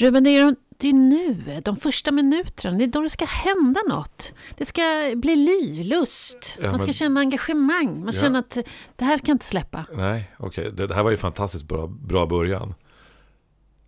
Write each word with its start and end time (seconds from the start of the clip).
Ruben, 0.00 0.24
det 0.24 0.30
är, 0.30 0.42
de, 0.44 0.56
det 0.76 0.88
är 0.88 0.92
nu, 0.92 1.60
de 1.64 1.76
första 1.76 2.10
minuterna, 2.12 2.78
det 2.78 2.84
är 2.84 2.88
då 2.88 3.00
det 3.00 3.10
ska 3.10 3.24
hända 3.24 3.80
något. 3.88 4.32
Det 4.56 4.64
ska 4.66 4.82
bli 5.16 5.36
liv, 5.36 5.84
lust, 5.86 6.58
Ja, 6.62 6.70
man 6.70 6.78
ska 6.80 6.86
men- 6.86 6.92
känna 6.92 7.20
engagemang. 7.20 7.98
Man 7.98 8.06
Ja. 8.14 8.20
känner 8.20 8.38
att 8.38 8.58
det 8.96 9.04
här 9.04 9.18
kan 9.18 9.32
inte 9.32 9.46
släppa. 9.46 9.84
Nej, 9.96 10.30
okej. 10.38 10.70
Det, 10.72 10.86
det 10.86 10.94
här 10.94 11.02
var 11.02 11.10
ju 11.10 11.16
fantastiskt 11.16 11.64
bra, 11.64 11.86
bra 11.86 12.26
början. 12.26 12.74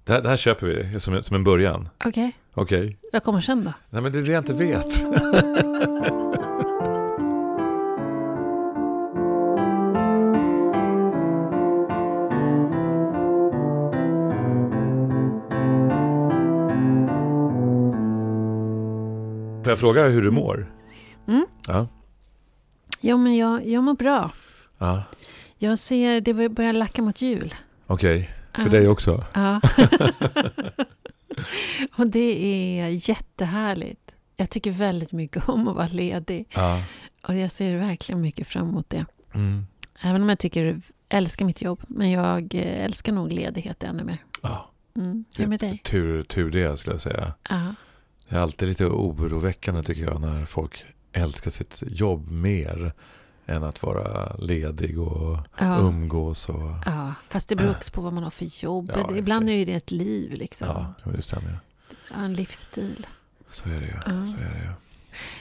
Det 0.04 0.12
här, 0.12 0.20
det 0.22 0.28
här 0.28 0.36
köper 0.36 0.66
vi 0.66 1.00
som, 1.00 1.14
en- 1.14 1.22
som 1.22 1.36
en 1.36 1.44
början. 1.44 1.88
Okej, 2.04 2.32
Okej. 2.54 2.98
vad 3.12 3.22
kommer 3.22 3.40
sen 3.40 3.64
då? 3.64 3.72
Nej, 3.90 4.02
men 4.02 4.12
det 4.12 4.18
är 4.18 4.22
det 4.22 4.32
jag 4.32 4.40
inte 4.40 4.54
vet. 4.54 5.02
Får 19.62 19.68
jag 19.72 19.78
fråga 19.78 20.08
hur 20.08 20.22
du 20.22 20.30
mår? 20.30 20.72
Mm. 21.28 21.46
Ja. 21.68 21.88
Jo, 23.00 23.16
men 23.16 23.36
jag, 23.36 23.66
jag 23.66 23.84
mår 23.84 23.94
bra. 23.94 24.30
ja. 24.78 25.02
Jag 25.58 25.78
ser 25.78 26.20
det 26.20 26.48
börjar 26.48 26.72
lacka 26.72 27.02
mot 27.02 27.22
jul. 27.22 27.54
Okej, 27.86 28.30
för 28.54 28.62
Ja. 28.62 28.68
dig 28.68 28.88
också? 28.88 29.24
Ja. 29.34 29.60
Och 31.96 32.06
det 32.06 32.44
är 32.80 33.08
jättehärligt. 33.08 34.10
Jag 34.36 34.50
tycker 34.50 34.70
väldigt 34.70 35.12
mycket 35.12 35.48
om 35.48 35.68
att 35.68 35.76
vara 35.76 35.88
ledig. 35.88 36.46
Ja. 36.54 36.82
Och 37.28 37.34
jag 37.34 37.52
ser 37.52 37.76
verkligen 37.76 38.20
mycket 38.20 38.46
fram 38.46 38.68
emot 38.68 38.90
det. 38.90 39.04
Mm. 39.34 39.66
Även 40.02 40.22
om 40.22 40.28
jag 40.28 40.38
tycker, 40.38 40.80
älskar 41.10 41.44
mitt 41.44 41.62
jobb. 41.62 41.80
Men 41.88 42.10
jag 42.10 42.54
eh, 42.54 42.84
älskar 42.84 43.12
nog 43.12 43.32
ledighet 43.32 43.82
ännu 43.84 44.04
mer. 44.04 44.18
ja. 44.42 44.68
Mm. 44.96 45.24
Hur 45.36 45.42
är 45.42 45.46
det 45.46 45.50
med 45.50 45.60
dig? 45.60 45.80
Tur, 45.84 46.22
tur 46.22 46.50
det 46.50 46.76
skulle 46.76 46.94
jag 46.94 47.00
säga. 47.00 47.32
Ja. 47.50 47.74
Det 48.32 48.38
är 48.38 48.40
alltid 48.42 48.68
lite 48.68 48.86
oroväckande 48.86 49.82
tycker 49.82 50.02
jag 50.02 50.20
när 50.20 50.46
folk 50.46 50.84
älskar 51.12 51.50
sitt 51.50 51.82
jobb 51.86 52.30
mer 52.30 52.92
än 53.46 53.64
att 53.64 53.82
vara 53.82 54.36
ledig 54.36 54.98
och 55.00 55.38
Ja. 55.58 55.78
umgås. 55.78 56.48
Och, 56.48 56.70
ja, 56.86 57.14
fast 57.28 57.48
det 57.48 57.56
beror 57.56 57.70
också 57.70 57.92
på 57.92 58.00
vad 58.00 58.12
man 58.12 58.22
har 58.22 58.30
för 58.30 58.64
jobb. 58.64 58.92
Ja, 58.96 59.16
Ibland 59.16 59.48
är 59.50 59.66
det 59.66 59.72
ett 59.74 59.90
liv, 59.90 60.32
liksom. 60.32 60.68
ja, 60.68 61.10
det 61.12 61.22
stämmer. 61.22 61.60
Ja, 62.10 62.16
En 62.16 62.34
livsstil. 62.34 63.06
Så 63.50 63.68
är 63.68 63.80
det 63.80 63.86
ju. 63.86 63.92
Ja. 63.94 64.02
Så 64.04 64.40
är 64.42 64.50
det 64.54 64.62
ju. 64.64 64.72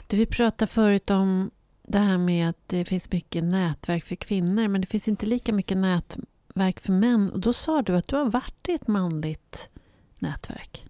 Du, 0.08 0.18
vi 0.18 0.26
pratade 0.26 0.72
förut 0.72 1.10
om 1.10 1.52
det 1.88 2.00
här 2.00 2.18
med 2.18 2.50
att 2.50 2.58
det 2.68 2.86
finns 2.86 3.12
mycket 3.12 3.44
nätverk 3.44 4.04
för 4.06 4.16
kvinnor, 4.16 4.68
men 4.68 4.82
det 4.82 4.88
finns 4.88 5.08
inte 5.08 5.26
lika 5.26 5.54
mycket 5.54 5.78
nätverk 5.78 6.80
för 6.80 6.94
män. 6.94 7.32
Och 7.32 7.40
då 7.40 7.54
sa 7.54 7.82
du 7.82 7.96
att 7.98 8.08
du 8.08 8.16
har 8.16 8.26
varit 8.30 8.70
i 8.70 8.72
ett 8.74 8.88
manligt 8.88 9.70
nätverk. 10.20 10.86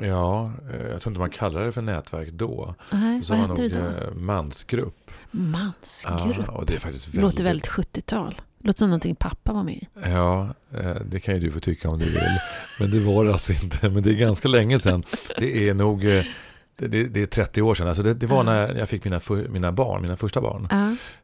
Ja, 0.00 0.52
eh, 0.72 0.86
jag 0.90 1.00
tror 1.00 1.10
inte 1.10 1.20
man 1.20 1.30
kallar 1.30 1.60
det 1.64 1.72
för 1.72 1.82
nätverk 1.82 2.28
då. 2.32 2.74
Nej, 2.90 3.24
Så 3.24 3.34
vad 3.36 3.48
var 3.48 3.56
det 3.56 3.62
nog 3.62 3.72
då? 3.72 3.78
eh, 3.78 4.14
mansgrupp. 4.14 5.10
Mansgrupp. 5.30 6.44
Ja, 6.46 6.52
och 6.52 6.66
det 6.66 6.74
är 6.74 6.78
faktiskt 6.78 7.08
väldigt... 7.08 7.22
Låter 7.22 7.44
väldigt 7.44 7.68
70-tal. 7.68 8.34
Låter 8.58 8.78
som 8.78 8.88
någonting 8.88 9.14
pappa 9.14 9.52
var 9.52 9.62
med 9.62 9.74
i. 9.74 9.88
Ja, 10.04 10.48
eh, 10.78 10.94
det 11.06 11.20
kan 11.20 11.34
ju 11.34 11.40
du 11.40 11.50
få 11.50 11.60
tycka 11.60 11.88
om 11.88 11.98
du 11.98 12.04
vill. 12.04 12.38
Men 12.80 12.90
det 12.90 13.00
var 13.00 13.24
det 13.24 13.32
alltså 13.32 13.52
inte. 13.52 13.88
Men 13.88 14.02
det 14.02 14.10
är 14.10 14.14
ganska 14.14 14.48
länge 14.48 14.78
sedan. 14.78 15.02
Det 15.38 15.68
är 15.68 15.74
nog 15.74 16.04
det, 16.76 16.86
det 16.88 17.04
det 17.08 17.22
är 17.22 17.26
30 17.26 17.62
år 17.62 17.74
sedan. 17.74 17.88
Alltså 17.88 18.02
det, 18.02 18.14
det 18.14 18.26
var 18.26 18.36
Ja. 18.36 18.42
när 18.42 18.74
jag 18.74 18.88
fick 18.88 19.04
mina, 19.04 19.20
för, 19.20 19.48
mina 19.48 19.72
barn, 19.72 20.02
mina 20.02 20.16
första 20.16 20.40
barn. 20.40 20.68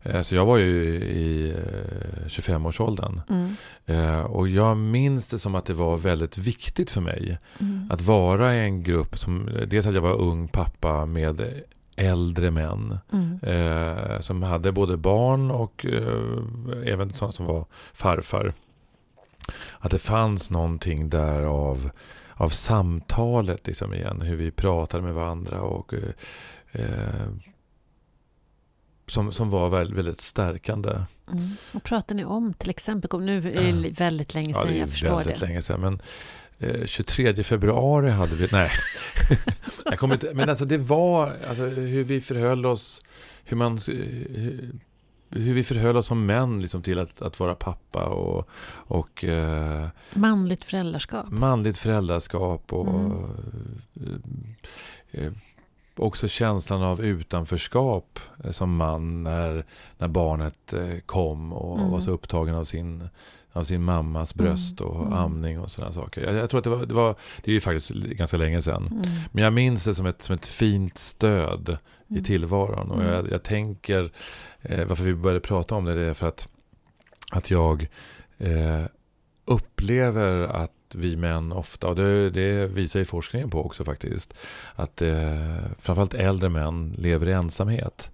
Eh, 0.03 0.23
Så 0.23 0.35
jag 0.37 0.47
var 0.47 0.57
ju 0.59 0.85
i 0.95 1.51
eh, 1.51 2.27
25-årsåldern. 2.27 3.21
Mm. 3.31 3.55
Eh, 3.87 4.21
Och 4.25 4.49
jag 4.49 4.77
minns 4.77 5.29
det 5.29 5.39
som 5.39 5.55
att 5.55 5.65
det 5.67 5.75
var 5.75 5.97
väldigt 5.97 6.39
viktigt 6.39 6.91
för 6.91 7.01
mig. 7.01 7.39
Mm. 7.61 7.89
Att 7.91 8.01
vara 8.01 8.55
i 8.57 8.61
en 8.61 8.83
grupp 8.83 9.19
som, 9.19 9.49
dels 9.67 9.87
att 9.87 9.95
jag 9.95 10.01
var 10.03 10.21
ung 10.21 10.49
pappa 10.49 11.07
med 11.07 11.63
äldre 11.97 12.51
män. 12.51 12.99
Mm. 13.13 13.39
Eh, 13.43 14.21
som 14.21 14.43
hade 14.43 14.73
både 14.73 14.97
barn 14.97 15.51
och 15.51 15.87
eh, 15.87 16.93
även 16.93 17.13
sådana 17.13 17.33
som 17.33 17.47
var 17.47 17.67
farfar. 17.95 18.53
Att 19.79 19.91
det 19.91 19.99
fanns 19.99 20.51
någonting 20.51 21.11
där 21.11 21.43
av, 21.43 21.91
av 22.35 22.49
samtalet 22.49 23.67
liksom 23.67 23.95
igen. 23.95 24.21
Hur 24.21 24.37
vi 24.37 24.51
pratade 24.51 25.03
med 25.03 25.15
varandra 25.15 25.61
och 25.61 25.95
eh, 25.95 26.01
eh, 26.73 27.29
som, 29.07 29.33
som 29.33 29.51
var 29.51 29.69
väldigt, 29.69 29.97
väldigt 29.99 30.21
stärkande. 30.21 30.91
Mm. 31.33 31.51
Vad 31.73 31.83
pratar 31.83 32.15
ni 32.15 32.25
om 32.25 32.55
till 32.55 32.71
exempel? 32.71 33.21
Nu 33.21 33.37
är 33.39 33.43
det 33.43 33.73
li- 33.73 33.91
väldigt 33.91 34.35
länge 34.35 34.49
Ja, 34.49 34.55
sedan, 34.55 34.67
det 34.73 34.77
är 34.77 34.81
jag 34.81 34.91
förstår 34.91 35.17
väldigt 35.17 35.41
det. 35.41 35.47
länge 35.47 35.63
sedan. 35.63 35.81
Men 35.81 36.01
eh, 36.59 36.87
23 36.87 37.45
februari 37.45 38.11
hade 38.11 38.35
vi... 38.35 38.49
Nej. 38.53 38.71
jag 39.85 39.99
kommer 39.99 40.15
inte, 40.15 40.35
men 40.35 40.49
alltså 40.49 40.65
det 40.65 40.79
var 40.79 41.37
alltså, 41.49 41.65
hur 41.65 42.05
vi 42.05 42.21
förhöll 42.21 42.67
oss. 42.67 43.03
Hur, 43.45 43.57
man, 43.57 43.79
hur, 45.33 45.55
vi 45.55 45.63
förhöll 45.65 45.97
oss 45.97 46.07
som 46.07 46.27
män 46.27 46.61
liksom, 46.61 46.83
till 46.83 46.99
att, 46.99 47.23
att 47.23 47.41
vara 47.41 47.55
pappa. 47.55 48.05
Och, 48.05 48.49
och 48.73 49.25
eh, 49.25 49.87
Manligt 50.15 50.63
föräldraskap. 50.65 51.31
manligt 51.31 51.79
föräldraskap. 51.79 52.73
Och 52.73 52.89
Mm. 52.89 53.13
eh, 55.11 55.25
eh, 55.25 55.33
också 55.97 56.29
känslan 56.29 56.83
av 56.83 57.01
utanförskap 57.05 58.19
eh, 58.45 58.51
som 58.51 58.77
man 58.77 59.23
när, 59.23 59.65
när 59.99 60.09
barnet 60.09 60.73
eh, 60.73 60.99
kom 61.07 61.53
och 61.53 61.79
Mm. 61.79 61.91
var 61.91 62.01
så 62.01 62.11
upptagen 62.11 62.55
av 62.55 62.65
sin, 62.65 63.09
av 63.53 63.65
sin 63.65 63.83
mammas 63.83 64.35
bröst 64.35 64.81
och 64.81 65.01
Mm. 65.01 65.13
amning 65.13 65.61
och 65.61 65.71
sådana 65.71 65.93
saker. 65.93 66.25
Jag, 66.25 66.35
jag 66.35 66.51
tror 66.51 66.59
att 66.59 66.65
det 66.65 66.71
var, 66.71 66.87
det 66.87 66.95
var, 66.95 67.15
det 67.45 67.51
är 67.51 67.55
ju 67.55 67.61
faktiskt 67.61 67.91
ganska 67.91 68.37
länge 68.37 68.63
sedan. 68.63 68.87
Mm. 68.87 69.03
Men 69.33 69.45
jag 69.45 69.53
minns 69.53 69.85
det 69.85 69.95
som 69.95 70.07
ett, 70.07 70.23
som 70.23 70.35
ett 70.35 70.47
fint 70.47 70.99
stöd 70.99 71.79
i 72.13 72.19
Mm. 72.19 72.25
tillvaron. 72.25 72.91
Och 72.91 73.01
Mm. 73.03 73.13
jag, 73.13 73.31
jag 73.31 73.43
tänker, 73.43 74.11
eh, 74.63 74.85
varför 74.87 75.05
vi 75.05 75.15
började 75.15 75.41
prata 75.41 75.75
om 75.75 75.85
det, 75.85 75.95
det 75.95 76.01
är 76.01 76.15
för 76.15 76.27
att, 76.29 76.49
att 77.33 77.51
jag 77.51 77.89
eh, 78.39 78.85
upplever 79.45 80.43
att 80.43 80.73
vi 80.95 81.17
män 81.17 81.53
ofta, 81.53 81.89
och 81.89 81.97
det, 81.97 82.31
det 82.31 82.67
visar 82.67 82.99
ju 82.99 83.05
forskningen 83.05 83.51
på 83.51 83.65
också 83.65 83.85
faktiskt, 83.85 84.35
att 84.75 85.03
eh, 85.03 85.57
framförallt 85.79 86.15
äldre 86.15 86.49
män 86.49 86.95
lever 86.99 87.29
i 87.29 87.33
ensamhet. 87.33 88.11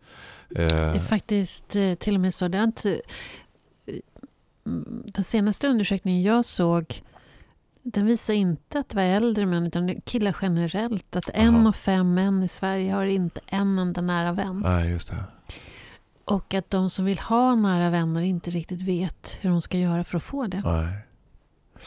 Eh, 0.56 0.66
Det 0.66 0.74
är 0.74 0.98
faktiskt 0.98 1.76
eh, 1.76 1.94
till 1.94 2.14
och 2.14 2.20
med 2.20 2.34
så. 2.34 2.48
Det 2.48 2.58
har 2.58 2.64
inte, 2.64 3.00
mm, 4.66 5.02
den 5.06 5.24
senaste 5.24 5.68
undersökningen 5.68 6.22
jag 6.22 6.44
såg 6.44 7.02
den 7.90 8.06
visar 8.06 8.34
inte 8.34 8.78
att 8.78 8.88
det 8.88 8.96
var 8.96 9.02
äldre 9.02 9.46
män 9.46 9.66
utan 9.66 10.00
killar 10.00 10.36
generellt. 10.42 11.16
Att 11.16 11.30
en 11.34 11.54
Aha. 11.56 11.68
av 11.68 11.72
fem 11.72 12.14
män 12.14 12.42
i 12.42 12.48
Sverige 12.48 12.92
har 12.92 13.04
inte 13.04 13.40
en 13.46 13.78
enda 13.78 14.00
nära 14.00 14.32
vän. 14.32 14.60
Nej, 14.64 14.90
just 14.90 15.10
det. 15.10 15.24
Och 16.24 16.54
att 16.54 16.70
de 16.70 16.90
som 16.90 17.04
vill 17.04 17.18
ha 17.18 17.54
nära 17.54 17.90
vänner 17.90 18.20
inte 18.20 18.50
riktigt 18.50 18.82
vet 18.82 19.38
hur 19.40 19.50
de 19.50 19.60
ska 19.60 19.78
göra 19.78 20.04
för 20.04 20.16
att 20.16 20.22
få 20.22 20.46
det. 20.46 20.62
Nej. 20.64 20.98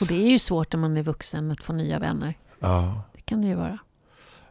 Och 0.01 0.07
det 0.07 0.15
är 0.15 0.29
ju 0.29 0.39
svårt 0.39 0.73
när 0.73 0.79
man 0.79 0.97
är 0.97 1.03
vuxen 1.03 1.51
att 1.51 1.63
få 1.63 1.73
nya 1.73 1.99
vänner. 1.99 2.33
Ja, 2.59 3.03
Det 3.13 3.21
kan 3.21 3.41
det 3.41 3.47
ju 3.47 3.55
vara. 3.55 3.77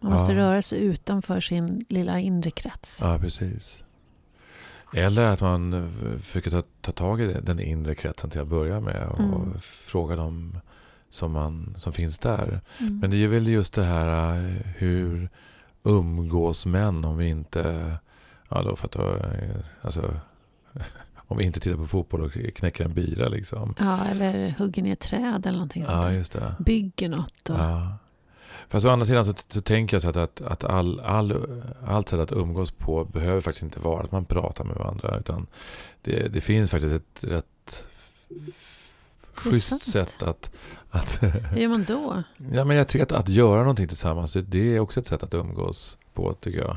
Man 0.01 0.13
Ja. 0.13 0.19
måste 0.19 0.35
röra 0.35 0.63
sig 0.63 0.81
utanför 0.85 1.41
sin 1.41 1.85
lilla 1.89 2.19
inre 2.21 2.51
krets. 2.51 3.01
ja, 3.03 3.19
precis. 3.19 3.79
Eller 4.95 5.23
att 5.25 5.41
man 5.41 5.73
eh, 5.73 6.19
försöker 6.21 6.51
ta, 6.51 6.63
ta 6.81 6.93
tag 6.93 7.21
i 7.21 7.33
den 7.43 7.61
inre 7.61 7.95
kretsen 7.95 8.31
till 8.31 8.41
att 8.41 8.49
börja 8.49 8.81
med 8.81 9.07
och 9.09 9.21
Mm. 9.21 9.61
fråga 9.63 10.17
dem 10.17 10.59
som, 11.11 11.33
man, 11.33 11.75
som 11.79 11.93
finns 11.93 12.19
där. 12.19 12.61
Mm. 12.81 12.99
Men 12.99 13.11
det 13.11 13.25
är 13.25 13.29
väl 13.29 13.49
just 13.49 13.75
det 13.75 13.85
här 13.85 14.37
eh, 14.37 14.57
hur 14.77 15.29
umgås 15.83 16.67
män 16.67 17.05
om 17.05 17.17
vi 17.17 17.29
inte, 17.29 17.93
ja 18.49 18.63
då 18.63 18.77
för 18.77 18.87
att 18.87 18.93
då, 18.93 19.17
eh, 19.17 19.57
alltså, 19.83 20.15
om 21.17 21.37
vi 21.37 21.45
inte 21.45 21.61
tittar 21.61 21.77
på 21.77 21.87
fotboll 21.87 22.23
och 22.23 22.33
knäcker 22.55 22.85
en 22.85 22.95
bira 22.95 23.29
liksom. 23.29 23.75
Ja, 23.79 24.05
eller 24.05 24.55
hugger 24.59 24.83
ner 24.83 24.97
träd 24.97 25.47
eller 25.47 25.59
någonting 25.59 25.85
sånt 25.85 26.05
Ja, 26.05 26.13
just 26.13 26.33
det. 26.33 26.55
Bygger 26.59 27.09
något. 27.09 27.51
Och, 27.51 27.59
Ja. 27.59 27.97
Fast 28.69 28.87
å 28.87 28.91
andra 28.91 29.07
sidan 29.07 29.25
så, 29.25 29.35
så 29.49 29.61
tänker 29.61 29.95
jag 29.95 30.03
så 30.03 30.09
att, 30.09 30.17
att, 30.17 30.41
att 30.41 30.65
all, 30.65 31.01
all, 31.01 31.63
allt 31.87 32.09
sätt 32.09 32.21
att 32.21 32.33
umgås 32.33 32.71
på 32.71 33.05
behöver 33.05 33.41
faktiskt 33.41 33.63
inte 33.63 33.81
vara 33.81 34.03
att 34.03 34.13
man 34.13 34.25
pratar 34.25 34.65
med 34.65 34.77
varandra. 34.77 35.19
Utan 35.19 35.47
det, 36.03 36.29
det 36.29 36.41
finns 36.41 36.71
faktiskt 36.71 36.95
ett 36.95 37.25
rätt 37.25 37.87
schysst 39.41 39.91
sätt 39.91 40.23
att... 40.23 40.51
att 40.91 41.23
Hur 41.23 41.59
gör 41.59 41.69
man 41.69 41.85
då? 41.85 42.23
ja, 42.53 42.65
men 42.65 42.77
jag 42.77 42.89
tycker 42.89 43.03
att, 43.03 43.13
att 43.13 43.29
göra 43.29 43.59
någonting 43.61 43.89
tillsammans, 43.89 44.33
det, 44.33 44.77
är 44.77 44.81
också 44.81 45.01
ett 45.01 45.07
sätt 45.07 45.23
att 45.23 45.35
umgås 45.35 45.99
på, 46.15 46.33
tycker 46.33 46.59
jag. 46.59 46.77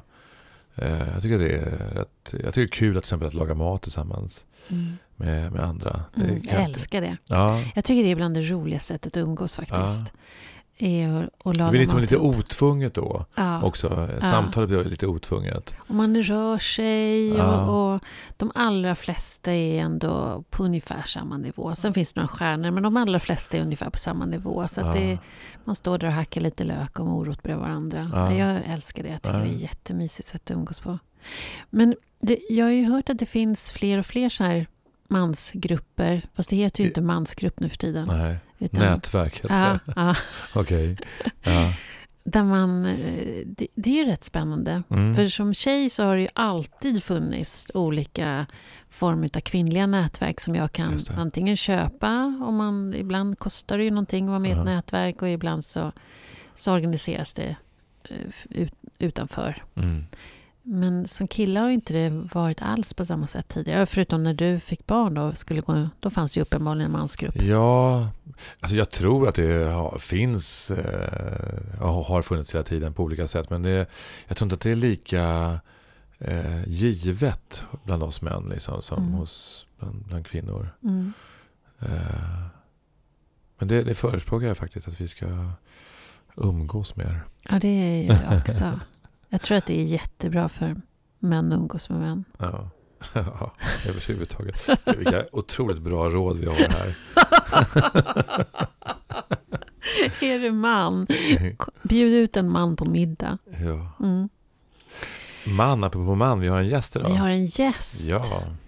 Eh, 0.75 1.07
jag 1.13 1.21
tycker 1.21 1.37
det 1.37 1.55
är 1.55 1.93
rätt, 1.93 2.09
jag 2.23 2.53
tycker 2.53 2.53
det 2.53 2.61
är 2.61 2.67
kul 2.67 2.97
att 2.97 3.03
till 3.03 3.07
exempel 3.07 3.27
att 3.27 3.33
laga 3.33 3.53
mat 3.53 3.81
tillsammans 3.81 4.45
Mm. 4.67 4.97
med, 5.15 5.51
med 5.51 5.63
andra. 5.63 6.03
Mm, 6.15 6.39
jag 6.43 6.63
älskar 6.63 7.01
det. 7.01 7.17
Ja, 7.25 7.61
Jag 7.75 7.85
tycker 7.85 8.03
det 8.03 8.11
är 8.11 8.15
bland 8.15 8.35
det 8.35 8.41
roliga 8.41 8.79
sättet 8.79 9.17
att 9.17 9.23
umgås 9.23 9.55
faktiskt. 9.55 10.01
är 10.01 10.11
att 10.79 11.57
laga 11.57 11.65
Det 11.65 11.69
blir 11.71 11.79
liksom 11.79 11.99
lite 11.99 12.17
otvunget 12.17 12.93
då 12.93 13.25
ja. 13.35 13.63
också. 13.63 14.09
Samtalet 14.21 14.69
blir 14.69 14.83
lite 14.83 15.07
otvunget. 15.07 15.75
Och 15.77 15.95
man 15.95 16.23
rör 16.23 16.57
sig 16.57 17.33
Ja. 17.33 17.65
och, 17.67 17.93
och 17.95 18.01
de 18.37 18.51
allra 18.55 18.95
flesta 18.95 19.51
är 19.53 19.81
ändå 19.81 20.43
på 20.49 20.63
ungefär 20.63 21.01
samma 21.05 21.37
nivå. 21.37 21.75
Sen 21.75 21.93
finns 21.93 22.13
det 22.13 22.19
några 22.19 22.27
stjärnor, 22.27 22.71
men 22.71 22.83
de 22.83 22.97
allra 22.97 23.19
flesta 23.19 23.57
är 23.57 23.61
ungefär 23.61 23.89
på 23.89 23.99
samma 23.99 24.25
nivå. 24.25 24.67
Så 24.67 24.81
att 24.81 24.93
det, 24.93 25.11
Ja. 25.11 25.17
man 25.65 25.75
står 25.75 25.97
där 25.97 26.07
och 26.07 26.13
hackar 26.13 26.41
lite 26.41 26.63
lök 26.63 26.99
och 26.99 27.05
morot 27.05 27.43
bredvid 27.43 27.61
varandra. 27.61 28.09
Ja. 28.13 28.33
Jag 28.33 28.61
älskar 28.73 29.03
det. 29.03 29.09
Jag 29.09 29.21
tycker 29.21 29.37
Ja. 29.39 29.43
det 29.45 29.49
är 29.51 29.57
jättemysigt 29.59 30.27
sätt 30.27 30.41
att 30.45 30.51
umgås 30.51 30.79
på. 30.79 30.99
Men 31.69 31.95
det, 32.19 32.39
jag 32.49 32.65
har 32.65 32.71
ju 32.71 32.83
hört 32.85 33.09
att 33.09 33.19
det 33.19 33.25
finns 33.25 33.71
fler 33.71 33.97
och 33.97 34.05
fler 34.05 34.29
så 34.29 34.43
här 34.43 34.67
mansgrupper. 35.07 36.21
Fast 36.35 36.49
det 36.49 36.55
heter 36.55 36.83
ju 36.83 36.87
inte 36.89 37.01
mansgrupp 37.01 37.59
nu 37.59 37.69
för 37.69 37.77
tiden. 37.77 38.07
Nej. 38.07 38.37
Utan, 38.65 38.79
Nätverk 38.79 39.35
heter 39.35 39.63
ja, 39.63 39.79
det. 39.85 39.93
ja, 39.95 40.15
Okej. 40.61 40.97
Ja. 41.41 41.73
där 42.23 42.43
man, 42.43 42.85
eh, 42.85 43.43
det, 43.45 43.67
det 43.75 43.89
är 43.89 44.05
ju 44.05 44.11
rätt 44.11 44.23
spännande. 44.23 44.83
Mm. 44.89 45.15
För 45.15 45.27
som 45.27 45.53
tjej 45.53 45.89
så 45.89 46.03
har 46.03 46.15
det 46.15 46.21
ju 46.21 46.27
alltid 46.33 47.03
funnits 47.03 47.71
olika 47.73 48.45
former 48.89 49.29
av 49.35 49.39
kvinnliga 49.39 49.87
nätverk 49.87 50.39
som 50.39 50.55
jag 50.55 50.71
kan 50.71 50.99
antingen 51.17 51.57
köpa, 51.57 52.39
om 52.45 52.55
man, 52.55 52.93
ibland 52.93 53.39
kostar 53.39 53.77
det 53.77 53.83
ju 53.83 53.89
någonting 53.91 54.25
att 54.25 54.29
vara 54.29 54.39
med 54.39 54.49
i 54.49 54.51
ett 54.51 54.57
Ja. 54.57 54.63
nätverk 54.63 55.21
och 55.21 55.29
ibland 55.29 55.65
så, 55.65 55.91
så 56.55 56.73
organiseras 56.73 57.33
det 57.33 57.55
eh, 58.09 58.17
ut, 58.49 58.73
utanför. 58.99 59.63
Mm. 59.75 60.05
Men 60.65 61.07
som 61.07 61.27
kille 61.27 61.59
har 61.59 61.69
inte 61.69 61.93
det 61.93 62.09
varit 62.09 62.61
alls 62.61 62.93
på 62.93 63.05
samma 63.05 63.27
sätt 63.27 63.47
tidigare. 63.47 63.85
Förutom 63.85 64.23
när 64.23 64.33
du 64.33 64.59
fick 64.59 64.87
barn 64.87 65.13
då, 65.13 65.33
skulle 65.33 65.61
gå, 65.61 65.89
då 65.99 66.09
fanns 66.09 66.33
det 66.33 66.37
ju 66.37 66.41
uppenbarligen 66.41 66.85
en 66.85 66.91
mansgrupp. 66.91 67.41
Ja, 67.41 68.09
alltså 68.59 68.75
jag 68.75 68.91
tror 68.91 69.27
att 69.27 69.35
det 69.35 69.71
har, 69.71 69.97
finns 69.99 70.71
eh, 70.71 71.81
och 71.81 72.05
har 72.05 72.21
funnits 72.21 72.53
hela 72.53 72.63
tiden 72.63 72.93
på 72.93 73.03
olika 73.03 73.27
sätt. 73.27 73.49
Men 73.49 73.63
det, 73.63 73.87
jag 74.27 74.37
tror 74.37 74.45
inte 74.45 74.53
att 74.53 74.61
det 74.61 74.71
är 74.71 74.75
lika 74.75 75.59
eh, 76.19 76.67
givet 76.67 77.63
bland 77.83 78.03
oss 78.03 78.21
män 78.21 78.49
liksom, 78.49 78.81
som 78.81 78.97
Mm. 79.03 79.13
hos 79.13 79.65
bland, 79.79 80.05
bland 80.05 80.27
kvinnor. 80.27 80.69
Mm. 80.83 81.13
Eh, 81.79 82.43
men 83.59 83.67
det, 83.67 83.83
det 83.83 83.95
förespråkar 83.95 84.47
jag 84.47 84.57
faktiskt 84.57 84.87
att 84.87 85.01
vi 85.01 85.07
ska 85.07 85.51
umgås 86.35 86.95
mer. 86.95 87.23
Ja, 87.49 87.59
det 87.59 87.67
är 87.67 88.07
jag 88.31 88.39
också. 88.39 88.79
Jag 89.33 89.41
tror 89.41 89.57
att 89.57 89.65
det 89.65 89.79
är 89.81 89.85
jättebra 89.85 90.49
för 90.49 90.75
män 91.19 91.51
att 91.51 91.57
umgås 91.57 91.89
med 91.89 91.99
män. 91.99 92.23
Ja. 92.37 92.69
Ja, 93.13 93.53
överhuvudtaget. 93.87 94.69
Vilka 94.97 95.25
otroligt 95.31 95.79
bra 95.81 96.09
råd 96.09 96.37
vi 96.37 96.45
har 96.45 96.55
här. 96.55 96.95
är 100.23 100.39
du 100.39 100.51
man, 100.51 101.07
bjud 101.83 102.13
ut 102.13 102.37
en 102.37 102.49
man 102.49 102.75
på 102.75 102.85
middag. 102.85 103.37
Ja. 103.45 103.91
Mm. 103.99 104.29
Man, 105.47 105.83
apropå 105.83 106.15
man, 106.15 106.39
vi 106.39 106.47
har 106.47 106.59
en 106.59 106.67
gäst 106.67 106.95
idag. 106.95 107.09
Vi 107.09 107.15
har 107.15 107.29
en 107.29 107.45
gäst, 107.45 108.07
Ja, 108.07 108.23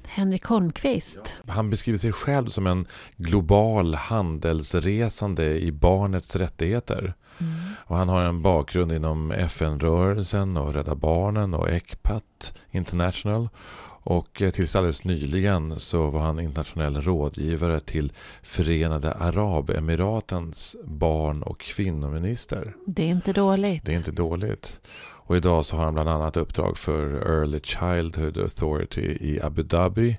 Henrik 0.06 0.46
Holmqvist. 0.46 1.38
han 1.48 1.70
beskriver 1.70 1.98
sig 1.98 2.12
själv 2.12 2.48
som 2.48 2.68
en 2.68 2.88
global 3.18 3.96
handelsresande 3.96 5.60
i 5.60 5.72
barnets 5.72 6.36
rättigheter. 6.36 7.14
Mm. 7.38 7.54
Och 7.78 7.98
han 7.98 8.10
har 8.10 8.22
en 8.22 8.42
bakgrund 8.42 8.92
inom 8.92 9.32
FN-rörelsen 9.32 10.58
och 10.58 10.74
Rädda 10.74 10.96
Barnen 10.96 11.54
och 11.54 11.70
ECPAT 11.70 12.54
International. 12.72 13.50
Och 14.08 14.42
eh, 14.42 14.52
tills 14.52 14.76
alldeles 14.76 15.04
nyligen 15.04 15.80
så 15.80 16.10
var 16.10 16.22
han 16.22 16.40
internationell 16.40 17.02
rådgivare 17.02 17.80
till 17.80 18.14
Förenade 18.44 19.14
Arabemiratens 19.14 20.76
barn 20.84 21.44
och 21.44 21.60
kvinnominister. 21.60 22.76
Det 22.86 23.04
är 23.04 23.08
inte 23.08 23.34
dåligt. 23.34 23.86
Det 23.86 23.92
är 23.92 23.98
inte 23.98 24.12
dåligt. 24.12 24.80
Och 25.28 25.38
idag 25.38 25.66
så 25.66 25.76
har 25.76 25.84
han 25.86 25.94
bland 25.94 26.10
annat 26.10 26.38
uppdrag 26.38 26.78
för 26.78 27.14
Early 27.14 27.60
Childhood 27.60 28.38
Authority 28.38 29.18
i 29.22 29.42
Abu 29.42 29.64
Dhabi 29.64 30.18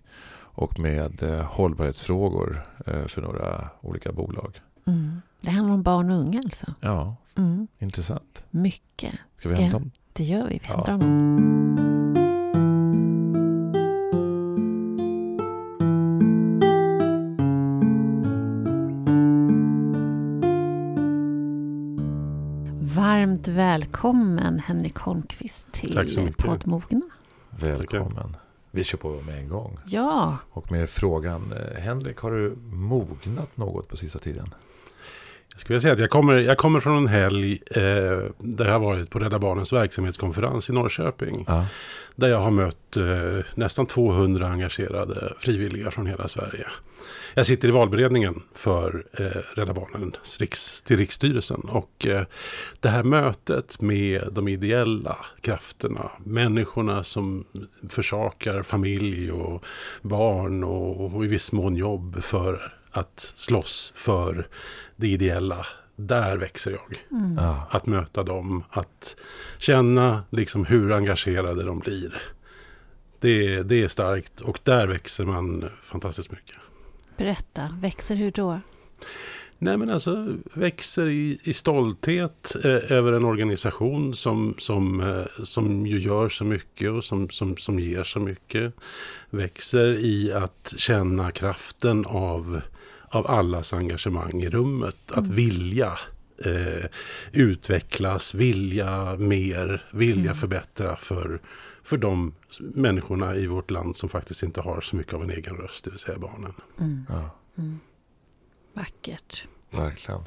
och 0.57 0.79
med 0.79 1.23
eh, 1.23 1.43
hållbarhetsfrågor 1.45 2.63
eh, 2.87 3.07
för 3.07 3.23
några 3.23 3.69
olika 3.81 4.13
bolag. 4.13 4.61
Mm. 4.87 5.23
Om 5.77 5.83
barn 5.83 6.11
och 6.11 6.17
unga 6.21 6.39
alltså. 6.39 6.75
Ja, 6.81 7.17
Mm. 7.35 7.69
intressant. 7.79 8.43
Mycket. 8.51 9.15
Ska 9.37 9.49
vi 9.49 9.55
Ska 9.55 9.63
hämta 9.65 9.79
dem? 9.79 9.91
Det 10.13 10.25
gör 10.25 10.49
vi. 10.49 10.55
Vi 10.55 10.61
Ja. 10.69 10.75
hämtar 10.75 10.93
honom. 10.93 11.27
Varmt 22.81 23.49
välkommen 23.49 24.59
Henrik 24.59 24.97
Holmqvist 24.99 25.73
till 25.73 25.99
mycket. 26.17 26.37
poddmogna. 26.37 27.01
Välkommen. 27.51 28.37
Vi 28.71 28.85
kör 28.85 28.99
på 28.99 29.09
med 29.27 29.39
en 29.39 29.49
gång. 29.49 29.79
Ja, 29.87 30.37
Och 30.51 30.73
med 30.73 30.91
frågan, 30.91 31.53
eh, 31.53 31.81
Henrik, 31.83 32.19
har 32.19 32.31
du 32.31 32.57
mognat 32.73 33.57
något 33.57 33.89
på 33.89 33.97
sista 33.97 34.19
tiden? 34.19 34.47
Jag 35.57 35.61
skulle 35.61 35.81
säga 35.81 35.93
att 35.93 36.01
jag 36.01 36.11
kommer, 36.11 36.35
jag 36.39 36.59
kommer 36.59 36.81
från 36.81 36.97
en 36.97 37.07
helg 37.07 37.63
eh, 37.71 37.83
där 38.39 38.65
jag 38.65 38.73
har 38.73 38.79
varit 38.79 39.11
på 39.11 39.19
Rädda 39.19 39.39
Barnens 39.39 39.73
verksamhetskonferens 39.73 40.71
i 40.71 40.73
Norrköping. 40.73 41.45
Ja. 41.49 41.67
Där 42.17 42.29
jag 42.29 42.41
har 42.41 42.51
mött 42.51 42.97
eh, 42.97 43.45
nästan 43.55 43.87
200 43.87 44.49
engagerade 44.49 45.33
frivilliga 45.39 45.91
från 45.91 46.07
hela 46.07 46.29
Sverige. 46.29 46.67
Jag 47.35 47.47
sitter 47.47 47.69
i 47.69 47.71
valberedningen 47.71 48.43
för 48.55 49.05
eh, 49.13 49.25
Rädda 49.55 49.75
Barnens 49.75 50.41
riks, 50.41 50.83
till 50.83 50.97
riksstyrelsen. 50.97 51.61
Och 51.61 52.07
eh, 52.07 52.23
det 52.81 52.89
här 52.89 53.03
mötet 53.03 53.81
med 53.81 54.29
de 54.33 54.49
ideella 54.49 55.17
krafterna, 55.41 56.11
människorna 56.25 57.05
som 57.05 57.45
försakar 57.89 58.63
familj 58.63 59.33
och 59.33 59.65
barn 60.03 60.65
och, 60.65 61.15
och 61.15 61.25
i 61.25 61.29
viss 61.29 61.53
mån 61.53 61.77
jobb 61.77 62.23
för 62.23 62.76
att 62.97 63.33
slåss 63.35 63.93
för 63.95 64.49
det 64.97 65.09
ideella. 65.09 65.67
Där 65.97 66.37
växer 66.37 66.71
jag. 66.71 67.05
Ja. 67.37 67.69
Att 67.71 67.87
möta 67.87 68.23
dem, 68.23 68.65
att 68.71 69.17
känna 69.59 70.23
liksom 70.31 70.65
hur 70.65 70.93
engagerade 70.93 71.63
de 71.65 71.79
blir. 71.79 72.23
Det, 73.21 73.63
det 73.63 73.83
är 73.83 73.89
starkt 73.89 74.41
och 74.41 74.61
där 74.63 74.87
växer 74.87 75.25
man 75.25 75.71
fantastiskt 75.83 76.31
mycket. 76.31 76.57
berätta. 77.17 77.77
Växer 77.81 78.15
hur 78.15 78.31
då? 78.31 78.61
Nej 79.59 79.77
men 79.77 79.91
alltså 79.91 80.35
växer 80.53 81.07
i, 81.07 81.39
i 81.43 81.53
stolthet 81.53 82.57
eh, 82.65 82.93
över 82.93 83.13
en 83.13 83.25
organisation 83.25 84.15
som, 84.15 84.55
som, 84.59 85.01
eh, 85.01 85.45
som 85.45 85.87
ju 85.87 85.99
gör 85.99 86.29
så 86.29 86.45
mycket 86.45 86.91
och 86.91 87.05
som, 87.05 87.31
som, 87.31 87.57
som 87.57 87.79
ger 87.79 88.05
så 88.05 88.21
mycket. 88.21 88.75
Växer 89.31 89.95
i 89.99 90.33
att 90.33 90.75
känna 90.77 91.31
kraften 91.31 92.07
av, 92.07 92.61
av 93.09 93.27
allas 93.31 93.73
engagemang 93.73 94.43
i 94.43 94.51
rummet. 94.51 94.97
Att 95.13 95.27
vilja 95.29 95.99
eh, 96.45 96.85
utvecklas, 97.33 98.35
vilja 98.35 99.17
mer, 99.17 99.85
vilja 99.93 100.23
Mm. 100.31 100.35
förbättra 100.35 100.97
för, 100.97 101.41
för 101.83 101.97
de 101.97 102.35
människorna 102.61 103.37
i 103.37 103.47
vårt 103.47 103.71
land 103.71 103.97
som 103.97 104.09
faktiskt 104.09 104.43
inte 104.43 104.61
har 104.61 104.81
så 104.81 104.97
mycket 104.97 105.15
av 105.15 105.23
en 105.23 105.31
egen 105.31 105.57
röst, 105.57 105.85
det 105.85 105.91
vill 105.91 105.99
säga 105.99 106.19
barnen. 106.19 106.53
Mm. 106.81 107.07
ja, 107.09 107.31
Mm. 107.59 107.81
Vackert. 108.73 109.45
verkligen. 109.71 110.21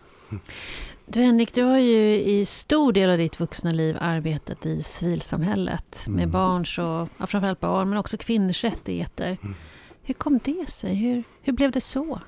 Du 1.06 1.22
Henrik, 1.22 1.54
du 1.54 1.64
har 1.64 1.78
ju 1.80 2.22
i 2.24 2.46
stor 2.46 2.94
del 2.94 3.10
av 3.10 3.18
ditt 3.18 3.40
vuxna 3.40 3.72
liv 3.72 3.98
arbetat 4.00 4.66
i 4.66 4.82
civilsamhället 4.82 6.04
med 6.08 6.24
Mm. 6.24 6.32
barns 6.32 6.78
och, 6.78 7.10
ja, 7.18 7.28
framförallt 7.28 7.60
barn, 7.60 7.90
men 7.90 7.98
också 7.98 8.18
kvinnors 8.18 8.64
rättigheter. 8.64 9.38
Mm. 9.42 9.56
Hur 10.04 10.14
kom 10.14 10.40
det 10.44 10.70
sig? 10.70 10.96
Hur, 10.96 11.24
hur 11.42 11.54
blev 11.54 11.72
det 11.72 11.82
så? 11.82 12.20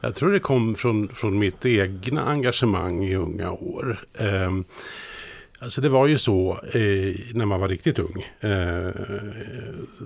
Jag 0.00 0.14
tror 0.14 0.32
det 0.32 0.40
kom 0.40 0.74
från, 0.74 1.08
från 1.08 1.38
mitt 1.38 1.66
egna 1.66 2.24
engagemang 2.24 3.04
i 3.04 3.16
unga 3.16 3.50
år. 3.50 4.04
Ehm, 4.18 4.64
alltså 5.58 5.80
det 5.80 5.88
var 5.88 6.06
ju 6.06 6.18
så 6.18 6.52
eh, 6.72 7.14
när 7.32 7.44
man 7.44 7.60
var 7.60 7.68
riktigt 7.68 7.98
ung. 7.98 8.26
Eh, 8.40 8.90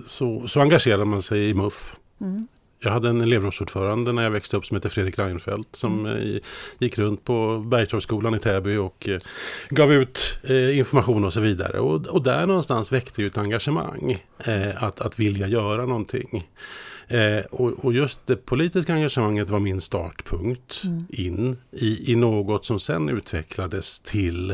så, 0.07 0.47
så 0.47 0.61
engagerade 0.61 1.05
man 1.05 1.21
sig 1.21 1.49
i 1.49 1.53
MUF. 1.53 1.95
Mm. 2.21 2.47
Jag 2.81 2.91
hade 2.91 3.09
en 3.09 3.21
elevrådsordförande 3.21 4.11
när 4.11 4.23
jag 4.23 4.31
växte 4.31 4.57
upp 4.57 4.65
som 4.65 4.75
hette 4.75 4.89
Fredrik 4.89 5.19
Reinfeldt 5.19 5.75
som 5.75 6.05
eh, 6.05 6.41
gick 6.79 6.97
runt 6.97 7.25
på 7.25 7.59
Bergtorpsskolan 7.59 8.35
i 8.35 8.39
Täby 8.39 8.77
och 8.77 9.09
eh, 9.09 9.19
gav 9.69 9.93
ut 9.93 10.39
eh, 10.43 10.77
information 10.77 11.25
och 11.25 11.33
så 11.33 11.39
vidare. 11.39 11.79
Och, 11.79 12.07
och 12.07 12.23
där 12.23 12.45
någonstans 12.45 12.91
väckte 12.91 13.21
ju 13.21 13.27
ett 13.27 13.37
engagemang 13.37 14.23
eh, 14.37 14.83
att, 14.83 15.01
att 15.01 15.19
vilja 15.19 15.47
göra 15.47 15.85
någonting. 15.85 16.47
Eh, 17.11 17.45
och, 17.45 17.85
och 17.85 17.93
just 17.93 18.19
det 18.27 18.35
politiska 18.35 18.93
engagemanget 18.93 19.49
var 19.49 19.59
min 19.59 19.81
startpunkt 19.81 20.81
Mm. 20.85 21.05
in 21.09 21.57
i, 21.71 22.11
i 22.11 22.15
något 22.15 22.65
som 22.65 22.79
sen 22.79 23.09
utvecklades 23.09 23.99
till 23.99 24.51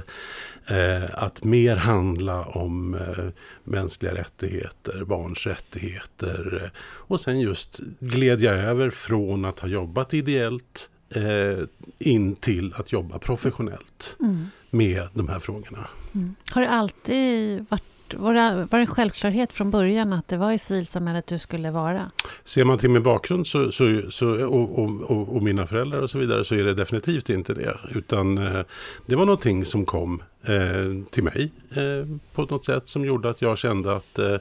eh, 0.67 1.03
att 1.24 1.43
mer 1.43 1.75
handla 1.75 2.43
om 2.43 2.93
eh, 2.95 3.25
mänskliga 3.63 4.13
rättigheter, 4.13 5.03
barns 5.03 5.45
rättigheter. 5.47 6.62
Eh, 6.63 6.69
och 6.85 7.19
sen 7.21 7.39
just 7.39 7.79
gled 8.00 8.41
jag 8.41 8.55
över 8.55 8.89
från 8.89 9.45
att 9.45 9.59
ha 9.59 9.67
jobbat 9.67 10.13
ideellt 10.13 10.89
eh, 11.09 11.59
in 11.97 12.35
till 12.35 12.74
att 12.77 12.91
jobba 12.91 13.19
professionellt 13.19 14.17
Mm. 14.19 14.47
med 14.69 15.07
de 15.13 15.27
här 15.29 15.39
frågorna. 15.39 15.88
Mm. 16.15 16.35
Har 16.51 16.62
det 16.62 16.69
alltid 16.69 17.65
varit 17.69 17.83
var 18.13 18.33
det, 18.33 18.77
en 18.77 18.88
självklarhet 18.88 19.53
från 19.53 19.71
början 19.71 20.13
att 20.13 20.27
det 20.27 20.38
var 20.38 20.51
i 20.51 20.59
civilsamhället 20.59 21.27
du 21.27 21.39
skulle 21.39 21.71
vara? 21.71 22.12
Ser 22.45 22.63
man 22.63 22.77
till 22.77 22.89
min 22.89 23.03
bakgrund 23.03 23.47
så, 23.47 23.71
så, 23.71 24.01
så, 24.09 24.45
och, 24.45 24.79
och, 24.79 25.35
och, 25.35 25.43
mina 25.43 25.67
föräldrar 25.67 26.00
och 26.00 26.09
så 26.09 26.19
vidare 26.19 26.43
så 26.43 26.55
är 26.55 26.63
det 26.63 26.74
definitivt 26.74 27.29
inte 27.29 27.53
det. 27.53 27.77
Utan 27.95 28.38
eh, 28.38 28.65
det 29.05 29.15
var 29.15 29.25
någonting 29.25 29.65
som 29.65 29.85
kom 29.85 30.24
eh, 30.43 31.09
till 31.12 31.24
mig 31.24 31.51
eh, 31.69 32.07
på 32.33 32.41
något 32.41 32.65
sätt 32.65 32.88
som 32.88 33.05
gjorde 33.05 33.29
att 33.29 33.41
jag 33.41 33.57
kände 33.57 33.95
att 33.95 34.19
eh, 34.19 34.38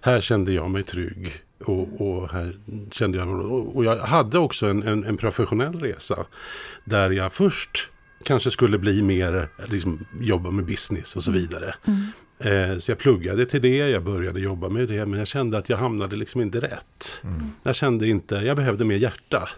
här 0.00 0.20
kände 0.20 0.52
jag 0.52 0.70
mig 0.70 0.82
trygg. 0.82 1.32
Och, 1.64 2.00
och 2.00 2.30
här 2.30 2.58
kände 2.90 3.18
jag, 3.18 3.28
och 3.28 3.76
och 3.76 3.84
jag 3.84 3.96
hade 3.96 4.38
också 4.38 4.66
en, 4.66 4.82
en, 4.82 5.04
en 5.04 5.16
professionell 5.16 5.80
resa 5.80 6.26
där 6.84 7.10
jag 7.10 7.32
först 7.32 7.90
kanske 8.24 8.50
skulle 8.50 8.78
bli 8.78 9.02
mer, 9.02 9.48
liksom, 9.66 10.06
jobba 10.20 10.50
med 10.50 10.64
business 10.64 11.16
och 11.16 11.24
så 11.24 11.30
vidare. 11.30 11.74
Mm. 11.86 12.06
Eh, 12.40 12.78
så 12.78 12.90
jag 12.90 12.98
pluggade 12.98 13.46
till 13.46 13.62
det, 13.62 13.76
jag 13.76 14.02
började 14.02 14.40
jobba 14.40 14.68
med 14.68 14.88
det, 14.88 15.06
men 15.06 15.18
jag 15.18 15.28
kände 15.28 15.58
att 15.58 15.68
jag 15.68 15.76
hamnade 15.76 16.16
liksom 16.16 16.40
inte 16.40 16.60
rätt. 16.60 17.20
Mm. 17.24 17.50
Jag 17.62 17.74
kände 17.74 18.08
inte, 18.08 18.34
jag 18.34 18.56
behövde 18.56 18.84
mer 18.84 18.96
hjärta 18.96 19.48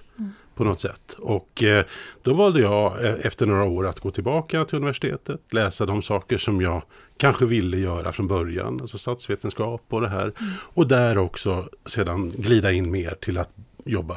på 0.55 0.65
något 0.65 0.81
sätt. 0.81 1.17
Och 1.19 1.63
eh, 1.63 1.85
då 2.23 2.35
valde 2.35 2.61
jag 2.61 3.05
eh, 3.05 3.15
efter 3.21 3.47
några 3.47 3.65
år 3.65 3.87
att 3.87 4.01
gå 4.01 4.11
tillbaka 4.11 4.65
till 4.65 4.77
universitetet, 4.77 5.41
läsa 5.51 5.87
de 5.87 6.03
saker 6.03 6.39
som 6.39 6.61
jag 6.61 6.83
kanske 7.17 7.47
ville 7.47 7.79
göra 7.79 8.13
från 8.13 8.29
början, 8.29 8.79
alltså 8.81 8.99
statsvetenskap 8.99 9.83
och 9.89 10.01
det 10.01 10.09
här. 10.09 10.33
Och 10.75 10.89
där 10.89 11.19
också 11.19 11.69
sedan 11.87 12.31
glida 12.31 12.73
in 12.73 12.91
mer 12.91 13.15
till 13.21 13.39
att 13.39 13.51
jobba 13.85 14.17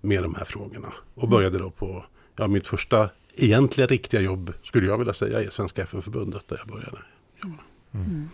med 0.00 0.22
de 0.22 0.34
här 0.34 0.44
frågorna. 0.44 0.92
Och 1.14 1.28
började 1.28 1.58
då 1.58 1.70
på, 1.70 2.04
ja 2.36 2.46
mitt 2.46 2.66
första 2.66 3.10
egentliga 3.36 3.86
riktiga 3.86 4.20
jobb 4.20 4.52
skulle 4.62 4.86
jag 4.86 4.98
vilja 4.98 5.14
säga 5.14 5.42
är 5.42 5.50
Svenska 5.50 5.82
FN-förbundet 5.82 6.48
där 6.48 6.56
jag 6.58 6.68
började. 6.68 6.98
Mm. 7.94 8.28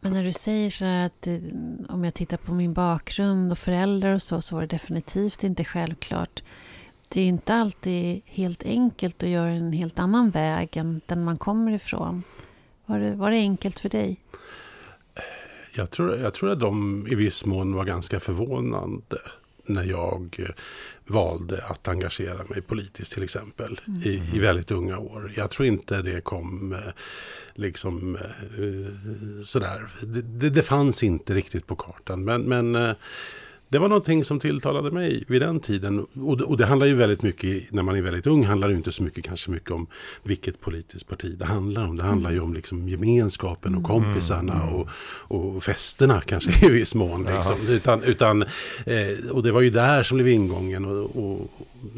Men 0.00 0.12
när 0.12 0.24
du 0.24 0.32
säger 0.32 0.70
så 0.70 0.84
här 0.84 1.06
att 1.06 1.26
eh, 1.26 1.38
om 1.88 2.04
jag 2.04 2.14
tittar 2.14 2.36
på 2.36 2.54
min 2.54 2.72
bakgrund 2.72 3.52
och 3.52 3.58
föräldrar 3.58 4.14
och 4.14 4.22
så, 4.22 4.40
så 4.40 4.54
var 4.54 4.62
det 4.62 4.68
definitivt 4.68 5.44
inte 5.44 5.64
självklart. 5.64 6.42
Det 7.08 7.20
är 7.20 7.26
inte 7.26 7.54
alltid 7.54 8.22
helt 8.24 8.62
enkelt 8.62 9.22
att 9.22 9.28
göra 9.28 9.50
en 9.50 9.72
helt 9.72 9.98
annan 9.98 10.30
väg 10.30 10.76
än 10.76 11.00
den 11.06 11.24
man 11.24 11.36
kommer 11.36 11.72
ifrån. 11.72 12.22
Var 12.86 12.98
det, 12.98 13.14
var 13.14 13.30
det 13.30 13.36
enkelt 13.36 13.80
för 13.80 13.88
dig? 13.88 14.20
Jag 15.76 15.90
tror, 15.90 16.16
jag 16.16 16.34
tror 16.34 16.50
att 16.50 16.60
de 16.60 17.06
i 17.10 17.14
viss 17.14 17.44
mån 17.44 17.74
var 17.74 17.84
ganska 17.84 18.20
förvånande 18.20 19.18
när 19.68 19.82
jag 19.82 20.36
eh, 20.38 20.48
valde 21.06 21.64
att 21.64 21.88
engagera 21.88 22.44
mig 22.48 22.62
politiskt 22.62 23.12
till 23.12 23.22
exempel 23.22 23.80
i, 24.04 24.22
i 24.34 24.38
väldigt 24.38 24.70
unga 24.70 24.98
år. 24.98 25.32
Jag 25.36 25.50
tror 25.50 25.66
inte 25.66 26.02
det 26.02 26.20
kom 26.20 26.72
eh, 26.72 26.78
liksom 27.54 28.16
eh, 28.16 29.42
sådär. 29.44 29.88
Det, 30.02 30.22
det, 30.22 30.50
det 30.50 30.62
fanns 30.62 31.02
inte 31.02 31.34
riktigt 31.34 31.66
på 31.66 31.76
kartan. 31.76 32.24
Men, 32.24 32.42
men 32.42 32.94
det 33.74 33.78
var 33.78 33.88
någonting 33.88 34.24
som 34.24 34.40
tilltalade 34.40 34.90
mig 34.90 35.24
vid 35.28 35.42
den 35.42 35.60
tiden. 35.60 36.06
Och 36.20 36.36
det, 36.36 36.44
och 36.44 36.56
det 36.56 36.66
handlar 36.66 36.86
ju 36.86 36.94
väldigt 36.94 37.22
mycket, 37.22 37.72
när 37.72 37.82
man 37.82 37.96
är 37.96 38.02
väldigt 38.02 38.26
ung, 38.26 38.44
handlar 38.44 38.68
det 38.68 38.74
inte 38.74 38.92
så 38.92 39.02
mycket 39.02 39.24
kanske 39.24 39.50
mycket 39.50 39.70
om 39.70 39.86
vilket 40.22 40.60
politiskt 40.60 41.08
parti 41.08 41.36
det 41.38 41.44
handlar 41.44 41.84
om. 41.84 41.96
Det 41.96 42.02
handlar 42.02 42.30
ju 42.30 42.40
om 42.40 42.54
liksom 42.54 42.88
gemenskapen 42.88 43.74
och 43.74 43.82
kompisarna 43.84 44.62
och, 44.64 44.88
och 45.28 45.62
festerna 45.62 46.20
kanske 46.20 46.66
i 46.66 46.70
viss 46.70 46.94
mån. 46.94 47.22
Liksom. 47.22 47.68
Utan, 47.68 48.02
utan, 48.02 48.42
eh, 48.86 49.30
och 49.30 49.42
det 49.42 49.52
var 49.52 49.60
ju 49.60 49.70
där 49.70 50.02
som 50.02 50.16
blev 50.16 50.28
ingången. 50.28 50.84
Och, 50.84 51.16
och, 51.16 51.50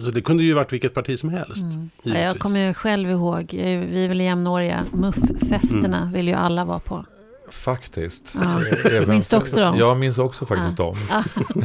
så 0.05 0.11
det 0.11 0.21
kunde 0.21 0.43
ju 0.43 0.53
varit 0.53 0.73
vilket 0.73 0.95
parti 0.95 1.19
som 1.19 1.29
helst. 1.29 1.63
Mm. 1.63 1.91
Ja, 2.03 2.19
jag 2.19 2.39
kommer 2.39 2.67
ju 2.67 2.75
själv 2.75 3.11
ihåg, 3.11 3.55
eh, 3.55 3.81
vi 3.81 4.05
är 4.05 4.09
väl 4.09 4.21
jämnåriga, 4.21 4.85
MUF-festerna 4.93 6.11
vill 6.15 6.29
ju 6.29 6.35
alla 6.35 6.65
vara 6.65 6.79
på. 6.79 7.05
Faktiskt. 7.51 8.35
Ja. 8.43 8.61
Även- 8.91 9.09
Minns 9.09 9.29
du 9.29 9.37
också 9.37 9.57
dem? 9.57 9.79
Jag 9.79 9.97
minns 9.97 10.19
också 10.19 10.47
faktiskt 10.47 10.77
dem. 10.77 10.95
Ja. 11.11 11.25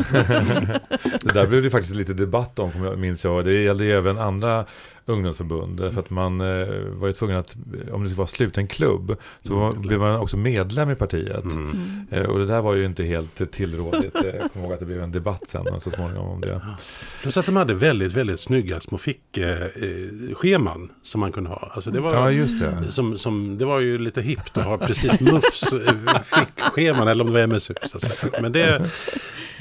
det 1.21 1.33
där 1.33 1.47
blev 1.47 1.63
det 1.63 1.69
faktiskt 1.69 1.95
lite 1.95 2.13
debatt 2.13 2.59
om, 2.59 2.71
minns 2.97 3.23
jag. 3.23 3.45
Det 3.45 3.53
gällde 3.53 3.83
ju 3.85 3.91
även 3.97 4.17
andra 4.17 4.65
ungdomsförbund. 5.11 5.79
För 5.93 5.99
att 5.99 6.09
man 6.09 6.41
eh, 6.41 6.67
var 6.93 7.07
ju 7.07 7.13
tvungen 7.13 7.37
att, 7.37 7.55
om 7.91 8.03
det 8.03 8.09
skulle 8.09 8.17
vara 8.17 8.27
sluten 8.27 8.67
klubb, 8.67 9.15
så 9.41 9.53
Mm. 9.61 9.81
blev 9.81 9.99
man 9.99 10.15
också 10.15 10.37
medlem 10.37 10.91
i 10.91 10.95
partiet. 10.95 11.43
Mm. 11.43 11.57
Mm. 11.71 12.05
Eh, 12.11 12.29
och 12.29 12.39
det 12.39 12.45
där 12.45 12.61
var 12.61 12.73
ju 12.75 12.85
inte 12.85 13.03
helt 13.03 13.51
tillrådligt. 13.51 14.15
Eh, 14.15 14.21
Jag 14.25 14.51
kommer 14.53 14.65
ihåg 14.65 14.73
att 14.73 14.79
det 14.79 14.85
blev 14.85 15.03
en 15.03 15.11
debatt 15.11 15.43
sen 15.47 15.81
så 15.81 15.89
småningom 15.91 16.27
om 16.27 16.41
det. 16.41 16.61
Plus 17.21 17.37
att 17.37 17.45
de 17.45 17.55
hade 17.55 17.73
väldigt, 17.73 18.13
väldigt 18.13 18.39
snygga 18.39 18.79
små 18.79 18.97
fickscheman 18.97 20.91
som 21.03 21.19
man 21.21 21.31
kunde 21.31 21.49
ha. 21.49 21.71
Alltså 21.73 21.91
det 21.91 21.99
var, 22.01 22.13
Ja, 22.13 22.31
just 22.31 22.59
det. 22.59 22.91
Som, 22.91 23.17
som, 23.17 23.57
det 23.57 23.65
var 23.65 23.79
ju 23.79 23.97
lite 23.97 24.21
hippt 24.21 24.57
att 24.57 24.65
ha 24.65 24.77
precis 24.77 25.19
MUFs 25.19 25.63
eh, 25.73 26.21
fickscheman, 26.23 27.07
eller 27.07 27.23
om 27.23 27.33
det 27.33 27.47
var 27.47 27.47
MSU. 27.55 27.73
Så 27.85 27.97
att 27.97 28.03
säga. 28.03 28.41
Men 28.41 28.51
det, 28.51 28.89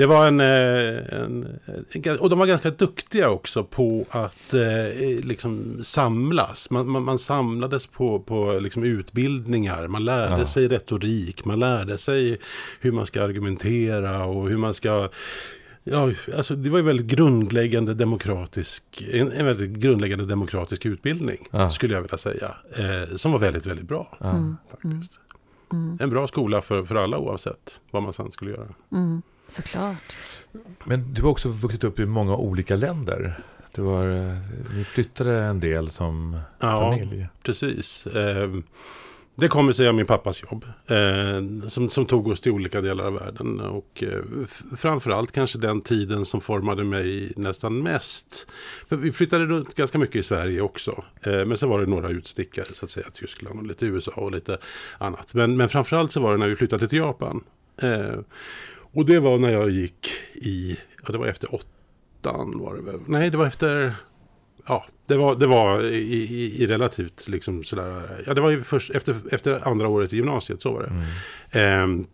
det 0.00 0.07
var 0.07 0.26
en, 0.28 0.40
eh, 0.40 1.21
en, 1.23 1.59
en... 2.04 2.19
Och 2.19 2.30
de 2.30 2.38
var 2.38 2.47
ganska 2.47 2.71
duktiga 2.71 3.30
också 3.30 3.64
på 3.64 4.07
att 4.11 4.54
eh, 4.54 5.25
liksom 5.25 5.78
samlas. 5.85 6.71
Man, 6.71 6.88
man, 6.88 7.02
man 7.02 7.19
samlades 7.19 7.87
på, 7.87 8.21
på 8.21 8.59
liksom 8.61 8.83
utbildningar. 8.85 9.88
Man 9.88 10.04
lärde 10.04 10.38
Ja. 10.38 10.47
sig 10.47 10.69
retorik. 10.69 11.45
Man 11.45 11.59
lärde 11.61 11.99
sig 11.99 12.38
hur 12.80 12.92
man 12.92 13.07
ska 13.07 13.23
argumentera 13.23 14.25
och 14.25 14.49
hur 14.49 14.57
man 14.59 14.75
ska... 14.75 15.09
Ja, 15.85 16.11
alltså 16.37 16.57
det 16.57 16.71
var 16.71 16.78
ju 16.78 16.85
väldigt 16.85 17.07
grundläggande 17.07 17.95
demokratisk, 17.95 18.85
en, 19.12 19.33
en 19.33 19.47
väldigt 19.47 19.71
grundläggande 19.71 20.26
demokratisk 20.26 20.87
utbildning, 20.87 21.49
Ja. 21.50 21.71
skulle 21.71 21.95
jag 21.95 22.02
vilja 22.02 22.19
säga. 22.19 22.54
Eh, 22.76 23.16
som 23.16 23.33
var 23.33 23.38
väldigt, 23.38 23.66
väldigt 23.66 23.88
bra. 23.88 24.16
Ja. 24.21 24.30
Mm. 24.30 24.57
Faktiskt. 24.71 25.21
Mm. 25.73 25.99
En 26.00 26.11
bra 26.11 26.26
skola 26.26 26.62
för, 26.62 26.85
för 26.85 26.95
alla 26.95 27.19
oavsett 27.19 27.80
vad 27.90 28.02
man 28.02 28.12
sen 28.12 28.33
skulle 28.33 28.50
göra. 28.50 28.69
Mm. 28.92 29.23
Såklart. 29.50 29.97
Men 30.85 31.14
du 31.14 31.23
har 31.23 31.28
också 31.30 31.49
vuxit 31.49 31.85
upp 31.85 31.99
i 31.99 32.07
många 32.07 32.37
olika 32.37 32.76
länder. 32.76 33.42
Du 33.75 33.83
var, 33.83 34.09
eh, 34.09 34.37
ni 34.76 34.85
flyttade 34.85 35.38
en 35.42 35.61
del 35.61 35.90
som 35.90 36.40
Ja, 36.59 36.80
familj. 36.80 37.26
precis. 37.42 38.07
Eh, 38.07 38.50
det 39.35 39.49
kommer 39.49 39.73
sig 39.73 39.88
av 39.88 39.95
min 39.95 40.07
pappas 40.07 40.42
jobb. 40.42 40.64
Eh, 40.87 41.69
som, 41.69 41.90
som 41.90 42.07
tog 42.07 42.28
oss 42.28 42.40
till 42.40 42.52
olika 42.52 42.80
delar 42.80 43.04
av 43.04 43.12
världen. 43.14 43.61
Och 43.61 44.02
eh, 44.07 44.47
framförallt 44.76 45.33
kanske 45.33 45.59
den 45.59 45.80
tiden 45.80 46.25
som 46.26 46.40
formade 46.40 46.85
mig 46.85 47.33
nästan 47.37 47.83
mest. 47.83 48.47
För 48.88 48.97
vi 48.97 49.12
flyttade 49.12 49.47
runt 49.47 49.75
ganska 49.75 49.99
mycket 49.99 50.16
i 50.16 50.23
Sverige 50.23 50.61
också. 50.61 51.04
Men 51.25 51.57
så 51.57 51.69
var 51.69 51.80
det 51.80 51.87
några 51.87 52.09
utstickare 52.09 52.66
så 52.75 52.85
att 52.85 52.90
säga. 52.90 53.07
Tyskland 53.14 53.61
och 53.61 53.66
lite 53.66 53.87
USA 53.87 54.12
och 54.14 54.33
lite 54.33 54.59
annat. 54.99 55.35
Men, 55.35 55.57
men 55.57 55.69
framförallt 55.69 56.12
så 56.12 56.21
var 56.21 56.33
det 56.33 56.38
när 56.38 56.49
vi 56.49 56.57
flyttade 56.57 56.88
till 56.88 56.99
Japan. 56.99 57.45
Eh, 58.92 58.99
och 58.99 59.06
det 59.06 59.20
var 59.20 59.38
när 59.38 59.50
jag 59.50 59.70
gick 59.70 60.09
i, 60.35 60.76
ja 61.02 61.12
det 61.12 61.18
var 61.18 61.26
efter 61.26 61.49
åttan 61.54 62.59
var 62.59 62.75
det 62.75 62.82
väl. 62.82 63.00
Nej, 63.06 63.30
det 63.30 63.37
var 63.37 63.47
efter 63.47 63.94
Ja, 64.66 64.87
det 65.06 65.16
var, 65.16 65.37
det 65.37 65.47
var 65.47 65.85
i, 65.85 65.97
i, 65.97 66.62
i 66.62 66.66
relativt 66.66 67.28
liksom 67.28 67.64
sådär. 67.64 68.23
Ja, 68.26 68.35
det 68.35 68.40
var 68.40 68.50
ju 68.50 68.62
först 68.62 68.90
efter, 68.90 69.16
efter 69.30 69.68
andra 69.68 69.88
året 69.88 70.12
i 70.12 70.16
gymnasiet, 70.16 70.62
så 70.62 70.73
var 70.73 70.82
det. 70.82 70.88
Mm. 70.88 71.04
Ehm, 71.50 72.06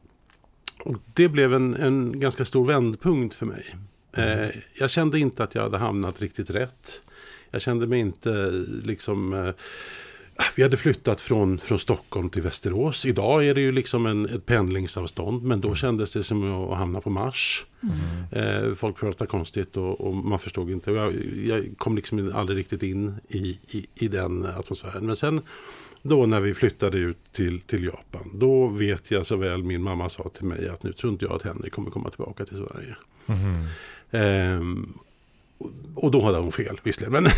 och 0.85 0.97
det 1.15 1.29
blev 1.29 1.55
en, 1.55 1.75
en 1.75 2.21
ganska 2.21 2.45
stor 2.45 2.67
vändpunkt 2.67 3.35
för 3.35 3.47
mig. 3.47 3.77
Eh, 4.17 4.49
jag 4.75 4.91
kände 4.91 5.19
inte 5.19 5.45
att 5.45 5.55
jag 5.55 5.63
hade 5.63 5.79
hamnat 5.79 6.23
riktigt 6.23 6.51
rätt. 6.51 7.03
Jag 7.51 7.63
kände 7.63 7.87
mig 7.87 8.01
inte 8.01 8.51
liksom... 8.83 9.33
Eh, 9.33 9.51
vi 10.57 10.63
hade 10.63 10.77
flyttat 10.77 11.21
från, 11.21 11.59
från 11.59 11.79
Stockholm 11.79 12.31
till 12.31 12.43
Västerås. 12.43 13.07
Idag 13.07 13.47
är 13.47 13.55
det 13.55 13.61
ju 13.61 13.73
liksom 13.73 14.07
en, 14.07 14.27
ett 14.27 14.47
pendlingsavstånd. 14.47 15.43
Men 15.43 15.61
då 15.61 15.75
kändes 15.75 16.13
det 16.13 16.23
som 16.23 16.55
att 16.71 16.79
hamna 16.79 17.01
på 17.01 17.11
Mars. 17.11 17.67
Eh, 18.33 18.75
folk 18.75 18.97
pratar 18.97 19.27
konstigt 19.27 19.77
och, 19.77 20.01
och 20.01 20.15
man 20.15 20.39
förstod 20.39 20.71
inte. 20.71 20.91
Jag, 20.91 21.15
jag 21.45 21.75
kom 21.79 21.97
liksom 21.97 22.33
aldrig 22.35 22.59
riktigt 22.59 22.83
in 22.83 23.15
i, 23.29 23.39
i, 23.69 23.87
i 23.95 24.09
den 24.09 24.47
atmosfären. 24.47 25.07
Men 25.07 25.17
sen 25.17 25.41
då 26.03 26.27
när 26.27 26.41
vi 26.41 26.55
flyttade 26.55 26.99
ut 26.99 27.33
till, 27.33 27.61
till 27.61 27.85
Japan. 27.85 28.31
Då 28.35 28.67
vet 28.67 29.11
jag 29.11 29.27
så 29.27 29.37
väl 29.37 29.63
min 29.63 29.83
mamma 29.83 30.09
sa 30.09 30.29
till 30.29 30.45
mig 30.45 30.69
att 30.69 30.83
nu 30.83 30.93
tror 30.93 31.13
inte 31.13 31.25
jag 31.25 31.35
att 31.35 31.43
Henrik 31.43 31.73
kommer 31.73 31.91
komma 31.91 32.11
tillbaka 32.11 32.45
till 32.45 32.57
Sverige. 32.57 32.97
Mhm. 33.27 33.67
Ehm, 34.11 34.99
och- 35.95 36.11
då 36.11 36.21
hade 36.21 36.39
hon 36.39 36.53
fel 36.53 36.81
visserligen. 36.83 37.13
Men, 37.23 37.31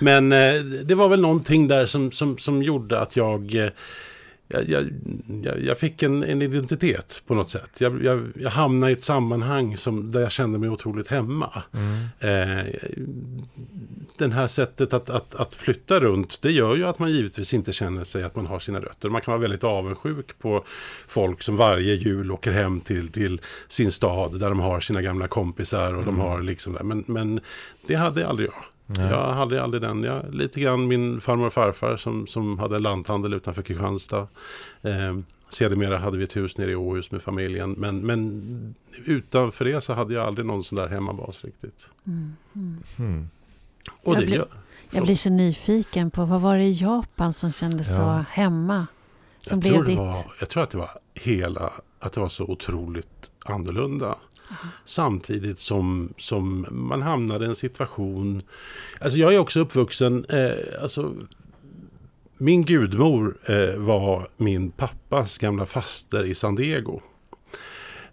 men 0.30 0.56
eh, 0.56 0.62
det 0.64 0.94
var 0.94 1.08
väl 1.08 1.20
någonting 1.20 1.68
där 1.68 1.86
som, 1.86 2.12
som, 2.12 2.38
som 2.38 2.62
gjorde 2.62 3.00
att 3.00 3.16
jag... 3.16 3.54
Eh, 3.54 3.68
jag, 4.48 4.68
jag, 5.42 5.60
jag, 5.62 5.78
fick 5.78 6.02
en, 6.02 6.24
en, 6.24 6.42
identitet 6.42 7.22
på 7.26 7.34
något 7.34 7.48
sätt. 7.48 7.70
Jag, 7.78 8.04
jag, 8.04 8.32
jag 8.40 8.50
hamnade 8.50 8.92
i 8.92 8.94
ett 8.94 9.02
sammanhang 9.02 9.76
som, 9.76 10.10
där 10.10 10.20
jag 10.20 10.32
kände 10.32 10.58
mig 10.58 10.68
otroligt 10.68 11.08
hemma. 11.08 11.62
Mm. 11.72 12.04
Eh, 12.18 12.74
den 14.16 14.32
här 14.32 14.48
sättet 14.48 14.92
att, 14.92 15.10
att, 15.10 15.34
att 15.34 15.54
flytta 15.54 16.00
runt, 16.00 16.42
det 16.42 16.50
gör 16.50 16.76
ju 16.76 16.84
att 16.84 16.98
man 16.98 17.12
givetvis 17.12 17.54
inte 17.54 17.72
känner 17.72 18.04
sig 18.04 18.22
att 18.22 18.36
man 18.36 18.46
har 18.46 18.58
sina 18.58 18.80
rötter. 18.80 19.08
Man 19.08 19.20
kan 19.20 19.32
vara 19.32 19.40
väldigt 19.40 19.64
avundsjuk 19.64 20.38
på 20.38 20.64
folk 21.06 21.42
som 21.42 21.56
varje 21.56 21.94
jul 21.94 22.32
åker 22.32 22.52
hem 22.52 22.80
till, 22.80 23.08
till 23.08 23.40
sin 23.68 23.90
stad 23.90 24.40
där 24.40 24.48
de 24.48 24.60
har 24.60 24.80
sina 24.80 25.02
gamla 25.02 25.26
kompisar 25.26 25.94
och 25.94 26.02
mm. 26.02 26.04
de 26.04 26.18
har 26.18 26.42
liksom 26.42 26.72
där. 26.72 26.82
Men, 26.82 27.04
men 27.06 27.40
det 27.86 27.94
hade 27.94 28.28
aldrig 28.28 28.48
jag. 28.48 28.73
Nej. 28.86 29.10
Jag 29.10 29.32
hade 29.32 29.62
aldrig 29.62 29.82
den. 29.82 30.02
Jag, 30.02 30.34
lite 30.34 30.60
grann 30.60 30.86
min 30.86 31.20
farmor 31.20 31.46
och 31.46 31.52
farfar 31.52 31.96
som, 31.96 32.26
som 32.26 32.58
hade 32.58 32.76
en 32.76 32.82
lanthandel 32.82 33.34
utanför 33.34 33.62
Kristianstad. 33.62 34.28
Eh, 34.82 35.18
sedermera 35.48 35.98
hade 35.98 36.18
vi 36.18 36.24
ett 36.24 36.36
hus 36.36 36.56
nere 36.56 36.70
i 36.70 36.74
Åhus 36.74 37.10
med 37.10 37.22
familjen. 37.22 37.72
Men, 37.72 38.00
men 38.06 38.74
utanför 39.04 39.64
det 39.64 39.84
så 39.84 39.92
hade 39.92 40.14
jag 40.14 40.26
aldrig 40.26 40.46
någon 40.46 40.64
sån 40.64 40.76
där 40.76 40.88
hemmabas 40.88 41.44
riktigt. 41.44 41.88
Mm. 42.06 42.36
Mm. 42.98 43.28
Och 44.02 44.14
jag, 44.14 44.20
det, 44.20 44.26
blir, 44.26 44.44
jag 44.90 45.04
blir 45.04 45.16
så 45.16 45.30
nyfiken 45.30 46.10
på 46.10 46.24
vad 46.24 46.40
var 46.40 46.56
det 46.56 46.64
i 46.64 46.72
Japan 46.72 47.32
som 47.32 47.52
kändes 47.52 47.88
ja. 47.90 47.96
så 47.96 48.24
hemma? 48.30 48.86
Som 49.40 49.60
jag, 49.60 49.60
blev 49.60 49.72
tror 49.72 49.84
ditt... 49.84 49.98
var, 49.98 50.16
jag 50.40 50.48
tror 50.48 50.62
att 50.62 50.70
det 50.70 50.78
var 50.78 50.90
hela, 51.14 51.72
att 51.98 52.12
det 52.12 52.20
var 52.20 52.28
så 52.28 52.44
otroligt 52.44 53.30
annorlunda. 53.44 54.16
Samtidigt 54.84 55.58
som, 55.58 56.14
som 56.18 56.66
man 56.70 57.02
hamnade 57.02 57.44
i 57.44 57.48
en 57.48 57.56
situation... 57.56 58.42
Alltså 59.00 59.18
jag 59.18 59.34
är 59.34 59.38
också 59.38 59.60
uppvuxen... 59.60 60.24
Eh, 60.24 60.82
alltså, 60.82 61.14
min 62.38 62.64
gudmor 62.64 63.36
eh, 63.46 63.76
var 63.76 64.26
min 64.36 64.70
pappas 64.70 65.38
gamla 65.38 65.66
faster 65.66 66.24
i 66.24 66.34
San 66.34 66.54
Diego. 66.54 67.00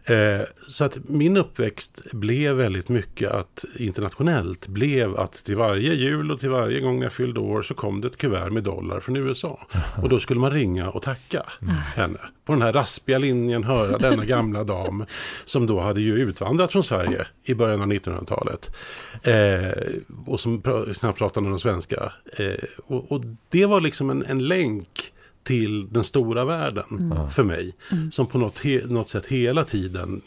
Eh, 0.05 0.41
så 0.67 0.85
att 0.85 0.97
min 1.09 1.37
uppväxt 1.37 2.11
blev 2.11 2.55
väldigt 2.55 2.89
mycket 2.89 3.31
att 3.31 3.65
internationellt 3.75 4.67
blev 4.67 5.19
att 5.19 5.33
till 5.33 5.55
varje 5.55 5.93
jul 5.93 6.31
och 6.31 6.39
till 6.39 6.49
varje 6.49 6.79
gång 6.79 7.03
jag 7.03 7.13
fyllde 7.13 7.39
år 7.39 7.61
så 7.61 7.73
kom 7.73 8.01
det 8.01 8.07
ett 8.07 8.17
kuvert 8.17 8.49
med 8.49 8.63
dollar 8.63 8.99
från 8.99 9.15
USA. 9.15 9.67
Och 10.01 10.09
då 10.09 10.19
skulle 10.19 10.39
man 10.39 10.51
ringa 10.51 10.89
och 10.89 11.01
tacka 11.01 11.43
mm. 11.61 11.73
henne. 11.75 12.19
På 12.45 12.53
den 12.53 12.61
här 12.61 12.73
raspiga 12.73 13.17
linjen 13.17 13.63
höra 13.63 13.97
denna 13.97 14.25
gamla 14.25 14.63
dam 14.63 15.05
som 15.45 15.67
då 15.67 15.79
hade 15.79 16.01
ju 16.01 16.13
utvandrat 16.13 16.71
från 16.71 16.83
Sverige 16.83 17.27
i 17.43 17.53
början 17.53 17.81
av 17.81 17.87
1900-talet. 17.87 18.75
Eh, 19.23 20.01
och 20.25 20.39
som 20.39 20.61
knappt 20.99 21.17
pratade 21.17 21.49
någon 21.49 21.59
svenska. 21.59 22.13
Eh, 22.37 22.53
och, 22.77 23.11
och, 23.11 23.21
det 23.49 23.65
var 23.65 23.81
liksom 23.81 24.09
en, 24.09 24.25
en 24.25 24.47
länk 24.47 25.11
till 25.43 25.93
den 25.93 26.03
stora 26.03 26.45
världen 26.45 26.85
mm. 27.11 27.29
för 27.29 27.43
mig. 27.43 27.75
Mm. 27.91 28.11
Som 28.11 28.27
på 28.27 28.37
något, 28.37 28.63
något 28.85 29.09
sätt 29.09 29.25
hela 29.25 29.63
tiden 29.63 30.21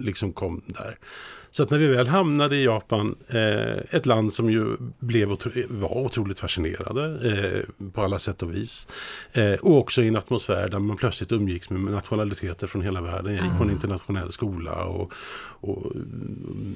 liksom 0.00 0.32
kom 0.32 0.62
där. 0.66 0.98
Så 1.56 1.62
att 1.62 1.70
när 1.70 1.78
vi 1.78 1.86
väl 1.86 2.08
hamnade 2.08 2.56
i 2.56 2.64
Japan, 2.64 3.14
eh, 3.28 3.96
ett 3.96 4.06
land 4.06 4.32
som 4.32 4.50
ju 4.50 4.76
blev 4.98 5.32
otro 5.32 5.50
var 5.68 5.96
otroligt 5.96 6.38
fascinerade 6.38 7.30
eh, 7.30 7.88
på 7.90 8.02
alla 8.02 8.18
sätt 8.18 8.42
och 8.42 8.54
vis. 8.54 8.86
Eh, 9.32 9.52
och 9.52 9.78
också 9.78 10.02
i 10.02 10.08
en 10.08 10.16
atmosfär 10.16 10.68
där 10.68 10.78
man 10.78 10.96
plötsligt 10.96 11.32
umgicks 11.32 11.70
med 11.70 11.80
nationaliteter 11.80 12.66
från 12.66 12.82
hela 12.82 13.00
världen. 13.00 13.34
Jag 13.34 13.44
gick 13.44 13.58
på 13.58 13.64
en 13.64 13.70
internationell 13.70 14.32
skola 14.32 14.84
och, 14.84 15.12
och 15.60 15.92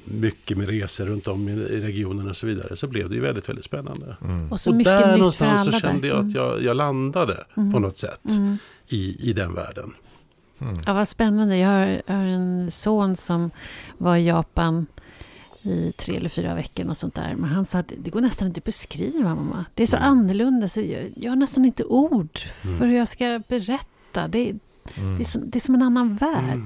mycket 0.04 0.58
med 0.58 0.68
resor 0.68 1.06
runt 1.06 1.28
om 1.28 1.48
i, 1.48 1.52
i 1.52 1.80
regionen 1.80 2.28
och 2.28 2.36
så 2.36 2.46
vidare. 2.46 2.76
Så 2.76 2.86
blev 2.86 3.08
det 3.08 3.14
ju 3.14 3.20
väldigt, 3.20 3.48
väldigt 3.48 3.64
spännande. 3.64 4.16
Mm. 4.24 4.52
Och, 4.52 4.60
så 4.60 4.70
och 4.70 4.76
där 4.76 5.16
någonstans 5.16 5.64
så 5.64 5.72
kände 5.72 6.08
jag 6.08 6.26
att 6.26 6.34
jag, 6.34 6.52
mm. 6.52 6.64
jag 6.64 6.76
landade 6.76 7.44
mm. 7.56 7.72
på 7.72 7.78
något 7.78 7.96
sätt 7.96 8.28
mm. 8.28 8.56
i, 8.88 9.30
i 9.30 9.32
den 9.32 9.54
världen. 9.54 9.94
Mm. 10.60 10.78
Ja, 10.86 10.92
vad 10.94 11.08
spännande. 11.08 11.56
Jag 11.56 11.68
har, 11.68 12.02
jag 12.06 12.14
har, 12.14 12.24
en 12.24 12.70
son 12.70 13.16
som 13.16 13.50
var 13.98 14.16
i 14.16 14.26
Japan 14.26 14.86
i 15.62 15.92
tre 15.92 16.16
eller 16.16 16.28
fyra 16.28 16.54
veckor 16.54 16.88
och 16.88 16.96
sånt 16.96 17.14
där. 17.14 17.34
Men 17.34 17.50
han 17.50 17.64
sa 17.64 17.78
att 17.78 17.92
det 17.98 18.10
går 18.10 18.20
nästan 18.20 18.48
inte 18.48 18.58
att 18.58 18.64
beskriva 18.64 19.34
mamma. 19.34 19.64
Det 19.74 19.82
är 19.82 19.86
så 19.86 19.96
mm. 19.96 20.08
annorlunda 20.08 20.68
så 20.68 20.80
jag, 20.80 21.12
jag 21.16 21.30
har 21.30 21.36
nästan 21.36 21.64
inte 21.64 21.84
ord 21.84 22.38
mm. 22.64 22.78
för 22.78 22.86
hur 22.86 22.96
jag 22.96 23.08
ska 23.08 23.40
berätta. 23.48 24.28
Det, 24.28 24.50
mm. 24.94 25.16
det, 25.16 25.22
är, 25.22 25.24
som, 25.24 25.50
det 25.50 25.58
är 25.58 25.60
som 25.60 25.74
en 25.74 25.82
annan 25.82 26.16
värld. 26.16 26.44
Mm. 26.44 26.64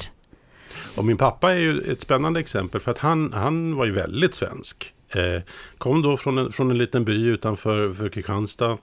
Och 0.96 1.04
min 1.04 1.16
pappa 1.16 1.50
är 1.50 1.58
ju 1.58 1.80
ett 1.80 2.00
spännande 2.00 2.40
exempel 2.40 2.80
för 2.80 2.90
att 2.90 2.98
han, 2.98 3.32
han 3.32 3.76
var 3.76 3.84
ju 3.84 3.92
väldigt 3.92 4.34
svensk. 4.34 4.94
Eh, 5.08 5.42
kom 5.78 6.02
då 6.02 6.16
från 6.16 6.38
en, 6.38 6.52
från 6.52 6.70
en 6.70 6.78
liten 6.78 7.04
by 7.04 7.26
utanför 7.26 7.92
för 7.92 8.08
Kristianstad 8.08 8.78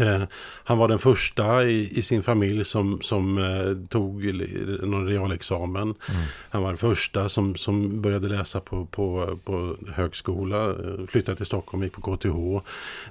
Eh, 0.00 0.22
han 0.64 0.78
var 0.78 0.88
den 0.88 0.98
första 0.98 1.64
i, 1.64 1.98
i, 1.98 2.02
sin 2.02 2.22
familj 2.22 2.64
som, 2.64 3.00
som 3.02 3.38
eh, 3.38 3.88
tog 3.88 4.34
någon 4.82 5.06
realexamen. 5.06 5.82
Mm. 5.82 6.22
Han 6.50 6.62
var 6.62 6.68
den 6.68 6.78
första 6.78 7.28
som, 7.28 7.54
som 7.54 8.02
började 8.02 8.28
läsa 8.28 8.60
på, 8.60 8.86
på, 8.86 9.38
på 9.44 9.76
högskola, 9.92 10.70
eh, 10.70 11.06
flyttade 11.08 11.36
till 11.36 11.46
Stockholm, 11.46 11.82
gick 11.82 11.92
på 11.92 12.16
KTH 12.16 12.66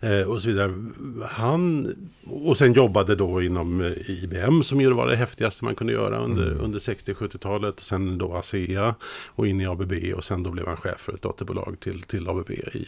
eh, 0.06 0.22
och 0.22 0.42
så 0.42 0.50
vidare. 0.50 0.86
Han, 1.30 1.94
och 2.26 2.58
sen 2.58 2.74
jobbade 2.74 3.16
då 3.16 3.42
inom 3.42 3.82
eh, 3.82 4.10
IBM 4.10 4.64
som 4.64 4.82
ju 4.82 4.92
var 4.92 5.08
det 5.08 5.16
häftigaste 5.16 5.66
man 5.66 5.76
kunde 5.76 5.94
göra 5.94 6.20
under, 6.20 6.48
mm. 6.48 6.64
under 6.64 6.80
60-70-talet. 6.80 7.80
Sen 7.80 8.18
då 8.18 8.34
ASEA 8.34 8.96
och 9.28 9.48
in 9.48 9.62
i 9.62 9.66
ABB 9.66 9.94
och 10.16 10.24
sen 10.24 10.44
då 10.44 10.52
blev 10.52 10.68
han 10.68 10.78
chef 10.78 11.00
för 11.00 11.14
ett 11.14 11.22
dotterbolag 11.22 11.78
till, 11.80 12.02
till 12.02 12.30
ABB 12.30 12.52
i, 12.52 12.88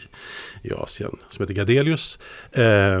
i 0.62 0.72
Asien 0.72 1.16
som 1.28 1.42
heter 1.42 1.54
Gadelius 1.54 2.18
eh, 2.52 3.00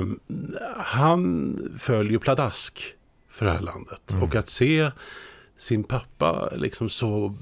han 0.84 1.56
följer 1.78 2.18
pladask 2.18 2.94
för 3.28 3.46
det 3.46 3.52
här 3.52 3.60
landet. 3.60 4.10
Mm. 4.10 4.22
Och 4.22 4.34
att 4.34 4.48
se 4.48 4.90
sin 5.56 5.84
pappa 5.84 6.48
liksom 6.56 6.88
så, 6.88 7.34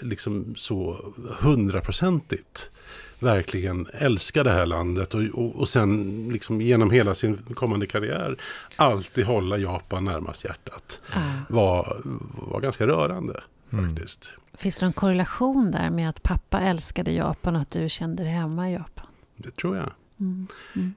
liksom 0.00 0.54
så 0.56 1.12
hundraprocentigt 1.40 2.70
verkligen 3.18 3.86
älska 3.92 4.42
det 4.42 4.50
här 4.50 4.66
landet 4.66 5.14
och, 5.14 5.22
och, 5.22 5.56
och 5.56 5.68
sen 5.68 6.12
liksom 6.32 6.60
genom 6.60 6.90
hela 6.90 7.14
sin 7.14 7.36
kommande 7.36 7.86
karriär 7.86 8.36
alltid 8.76 9.24
hålla 9.24 9.58
Japan 9.58 10.04
närmast 10.04 10.44
hjärtat. 10.44 11.00
Mm. 11.16 11.28
Var, 11.48 12.02
var 12.50 12.60
ganska 12.60 12.86
rörande 12.86 13.40
mm. 13.72 13.88
faktiskt. 13.88 14.32
Finns 14.54 14.78
det 14.78 14.86
någon 14.86 14.92
korrelation 14.92 15.70
där 15.70 15.90
med 15.90 16.08
att 16.08 16.22
pappa 16.22 16.60
älskade 16.60 17.12
Japan 17.12 17.56
och 17.56 17.62
att 17.62 17.70
du 17.70 17.88
kände 17.88 18.22
dig 18.22 18.32
hemma 18.32 18.70
i 18.70 18.72
Japan? 18.72 19.06
Det 19.36 19.56
tror 19.56 19.76
jag. 19.76 19.90
Mm. 20.20 20.46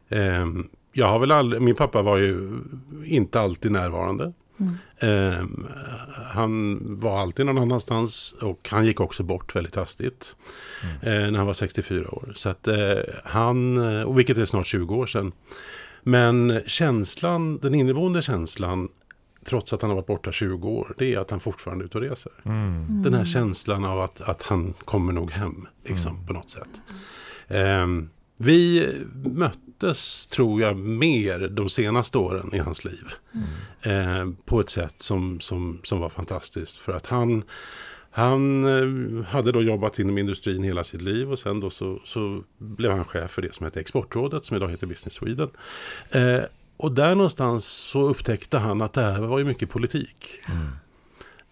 Eh, 0.09 0.65
jag 0.97 1.07
har 1.07 1.19
väl 1.19 1.31
aldrig, 1.31 1.61
min 1.61 1.75
pappa 1.75 2.01
var 2.01 2.17
ju 2.17 2.59
inte 3.05 3.39
alltid 3.39 3.71
närvarande. 3.71 4.33
Mm. 4.59 4.73
Eh, 4.99 5.45
han 6.25 6.79
var 6.99 7.19
alltid 7.19 7.45
någon 7.45 7.57
annanstans 7.57 8.35
och 8.41 8.69
han 8.71 8.85
gick 8.85 8.99
också 8.99 9.23
bort 9.23 9.55
väldigt 9.55 9.75
hastigt. 9.75 10.35
Mm. 10.83 11.23
Eh, 11.25 11.31
när 11.31 11.37
han 11.37 11.47
var 11.47 11.53
64 11.53 12.11
år. 12.11 12.31
Så 12.35 12.49
att 12.49 12.67
eh, 12.67 12.97
han, 13.23 13.77
och 14.03 14.19
vilket 14.19 14.37
är 14.37 14.45
snart 14.45 14.67
20 14.67 14.95
år 14.95 15.05
sedan. 15.05 15.31
Men 16.03 16.61
känslan, 16.65 17.57
den 17.57 17.73
inneboende 17.73 18.21
känslan 18.21 18.89
trots 19.45 19.73
att 19.73 19.81
han 19.81 19.89
har 19.89 19.95
varit 19.95 20.07
borta 20.07 20.31
20 20.31 20.69
år, 20.69 20.93
det 20.97 21.13
är 21.13 21.19
att 21.19 21.31
han 21.31 21.39
fortfarande 21.39 21.83
är 21.83 21.85
ute 21.85 21.97
och 21.97 22.03
reser. 22.03 22.31
Mm. 22.43 23.01
Den 23.03 23.13
här 23.13 23.25
känslan 23.25 23.85
av 23.85 24.01
att, 24.01 24.21
att 24.21 24.41
han 24.41 24.73
kommer 24.73 25.13
nog 25.13 25.31
hem, 25.31 25.67
liksom, 25.83 26.13
mm. 26.13 26.27
på 26.27 26.33
något 26.33 26.49
sätt. 26.49 26.69
Um, 27.47 28.09
vi 28.37 28.89
möttes, 29.81 30.27
tror 30.27 30.61
jag, 30.61 30.77
mer 30.77 31.39
de 31.47 31.69
senaste 31.69 32.17
åren 32.17 32.49
i 32.53 32.57
hans 32.57 32.85
liv. 32.85 33.05
Mm. 33.33 34.29
Eh, 34.29 34.33
på 34.45 34.59
ett 34.59 34.69
sätt 34.69 35.01
som, 35.01 35.39
som, 35.39 35.79
som 35.83 35.99
var 35.99 36.09
fantastiskt. 36.09 36.77
För 36.77 36.93
att 36.93 37.05
han, 37.05 37.43
han 38.11 38.65
eh, 38.65 39.25
hade 39.25 39.51
då 39.51 39.61
jobbat 39.61 39.99
inom 39.99 40.17
industrin 40.17 40.63
hela 40.63 40.83
sitt 40.83 41.01
liv 41.01 41.31
och 41.31 41.39
sen 41.39 41.59
då 41.59 41.69
så, 41.69 41.99
så 42.03 42.43
blev 42.57 42.91
han 42.91 43.05
chef 43.05 43.31
för 43.31 43.41
det 43.41 43.53
som 43.53 43.65
heter 43.65 43.81
Exportrådet 43.81 44.45
som 44.45 44.57
idag 44.57 44.69
heter 44.69 44.87
Business 44.87 45.13
Sweden. 45.13 45.49
Eh, 46.11 46.41
och 46.77 46.91
där 46.91 47.15
någonstans 47.15 47.65
så 47.65 48.01
upptäckte 48.01 48.57
han 48.57 48.81
att 48.81 48.93
det 48.93 49.01
här 49.01 49.19
var 49.19 49.39
ju 49.39 49.45
mycket 49.45 49.69
politik. 49.69 50.25
Mm. 50.49 50.67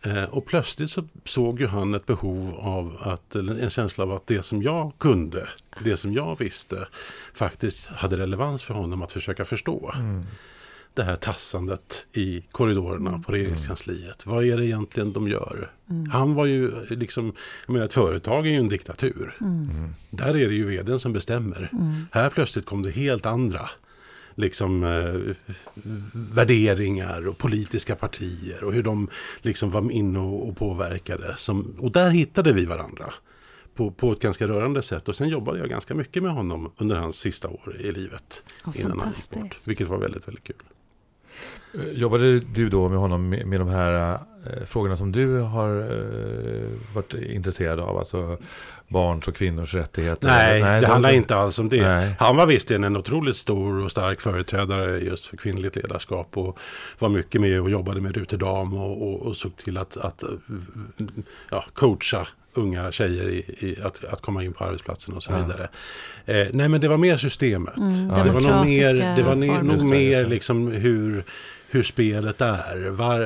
Eh, 0.06 0.24
och 0.24 0.46
plötsligt 0.46 0.90
så 0.90 1.04
såg 1.26 1.60
ju 1.60 1.68
han 1.68 1.94
ett 1.94 2.06
behov 2.06 2.56
av 2.60 2.98
att, 3.00 3.36
en 3.36 3.70
känsla 3.70 4.04
av 4.04 4.12
att 4.12 4.28
det 4.28 4.44
som 4.44 4.62
jag 4.62 4.92
kunde, 4.98 5.48
det 5.84 5.98
som 5.98 6.14
jag 6.14 6.40
visste, 6.40 6.88
faktiskt 7.34 7.88
hade 7.88 8.18
relevans 8.18 8.64
för 8.64 8.74
honom 8.74 9.02
att 9.02 9.12
försöka 9.12 9.46
förstå. 9.46 9.92
Mm. 9.96 10.24
Det 10.94 11.04
här 11.04 11.16
tassandet 11.16 12.06
i 12.14 12.44
korridorerna 12.52 13.10
mm. 13.10 13.24
på 13.24 13.32
regeringskansliet. 13.32 14.26
Vad 14.26 14.46
är 14.46 14.58
det 14.58 14.66
egentligen 14.66 15.14
de 15.14 15.28
gör? 15.28 15.72
Mm. 15.90 16.10
Han 16.10 16.34
var 16.34 16.46
ju 16.46 16.72
liksom, 16.90 17.34
jag 17.66 17.74
menar 17.74 17.86
ett 17.86 17.94
företag 17.94 18.48
är 18.48 18.52
ju 18.52 18.58
en 18.58 18.70
diktatur. 18.70 19.38
Mm. 19.42 19.94
Där 20.10 20.38
är 20.38 20.48
det 20.48 20.56
ju 20.56 20.66
vdn 20.66 21.00
som 21.00 21.14
bestämmer. 21.14 21.70
Mm. 21.74 22.08
Här 22.12 22.30
plötsligt 22.30 22.66
kom 22.66 22.82
det 22.82 22.92
helt 22.92 23.26
andra 23.26 23.70
liksom, 24.36 24.84
eh, 24.84 25.36
värderingar 26.14 27.28
och 27.28 27.38
politiska 27.38 27.96
partier 27.96 28.64
och 28.64 28.74
hur 28.74 28.84
de 28.84 29.08
liksom 29.42 29.72
var 29.72 29.92
inne 29.92 30.20
och, 30.20 30.50
och 30.50 30.58
påverkade. 30.58 31.34
Som, 31.38 31.76
och 31.80 31.92
där 31.92 32.10
hittade 32.10 32.54
vi 32.54 32.66
varandra 32.66 33.14
på, 33.76 33.92
på 33.92 34.12
ett 34.12 34.20
ganska 34.20 34.48
rörande 34.48 34.82
sätt. 34.82 35.08
Och 35.08 35.16
sen 35.16 35.30
jobbade 35.30 35.60
jag 35.60 35.70
ganska 35.70 35.96
mycket 35.96 36.24
med 36.24 36.32
honom 36.32 36.72
under 36.78 36.96
hans 36.96 37.16
sista 37.16 37.48
år 37.48 37.78
i 37.80 37.92
livet. 37.92 38.44
Oh, 38.66 38.82
innan 38.82 39.00
han 39.00 39.14
gick 39.16 39.30
bort. 39.30 39.58
Vilket 39.68 39.88
var 39.88 39.98
väldigt, 39.98 40.28
väldigt 40.28 40.44
kul. 40.44 40.56
Eh, 41.80 41.92
jobbade 42.00 42.40
du 42.40 42.70
då 42.70 42.90
med 42.90 43.00
honom 43.00 43.30
med, 43.30 43.46
med 43.48 43.60
de 43.60 43.68
här 43.70 44.14
eh, 44.14 44.66
frågorna 44.66 44.98
som 44.98 45.12
du 45.12 45.40
har 45.40 45.80
eh, 45.80 46.70
varit 46.96 47.14
intresserad 47.14 47.80
av? 47.80 47.98
Alltså 47.98 48.38
barns 48.88 49.28
och 49.28 49.36
kvinnors 49.36 49.74
rättigheter? 49.74 50.28
Nej, 50.28 50.62
Nej 50.62 50.74
det 50.82 50.88
de- 50.88 50.92
handlar 50.92 51.12
inte 51.12 51.36
alls 51.36 51.60
om 51.60 51.70
det. 51.70 51.82
Nej. 51.88 52.16
Han 52.20 52.36
var 52.36 52.46
visst 52.46 52.72
en 52.72 52.98
otroligt 52.98 53.36
stor 53.36 53.84
och 53.84 53.92
stark 53.92 54.22
företrädare 54.22 55.00
just 55.00 55.26
för 55.26 55.38
kvinnligt 55.38 55.76
ledarskap 55.76 56.38
och 56.38 56.60
var 57.00 57.10
mycket 57.10 57.42
med 57.42 57.62
och 57.62 57.70
jobbade 57.70 58.02
med 58.02 58.18
Ruterdam 58.18 58.74
och, 58.74 59.02
och, 59.08 59.22
och 59.22 59.36
såg 59.36 59.58
till 59.58 59.78
att, 59.78 59.98
att 59.98 60.24
ja, 61.52 61.66
coacha 61.74 62.28
unga 62.54 62.92
tjejer 62.92 63.28
i, 63.30 63.38
i 63.60 63.78
att, 63.84 64.04
att 64.06 64.22
komma 64.22 64.44
in 64.44 64.54
på 64.54 64.64
arbetsplatsen 64.64 65.14
och 65.14 65.24
så 65.24 65.32
Ja. 65.32 65.38
vidare. 65.38 65.68
Eh, 66.26 66.48
nej 66.54 66.70
men 66.70 66.82
det 66.82 66.88
var 66.88 66.98
mer 66.98 67.18
systemet. 67.18 67.78
Mm, 67.78 68.10
Ja, 68.10 68.24
det 68.24 68.32
var 68.32 68.42
nog 68.42 68.66
mer, 68.66 68.94
det 69.18 69.24
var 69.24 69.36
ne- 69.36 69.64
nog 69.64 69.78
det, 69.80 69.86
mer 69.86 70.24
det. 70.24 70.30
liksom 70.30 70.68
hur, 70.72 71.24
hur 71.70 71.84
spelet 71.84 72.42
är, 72.42 72.90
var, 72.90 73.20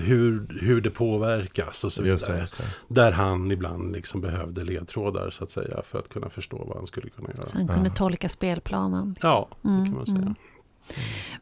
hur, 0.00 0.46
hur 0.60 0.80
det 0.80 0.90
påverkas 0.90 1.84
och 1.84 1.92
så 1.92 2.02
vidare. 2.02 2.14
Just 2.14 2.26
det, 2.26 2.40
just 2.40 2.56
det. 2.58 2.64
Där 2.88 3.12
han 3.12 3.50
ibland 3.52 3.92
liksom 3.92 4.20
behövde 4.20 4.64
ledtrådar 4.64 5.30
så 5.30 5.44
att 5.44 5.50
säga 5.50 5.82
för 5.84 5.98
att 5.98 6.08
kunna 6.08 6.28
förstå 6.28 6.64
vad 6.68 6.76
han 6.76 6.86
skulle 6.86 7.08
kunna 7.10 7.28
göra. 7.36 7.46
Så 7.46 7.56
han 7.56 7.68
kunde 7.68 7.88
Ja. 7.88 7.94
tolka 7.94 8.28
spelplanen. 8.28 9.16
Ja, 9.22 9.48
det 9.62 9.68
Mm, 9.68 9.84
kan 9.84 9.94
man 9.94 10.06
säga. 10.06 10.18
mm. 10.18 10.34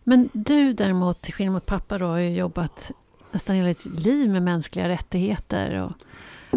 Men 0.05 0.29
du 0.33 0.73
däremot, 0.73 1.23
till 1.23 1.35
skillnad 1.35 1.53
mot 1.53 1.67
pappa 1.67 1.99
då, 1.99 2.07
har 2.07 2.19
ju 2.19 2.37
jobbat 2.37 2.91
nästan 3.33 3.57
hela 3.57 3.69
ditt 3.69 3.85
liv 3.87 4.31
med 4.31 4.43
mänskliga 4.43 4.89
rättigheter 4.89 5.83
och, 5.83 5.93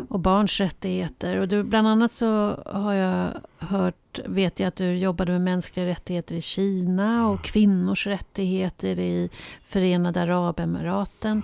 och 0.09 0.19
barns 0.19 0.59
rättigheter. 0.59 1.37
Och 1.37 1.47
du, 1.47 1.63
bland 1.63 1.87
annat 1.87 2.11
så 2.11 2.63
har 2.65 2.93
jag 2.93 3.33
hört, 3.57 4.19
vet 4.25 4.59
jag 4.59 4.67
att 4.67 4.75
du 4.75 4.97
jobbade 4.97 5.31
med 5.31 5.41
mänskliga 5.41 5.85
rättigheter 5.85 6.35
i 6.35 6.41
Kina 6.41 7.29
och 7.29 7.43
kvinnors 7.43 8.07
rättigheter 8.07 8.99
i 8.99 9.29
Förenade 9.65 10.21
Arabemiraten. 10.21 11.41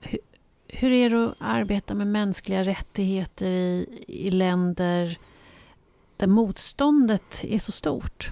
Hur, 0.00 0.18
hur 0.68 0.92
är 0.92 1.10
det 1.10 1.26
att 1.26 1.34
arbeta 1.38 1.94
med 1.94 2.06
mänskliga 2.06 2.64
rättigheter 2.64 3.46
i, 3.46 4.04
i 4.08 4.30
länder 4.30 5.18
där 6.16 6.26
motståndet 6.26 7.44
är 7.44 7.58
så 7.58 7.72
stort? 7.72 8.30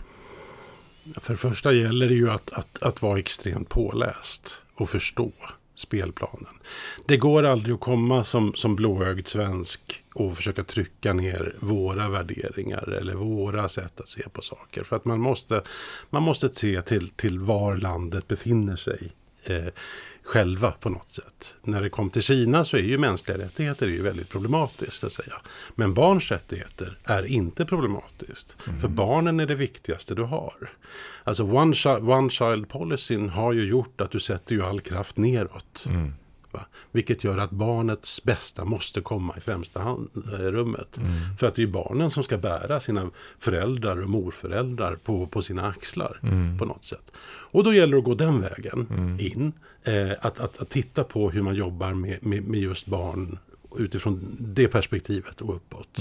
För 1.16 1.32
det 1.32 1.38
första 1.38 1.72
gäller 1.72 2.08
det 2.08 2.14
ju 2.14 2.30
att, 2.30 2.50
att, 2.52 2.82
att 2.82 3.02
vara 3.02 3.18
extremt 3.18 3.68
påläst 3.68 4.62
och 4.74 4.90
förstå 4.90 5.32
spelplanen. 5.74 6.54
Det 7.06 7.16
går 7.16 7.42
aldrig 7.42 7.74
att 7.74 7.80
komma 7.80 8.24
som, 8.24 8.54
som 8.54 8.76
blåögd 8.76 9.28
svensk 9.28 10.04
och 10.14 10.36
försöka 10.36 10.64
trycka 10.64 11.12
ner 11.12 11.56
våra 11.60 12.08
värderingar 12.08 12.88
eller 12.88 13.14
våra 13.14 13.68
sätt 13.68 14.00
att 14.00 14.08
se 14.08 14.28
på 14.28 14.42
saker. 14.42 14.84
För 14.84 14.96
att 14.96 15.04
man 15.04 15.20
måste, 15.20 15.62
man 16.10 16.22
måste 16.22 16.48
se 16.48 16.82
till, 16.82 17.08
till 17.08 17.38
var 17.38 17.76
landet 17.76 18.28
befinner 18.28 18.76
sig 18.76 19.12
eh, 19.46 19.72
själva 20.24 20.70
på 20.70 20.88
något 20.88 21.12
sätt. 21.12 21.54
När 21.62 21.82
det 21.82 21.90
kom 21.90 22.10
till 22.10 22.22
Kina 22.22 22.64
så 22.64 22.76
är 22.76 22.82
ju 22.82 22.98
mänskliga 22.98 23.38
rättigheter 23.38 23.86
ju 23.86 24.02
väldigt 24.02 24.28
problematiskt 24.28 25.04
att 25.04 25.12
säga. 25.12 25.34
Men 25.74 25.94
barns 25.94 26.30
rättigheter 26.30 26.98
är 27.04 27.22
inte 27.26 27.64
problematiskt. 27.64 28.56
För 28.80 28.88
barnen 28.88 29.40
är 29.40 29.46
det 29.46 29.54
viktigaste 29.54 30.14
du 30.14 30.22
har. 30.22 30.72
Alltså 31.24 31.44
one, 31.44 31.76
one 32.00 32.30
child 32.30 32.68
policyn 32.68 33.28
har 33.28 33.52
ju 33.52 33.68
gjort 33.68 34.00
att 34.00 34.10
du 34.10 34.20
sätter 34.20 34.54
ju 34.54 34.62
all 34.62 34.80
kraft 34.80 35.16
neråt. 35.16 35.84
Mm. 35.88 36.12
Va? 36.54 36.60
Vilket 36.92 37.24
gör 37.24 37.38
att 37.38 37.50
barnets 37.50 38.24
bästa 38.24 38.64
måste 38.64 39.00
komma 39.00 39.34
i 39.36 39.40
främsta 39.40 39.80
hand, 39.80 40.08
eh, 40.32 40.38
rummet. 40.38 40.96
Mm. 40.96 41.10
För 41.38 41.46
att 41.46 41.54
det 41.54 41.62
är 41.62 41.66
barnen 41.66 42.10
som 42.10 42.22
ska 42.24 42.38
bära 42.38 42.80
sina 42.80 43.10
föräldrar 43.38 44.02
och 44.02 44.10
morföräldrar 44.10 44.96
på, 44.96 45.26
på 45.26 45.42
sina 45.42 45.66
axlar 45.68 46.18
Mm. 46.22 46.58
på 46.58 46.64
något 46.64 46.84
sätt. 46.84 47.10
Och 47.52 47.64
då 47.64 47.74
gäller 47.74 47.92
det 47.92 47.98
att 47.98 48.04
gå 48.04 48.14
den 48.14 48.40
vägen 48.40 48.86
Mm. 48.90 49.20
in. 49.20 49.52
Eh, 49.82 50.10
att, 50.20 50.40
att, 50.40 50.58
att 50.60 50.70
titta 50.70 51.04
på 51.04 51.30
hur 51.30 51.42
man 51.42 51.54
jobbar 51.54 51.94
med, 51.94 52.26
med, 52.26 52.44
med 52.48 52.60
just 52.60 52.86
barn 52.86 53.38
utifrån 53.78 54.36
det 54.40 54.68
perspektivet 54.68 55.40
och 55.40 55.54
uppåt. 55.56 55.98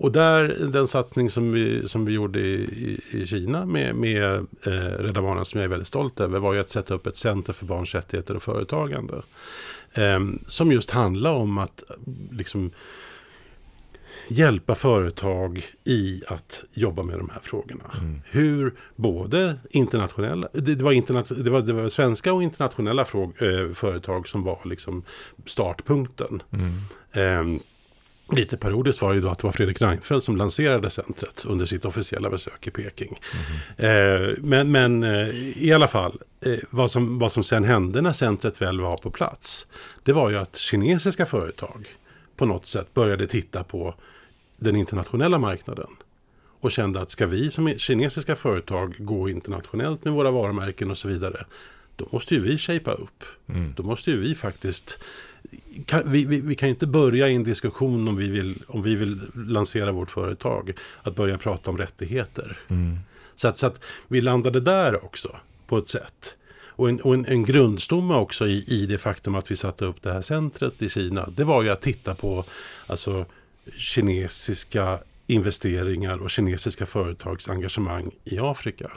Och 0.00 0.12
där, 0.12 0.56
den 0.72 0.88
satsning 0.88 1.30
som 1.30 1.52
vi, 1.52 1.88
som 1.88 2.04
vi 2.04 2.12
gjorde 2.12 2.40
i, 2.40 2.54
i, 2.54 3.20
i 3.22 3.26
Kina 3.26 3.66
med, 3.66 3.94
med 3.94 4.34
eh, 4.66 4.70
Rädda 4.98 5.22
Barnen 5.22 5.44
som 5.44 5.60
jag 5.60 5.64
är 5.64 5.68
väldigt 5.68 5.88
stolt 5.88 6.20
över 6.20 6.38
var 6.38 6.54
ju 6.54 6.60
att 6.60 6.70
sätta 6.70 6.94
upp 6.94 7.06
ett 7.06 7.16
center 7.16 7.52
för 7.52 7.66
barns 7.66 7.94
rättigheter 7.94 8.36
och 8.36 8.42
företagande. 8.42 9.22
Eh, 9.92 10.20
som 10.46 10.72
just 10.72 10.90
handlar 10.90 11.32
om 11.32 11.58
att 11.58 11.82
liksom 12.30 12.70
hjälpa 14.28 14.74
företag 14.74 15.62
i 15.84 16.22
att 16.26 16.64
jobba 16.72 17.02
med 17.02 17.18
de 17.18 17.30
här 17.30 17.40
frågorna. 17.42 17.84
Mm. 17.98 18.20
Hur 18.30 18.74
både 18.96 19.56
internationella, 19.70 20.48
det, 20.52 20.74
det, 20.74 20.84
var, 20.84 20.92
interna- 20.92 21.42
det, 21.42 21.50
var, 21.50 21.60
det 21.60 21.72
var 21.72 21.88
svenska 21.88 22.32
och 22.32 22.42
internationella 22.42 23.04
fråg, 23.04 23.42
eh, 23.42 23.72
företag 23.72 24.28
som 24.28 24.44
var 24.44 24.60
liksom 24.64 25.02
startpunkten. 25.46 26.42
Mm. 26.50 27.54
Eh, 27.54 27.60
lite 28.32 28.56
parodiskt 28.56 29.02
var 29.02 29.12
ju 29.12 29.20
då 29.20 29.28
att 29.28 29.38
det 29.38 29.44
var 29.44 29.52
Fredrik 29.52 29.82
Reinfeldt 29.82 30.24
som 30.24 30.36
lanserade 30.36 30.90
centret 30.90 31.44
under 31.48 31.66
sitt 31.66 31.84
officiella 31.84 32.30
besök 32.30 32.66
i 32.66 32.70
Peking. 32.70 33.20
Eh, 33.76 33.88
men 34.38 34.72
men 34.72 35.02
eh, 35.02 35.28
i 35.56 35.72
alla 35.72 35.88
fall, 35.88 36.18
eh, 36.46 36.58
vad, 36.70 36.90
som, 36.90 37.18
vad 37.18 37.32
som 37.32 37.44
sen 37.44 37.64
hände 37.64 38.00
när 38.00 38.12
centret 38.12 38.62
väl 38.62 38.80
var 38.80 38.96
på 38.96 39.10
plats, 39.10 39.66
det 40.02 40.12
var 40.12 40.30
ju 40.30 40.38
att 40.38 40.56
kinesiska 40.56 41.26
företag 41.26 41.88
på 42.36 42.46
något 42.46 42.66
sätt 42.66 42.94
började 42.94 43.26
titta 43.26 43.64
på 43.64 43.94
den 44.56 44.76
internationella 44.76 45.38
marknaden 45.38 45.90
och 46.60 46.72
kände 46.72 47.00
att 47.00 47.10
ska 47.10 47.26
vi 47.26 47.50
som 47.50 47.78
kinesiska 47.78 48.36
företag 48.36 48.94
gå 48.98 49.28
internationellt 49.28 50.04
med 50.04 50.12
våra 50.12 50.30
varumärken 50.30 50.90
och 50.90 50.98
så 50.98 51.08
vidare, 51.08 51.44
då 51.96 52.08
måste 52.10 52.34
ju 52.34 52.40
vi 52.40 52.58
shapea 52.58 52.94
upp. 52.94 53.24
Mm. 53.48 53.74
Då 53.76 53.82
måste 53.82 54.10
ju 54.10 54.20
vi 54.20 54.34
faktiskt 54.34 54.98
kan, 55.86 56.12
vi, 56.12 56.24
vi, 56.24 56.40
vi 56.40 56.54
kan 56.54 56.68
inte 56.68 56.86
börja 56.86 57.28
i 57.28 57.34
en 57.34 57.44
diskussion 57.44 58.08
om 58.08 58.16
vi, 58.16 58.28
vill, 58.28 58.62
om 58.66 58.82
vi 58.82 58.94
vill 58.94 59.20
lansera 59.34 59.92
vårt 59.92 60.10
företag. 60.10 60.72
Att 61.02 61.16
börja 61.16 61.38
prata 61.38 61.70
om 61.70 61.78
rättigheter. 61.78 62.58
Mm. 62.68 62.98
Så 63.34 63.48
att, 63.48 63.58
så 63.58 63.66
att 63.66 63.80
vi 64.08 64.20
landade 64.20 64.60
där 64.60 65.04
också 65.04 65.36
på 65.66 65.78
ett 65.78 65.88
sätt. 65.88 66.36
Och 66.80 66.88
en, 66.88 67.00
och 67.00 67.14
en, 67.14 67.26
en 67.26 67.44
grundstomme 67.44 68.14
också 68.14 68.46
i, 68.46 68.64
i 68.68 68.86
det 68.86 68.98
faktum 68.98 69.34
att 69.34 69.50
vi 69.50 69.56
satte 69.56 69.84
upp 69.84 70.02
det 70.02 70.12
här 70.12 70.22
centret 70.22 70.82
i 70.82 70.88
Kina. 70.88 71.28
Det 71.36 71.44
var 71.44 71.62
ju 71.62 71.68
att 71.68 71.80
titta 71.80 72.14
på 72.14 72.44
alltså, 72.86 73.24
kinesiska 73.76 74.98
investeringar 75.26 76.22
och 76.22 76.30
kinesiska 76.30 76.86
företags 76.86 77.48
engagemang 77.48 78.10
i 78.24 78.38
Afrika. 78.38 78.90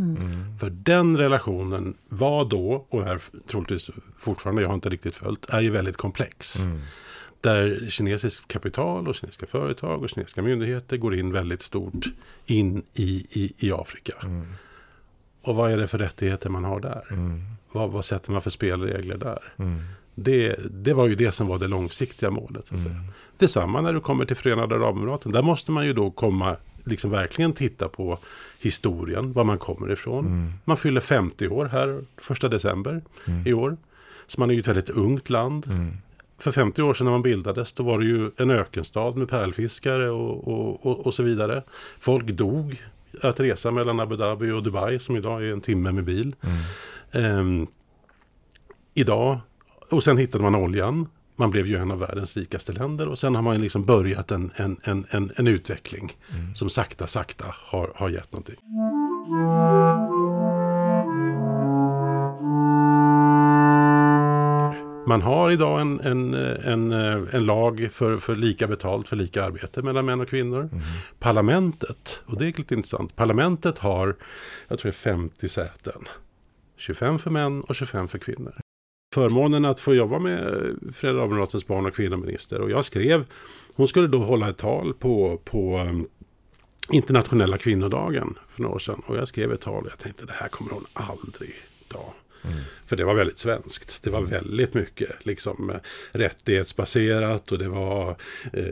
Mm. 0.00 0.58
För 0.58 0.70
den 0.70 1.16
relationen 1.16 1.94
var 2.08 2.44
då, 2.44 2.86
och 2.88 3.06
är 3.06 3.20
troligtvis 3.46 3.90
fortfarande, 4.18 4.62
jag 4.62 4.68
har 4.68 4.74
inte 4.74 4.88
riktigt 4.88 5.16
följt, 5.16 5.50
är 5.50 5.60
ju 5.60 5.70
väldigt 5.70 5.96
komplex. 5.96 6.64
Mm. 6.64 6.80
Där 7.40 7.86
kinesiskt 7.88 8.48
kapital 8.48 9.08
och 9.08 9.14
kinesiska 9.14 9.46
företag 9.46 10.02
och 10.02 10.08
kinesiska 10.08 10.42
myndigheter 10.42 10.96
går 10.96 11.14
in 11.14 11.32
väldigt 11.32 11.62
stort 11.62 12.06
in 12.46 12.82
i, 12.94 13.26
i, 13.30 13.52
i 13.58 13.72
Afrika. 13.72 14.14
Mm. 14.22 14.46
Och 15.42 15.56
vad 15.56 15.72
är 15.72 15.78
det 15.78 15.86
för 15.86 15.98
rättigheter 15.98 16.50
man 16.50 16.64
har 16.64 16.80
där? 16.80 17.02
Mm. 17.10 17.42
Vad, 17.72 17.90
vad 17.90 18.04
sätter 18.04 18.32
man 18.32 18.42
för 18.42 18.50
spelregler 18.50 19.16
där? 19.16 19.52
Mm. 19.56 19.82
Det, 20.14 20.56
det 20.70 20.92
var 20.92 21.06
ju 21.06 21.14
det 21.14 21.32
som 21.32 21.46
var 21.46 21.58
det 21.58 21.68
långsiktiga 21.68 22.30
målet. 22.30 22.66
Så 22.66 22.74
att 22.74 22.80
säga. 22.80 22.94
Mm. 22.94 23.06
Detsamma 23.38 23.80
när 23.80 23.92
du 23.92 24.00
kommer 24.00 24.24
till 24.24 24.36
Förenade 24.36 24.74
Arabemiraten. 24.74 25.32
Där 25.32 25.42
måste 25.42 25.70
man 25.72 25.86
ju 25.86 25.92
då 25.92 26.10
komma, 26.10 26.56
liksom 26.84 27.10
verkligen 27.10 27.52
titta 27.52 27.88
på 27.88 28.18
historien, 28.60 29.32
var 29.32 29.44
man 29.44 29.58
kommer 29.58 29.92
ifrån. 29.92 30.26
Mm. 30.26 30.52
Man 30.64 30.76
fyller 30.76 31.00
50 31.00 31.48
år 31.48 31.66
här 31.66 32.04
första 32.16 32.48
december 32.48 33.02
Mm. 33.26 33.46
i 33.46 33.52
år. 33.52 33.76
Så 34.26 34.40
man 34.40 34.50
är 34.50 34.54
ju 34.54 34.60
ett 34.60 34.68
väldigt 34.68 34.90
ungt 34.90 35.30
land. 35.30 35.66
Mm. 35.66 35.96
För 36.38 36.52
50 36.52 36.82
år 36.82 36.94
sedan 36.94 37.04
när 37.04 37.10
man 37.12 37.22
bildades 37.22 37.72
då 37.72 37.82
var 37.82 37.98
det 37.98 38.04
ju 38.04 38.30
en 38.36 38.50
ökenstad 38.50 39.10
med 39.16 39.28
pärlfiskare 39.28 40.10
och, 40.10 40.48
och, 40.48 40.86
och, 40.86 41.06
och 41.06 41.14
så 41.14 41.22
vidare. 41.22 41.62
Folk 42.00 42.26
dog 42.26 42.82
att 43.22 43.40
resa 43.40 43.70
mellan 43.70 44.00
Abu 44.00 44.16
Dhabi 44.16 44.50
och 44.50 44.62
Dubai 44.62 44.98
som 44.98 45.16
idag 45.16 45.44
är 45.46 45.52
en 45.52 45.60
timme 45.60 45.92
med 45.92 46.04
bil. 46.04 46.34
Ehm, 47.12 47.66
idag, 48.94 49.38
och 49.90 50.04
sen 50.04 50.18
hittade 50.18 50.44
man 50.44 50.54
oljan. 50.54 51.06
Man 51.40 51.50
blev 51.50 51.66
ju 51.66 51.76
en 51.76 51.90
av 51.90 51.98
världens 51.98 52.36
rikaste 52.36 52.72
länder 52.72 53.08
och 53.08 53.18
sen 53.18 53.34
har 53.34 53.42
man 53.42 53.60
liksom 53.60 53.84
börjat 53.84 54.30
en, 54.30 54.50
en, 54.56 54.76
en, 54.82 55.06
en, 55.10 55.32
en 55.36 55.46
utveckling 55.46 56.12
Mm. 56.34 56.54
som 56.54 56.70
sakta, 56.70 57.06
sakta 57.06 57.44
har, 57.48 57.92
har 57.94 58.08
gett 58.08 58.32
någonting. 58.32 58.56
Man 65.06 65.22
har 65.22 65.50
idag 65.50 65.80
en, 65.80 66.00
en, 66.00 66.34
en, 66.34 66.92
en 67.32 67.44
lag 67.44 67.88
för, 67.92 68.16
för 68.16 68.36
lika 68.36 68.66
betalt 68.66 69.08
för 69.08 69.16
lika 69.16 69.44
arbete 69.44 69.82
mellan 69.82 70.06
män 70.06 70.20
och 70.20 70.28
kvinnor. 70.28 70.60
Mm. 70.60 70.82
Parlamentet, 71.18 72.22
och 72.26 72.38
det 72.38 72.44
är 72.46 72.52
lite 72.58 72.74
intressant, 72.74 73.16
parlamentet 73.16 73.78
har, 73.78 74.16
jag 74.68 74.78
tror 74.78 74.90
det 74.90 74.96
är 74.96 75.14
50 75.14 75.48
säten. 75.48 76.02
25 76.76 77.18
för 77.18 77.30
män 77.30 77.60
och 77.60 77.74
25 77.74 78.08
för 78.08 78.18
kvinnor. 78.18 78.54
Förmånen 79.14 79.64
att 79.64 79.80
få 79.80 79.94
jobba 79.94 80.18
med 80.18 80.38
Förenade 80.92 81.20
Arabemiratens 81.20 81.66
barn 81.66 81.86
och 81.86 81.94
kvinnominister. 81.94 82.60
Och 82.60 82.70
jag 82.70 82.84
skrev, 82.84 83.24
hon 83.74 83.88
skulle 83.88 84.08
då 84.08 84.18
hålla 84.18 84.50
ett 84.50 84.58
tal 84.58 84.94
på, 84.94 85.40
på 85.44 85.78
um, 85.78 86.08
internationella 86.92 87.58
kvinnodagen 87.58 88.38
för 88.48 88.62
några 88.62 88.74
år 88.74 88.78
sedan. 88.78 89.02
Och 89.06 89.16
jag 89.16 89.28
skrev 89.28 89.52
ett 89.52 89.60
tal 89.60 89.84
och 89.84 89.90
jag 89.90 89.98
tänkte 89.98 90.26
det 90.26 90.32
här 90.32 90.48
kommer 90.48 90.72
hon 90.72 90.86
aldrig 90.92 91.54
ta. 91.88 92.14
Mm. 92.44 92.56
För 92.86 92.96
det 92.96 93.04
var 93.04 93.14
väldigt 93.14 93.38
svenskt. 93.38 94.02
Det 94.02 94.10
var 94.10 94.22
väldigt 94.22 94.74
mycket 94.74 95.26
liksom, 95.26 95.72
rättighetsbaserat 96.12 97.52
och 97.52 97.58
det 97.58 97.68
var... 97.68 98.16
Eh, 98.52 98.64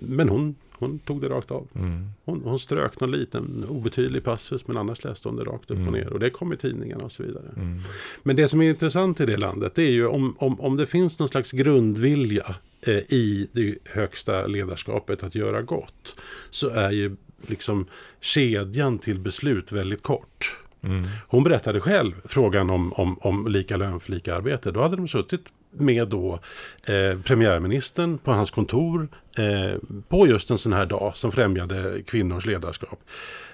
men 0.00 0.28
hon, 0.28 0.54
hon 0.72 0.98
tog 0.98 1.20
det 1.20 1.28
rakt 1.28 1.50
av. 1.50 1.68
Mm. 1.74 2.08
Hon, 2.24 2.42
hon 2.44 2.58
strök 2.58 3.00
någon 3.00 3.10
liten 3.10 3.64
obetydlig 3.68 4.24
passus 4.24 4.66
men 4.66 4.76
annars 4.76 5.04
läste 5.04 5.28
hon 5.28 5.36
det 5.36 5.44
rakt 5.44 5.70
upp 5.70 5.76
Mm. 5.76 5.86
och 5.88 5.92
ner. 5.92 6.12
Och 6.12 6.20
det 6.20 6.30
kom 6.30 6.52
i 6.52 6.56
tidningarna 6.56 7.04
och 7.04 7.12
så 7.12 7.22
vidare. 7.22 7.44
Mm. 7.56 7.78
Men 8.22 8.36
det 8.36 8.48
som 8.48 8.62
är 8.62 8.68
intressant 8.68 9.20
i 9.20 9.26
det 9.26 9.36
landet 9.36 9.74
det 9.74 9.82
är 9.82 9.90
ju 9.90 10.06
om, 10.06 10.36
om, 10.38 10.60
om 10.60 10.76
det 10.76 10.86
finns 10.86 11.18
någon 11.18 11.28
slags 11.28 11.52
grundvilja 11.52 12.56
eh, 12.80 12.94
i 12.94 13.48
det 13.52 13.74
högsta 13.84 14.46
ledarskapet 14.46 15.22
att 15.22 15.34
göra 15.34 15.62
gott. 15.62 16.18
Så 16.50 16.68
är 16.68 16.90
ju 16.90 17.16
liksom 17.46 17.86
kedjan 18.20 18.98
till 18.98 19.18
beslut 19.18 19.72
väldigt 19.72 20.02
kort. 20.02 20.58
Mm. 20.82 21.02
Hon 21.28 21.44
berättade 21.44 21.80
själv 21.80 22.12
frågan 22.24 22.70
om, 22.70 22.92
om, 22.92 23.18
om 23.20 23.46
lika 23.46 23.76
lön 23.76 24.00
för 24.00 24.10
lika 24.12 24.36
arbete. 24.36 24.70
Då 24.70 24.82
hade 24.82 24.96
de 24.96 25.08
suttit 25.08 25.40
med 25.70 26.08
då 26.08 26.40
eh, 26.86 27.20
premiärministern 27.20 28.18
på 28.18 28.32
hans 28.32 28.50
kontor 28.50 29.08
eh, 29.38 29.76
på 30.08 30.26
just 30.26 30.50
en 30.50 30.58
sån 30.58 30.72
här 30.72 30.86
dag 30.86 31.16
som 31.16 31.32
främjade 31.32 32.02
kvinnors 32.02 32.46
ledarskap. 32.46 33.00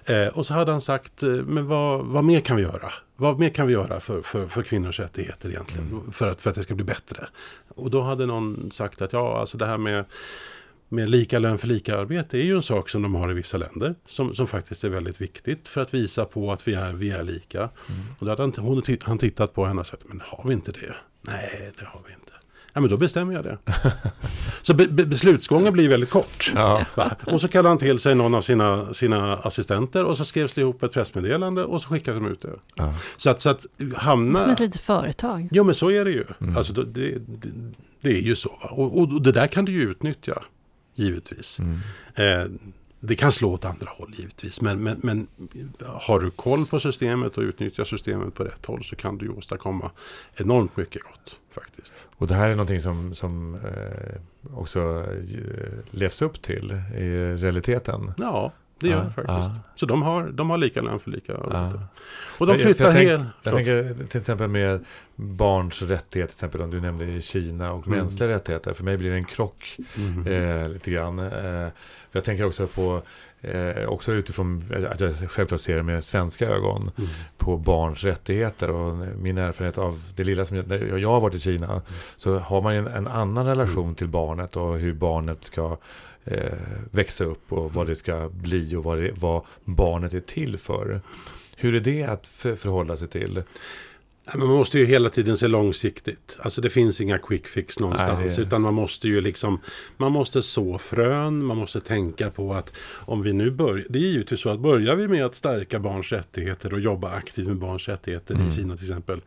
Eh, 0.04 0.26
och 0.26 0.46
så 0.46 0.54
hade 0.54 0.72
han 0.72 0.80
sagt, 0.80 1.22
eh, 1.22 1.28
men 1.28 1.66
vad, 1.66 2.04
vad 2.04 2.24
mer 2.24 2.40
kan 2.40 2.56
vi 2.56 2.62
göra? 2.62 2.92
Vad 3.16 3.38
mer 3.38 3.48
kan 3.48 3.66
vi 3.66 3.72
göra 3.72 4.00
för, 4.00 4.22
för, 4.22 4.46
för 4.48 4.62
kvinnors 4.62 5.00
rättigheter 5.00 5.48
egentligen? 5.48 6.12
För, 6.12 6.30
att, 6.30 6.40
för 6.40 6.50
att 6.50 6.56
det 6.56 6.62
ska 6.62 6.74
bli 6.74 6.84
bättre. 6.84 7.28
Och 7.68 7.90
då 7.90 8.02
hade 8.02 8.26
någon 8.26 8.70
sagt 8.70 9.02
att 9.02 9.12
ja, 9.12 9.38
alltså 9.38 9.58
det 9.58 9.66
här 9.66 9.78
med 9.78 10.04
med 10.94 11.10
lika 11.10 11.38
lön 11.38 11.58
för 11.58 11.68
lika 11.68 11.98
arbete 11.98 12.38
är 12.38 12.42
ju 12.42 12.56
en 12.56 12.62
sak 12.62 12.88
som 12.88 13.02
de 13.02 13.14
har 13.14 13.30
i 13.30 13.34
vissa 13.34 13.58
länder. 13.58 13.94
Som, 14.06 14.34
som 14.34 14.46
faktiskt 14.46 14.84
är 14.84 14.88
väldigt 14.88 15.20
viktigt 15.20 15.68
för 15.68 15.80
att 15.80 15.94
visa 15.94 16.24
på 16.24 16.52
att 16.52 16.68
vi 16.68 16.74
är, 16.74 16.92
vi 16.92 17.10
är 17.10 17.22
lika. 17.22 17.64
Och 18.18 18.26
då 18.26 18.28
hade 18.28 18.42
han, 18.42 18.52
hon, 18.56 18.82
han 19.02 19.18
tittat 19.18 19.54
på 19.54 19.66
henne 19.66 19.80
och 19.80 19.86
sagt, 19.86 20.02
men 20.06 20.22
har 20.24 20.48
vi 20.48 20.54
inte 20.54 20.72
det? 20.72 20.94
Nej, 21.22 21.72
det 21.78 21.84
har 21.84 22.00
vi 22.06 22.12
inte. 22.12 22.32
Ja, 22.72 22.80
men 22.80 22.90
då 22.90 22.96
bestämmer 22.96 23.34
jag 23.34 23.44
det. 23.44 23.58
så 24.62 24.74
be, 24.74 24.86
be, 24.86 25.06
beslutsgången 25.06 25.72
blir 25.72 25.88
väldigt 25.88 26.10
kort. 26.10 26.52
Ja. 26.54 26.84
Och 27.26 27.40
så 27.40 27.48
kallade 27.48 27.68
han 27.68 27.78
till 27.78 27.98
sig 27.98 28.14
någon 28.14 28.34
av 28.34 28.42
sina, 28.42 28.94
sina 28.94 29.34
assistenter 29.34 30.04
och 30.04 30.16
så 30.16 30.24
skrevs 30.24 30.52
det 30.54 30.60
ihop 30.60 30.82
ett 30.82 30.92
pressmeddelande 30.92 31.64
och 31.64 31.82
så 31.82 31.88
skickade 31.88 32.16
de 32.16 32.26
ut 32.26 32.40
det. 32.40 32.52
Ja. 32.74 32.94
Så 33.16 33.30
att, 33.30 33.40
så 33.40 33.50
att 33.50 33.66
hamna... 33.96 34.40
Som 34.40 34.50
ett 34.50 34.60
litet 34.60 34.80
företag. 34.80 35.48
Jo 35.52 35.64
men 35.64 35.74
så 35.74 35.90
är 35.90 36.04
det 36.04 36.10
ju. 36.10 36.24
Mm. 36.40 36.56
Alltså, 36.56 36.72
det, 36.72 36.84
det, 36.84 37.20
det 38.00 38.10
är 38.10 38.22
ju 38.22 38.36
så. 38.36 38.58
Va? 38.62 38.68
Och, 38.70 38.98
och 38.98 39.22
det 39.22 39.32
där 39.32 39.46
kan 39.46 39.64
du 39.64 39.72
ju 39.72 39.82
utnyttja. 39.82 40.42
Givetvis. 40.94 41.60
Mm. 41.60 41.80
Eh, 42.14 42.50
det 43.00 43.16
kan 43.16 43.32
slå 43.32 43.52
åt 43.52 43.64
andra 43.64 43.90
håll 43.90 44.12
givetvis. 44.16 44.60
Men, 44.60 44.82
men, 44.82 45.00
men 45.02 45.26
har 45.80 46.20
du 46.20 46.30
koll 46.30 46.66
på 46.66 46.80
systemet 46.80 47.38
och 47.38 47.42
utnyttjar 47.42 47.84
systemet 47.84 48.34
på 48.34 48.44
rätt 48.44 48.66
håll 48.66 48.84
så 48.84 48.96
kan 48.96 49.18
du 49.18 49.26
ju 49.26 49.32
åstadkomma 49.32 49.90
enormt 50.34 50.76
mycket 50.76 51.02
gott. 51.02 51.38
Faktiskt. 51.54 52.06
Och 52.16 52.26
det 52.26 52.34
här 52.34 52.48
är 52.48 52.54
någonting 52.54 52.80
som, 52.80 53.14
som 53.14 53.54
eh, 53.54 54.58
också 54.58 55.06
eh, 55.10 55.78
levs 55.90 56.22
upp 56.22 56.42
till 56.42 56.82
i 56.96 57.36
realiteten. 57.36 58.12
Ja, 58.16 58.52
det 58.84 58.90
gör 58.90 58.98
Ja, 58.98 59.04
det 59.04 59.10
faktiskt. 59.12 59.50
ja. 59.56 59.62
Så 59.76 59.86
de 59.86 60.02
har, 60.02 60.28
de 60.28 60.50
har 60.50 60.58
lika 60.58 60.82
lön 60.82 61.00
för 61.00 61.10
lika 61.10 61.34
arbete. 61.34 61.78
Ja. 61.80 61.88
Och 62.38 62.46
de 62.46 62.52
Jag- 62.52 62.60
flyttar 62.60 62.84
jag 62.84 62.94
tänk- 62.94 63.08
hel... 63.08 63.24
Jag 63.42 63.54
tänker 63.54 64.06
till 64.10 64.20
exempel 64.20 64.48
med 64.48 64.84
barns 65.16 65.82
rättigheter, 65.82 66.10
till 66.10 66.22
exempel 66.36 66.62
om 66.62 66.70
du 66.70 66.80
nämnde 66.80 67.04
i 67.04 67.22
Kina 67.22 67.72
och 67.72 67.86
Mm. 67.86 67.98
mänskliga 67.98 68.28
rättigheter. 68.28 68.72
För 68.74 68.84
mig 68.84 68.96
blir 68.96 69.10
det 69.10 69.16
en 69.16 69.24
krock 69.24 69.76
Mhm. 69.96 70.26
eh, 70.26 70.68
lite 70.68 70.90
grann. 70.90 71.18
Eh, 71.18 71.68
jag 72.12 72.24
tänker 72.24 72.44
också 72.46 72.66
på, 72.66 73.02
eh, 73.44 73.88
också 73.88 74.12
utifrån 74.12 74.64
att 74.92 75.00
jag 75.00 75.30
självklart 75.30 75.60
ser 75.60 75.76
det 75.76 75.82
med 75.82 76.04
svenska 76.04 76.48
ögon, 76.48 76.90
Mm. 76.98 77.10
på 77.38 77.56
barns 77.56 78.04
rättigheter. 78.04 78.70
Och 78.70 78.96
min 79.18 79.38
erfarenhet 79.38 79.78
av 79.78 80.02
det 80.16 80.24
lilla 80.24 80.44
som 80.44 80.56
jag, 80.56 81.00
jag 81.00 81.08
har 81.10 81.20
varit 81.20 81.34
i 81.34 81.40
Kina, 81.40 81.82
så 82.16 82.38
har 82.38 82.62
man 82.62 82.74
en, 82.74 82.86
en 82.86 83.06
annan 83.06 83.46
relation 83.46 83.82
Mm. 83.84 83.94
till 83.94 84.08
barnet 84.08 84.56
och 84.56 84.78
hur 84.78 84.92
barnet 84.92 85.44
ska 85.44 85.76
eh, 86.24 86.52
växa 86.90 87.24
upp 87.24 87.52
och 87.52 87.74
vad 87.74 87.86
det 87.86 87.94
ska 87.94 88.28
bli 88.32 88.76
och 88.76 88.84
vad, 88.84 88.98
det, 88.98 89.10
vad 89.14 89.42
barnet 89.64 90.14
är 90.14 90.20
till 90.20 90.58
för. 90.58 91.00
Hur 91.56 91.74
är 91.74 91.80
det 91.80 92.02
att 92.04 92.26
för, 92.26 92.56
förhålla 92.56 92.96
sig 92.96 93.08
till? 93.08 93.42
Man 94.34 94.46
måste 94.48 94.78
ju 94.78 94.84
hela 94.84 95.08
tiden 95.10 95.36
se 95.36 95.48
långsiktigt. 95.48 96.36
Alltså 96.40 96.60
det 96.60 96.70
finns 96.70 97.00
inga 97.00 97.18
quick 97.18 97.46
fix 97.48 97.78
någonstans. 97.80 98.36
Nej, 98.36 98.46
Utan 98.46 98.62
man 98.62 98.74
måste 98.74 99.08
ju 99.08 99.20
liksom 99.20 99.58
Man 99.96 100.12
måste 100.12 100.42
så 100.42 100.78
frön. 100.78 101.44
Man 101.44 101.56
måste 101.56 101.80
tänka 101.80 102.30
på 102.30 102.54
att 102.54 102.72
om 103.00 103.22
vi 103.22 103.32
nu 103.32 103.50
börjar 103.50 103.84
Det 103.88 103.98
är 103.98 104.02
givetvis 104.02 104.40
så 104.40 104.48
att 104.48 104.60
börjar 104.60 104.94
vi 104.96 105.08
med 105.08 105.24
att 105.24 105.34
stärka 105.34 105.78
barns 105.80 106.12
rättigheter 106.12 106.74
och 106.74 106.80
jobba 106.80 107.10
aktivt 107.10 107.46
med 107.46 107.56
barns 107.56 107.88
rättigheter 107.88 108.34
Mm. 108.34 108.48
i 108.48 108.50
Kina 108.50 108.76
till 108.76 108.84
exempel. 108.84 109.20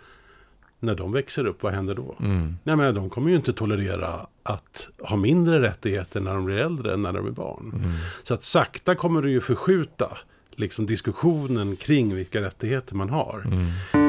När 0.79 0.95
de 0.95 1.11
växer 1.11 1.45
upp, 1.47 1.63
vad 1.63 1.73
händer 1.73 1.95
då? 1.95 2.15
Mm. 2.19 2.55
Nej, 2.63 2.75
men 2.75 2.95
de 2.95 3.09
kommer 3.09 3.29
ju 3.29 3.35
inte 3.35 3.53
tolerera 3.53 4.27
att 4.43 4.89
ha 4.99 5.17
mindre 5.17 5.61
rättigheter 5.61 6.19
när 6.21 6.33
de 6.33 6.45
blir 6.45 6.57
äldre 6.57 6.93
än 6.93 7.01
när 7.01 7.13
de 7.13 7.27
är 7.27 7.31
barn. 7.31 7.71
Mm. 7.75 7.91
Så 8.23 8.33
att 8.33 8.43
sakta 8.43 8.95
kommer 8.95 9.21
det 9.21 9.29
ju 9.29 9.41
förskjuta 9.41 10.17
liksom 10.55 10.85
diskussionen 10.85 11.75
kring 11.75 12.15
vilka 12.15 12.41
rättigheter 12.41 12.95
man 12.95 13.09
har. 13.09 13.41
Mm. 13.45 14.06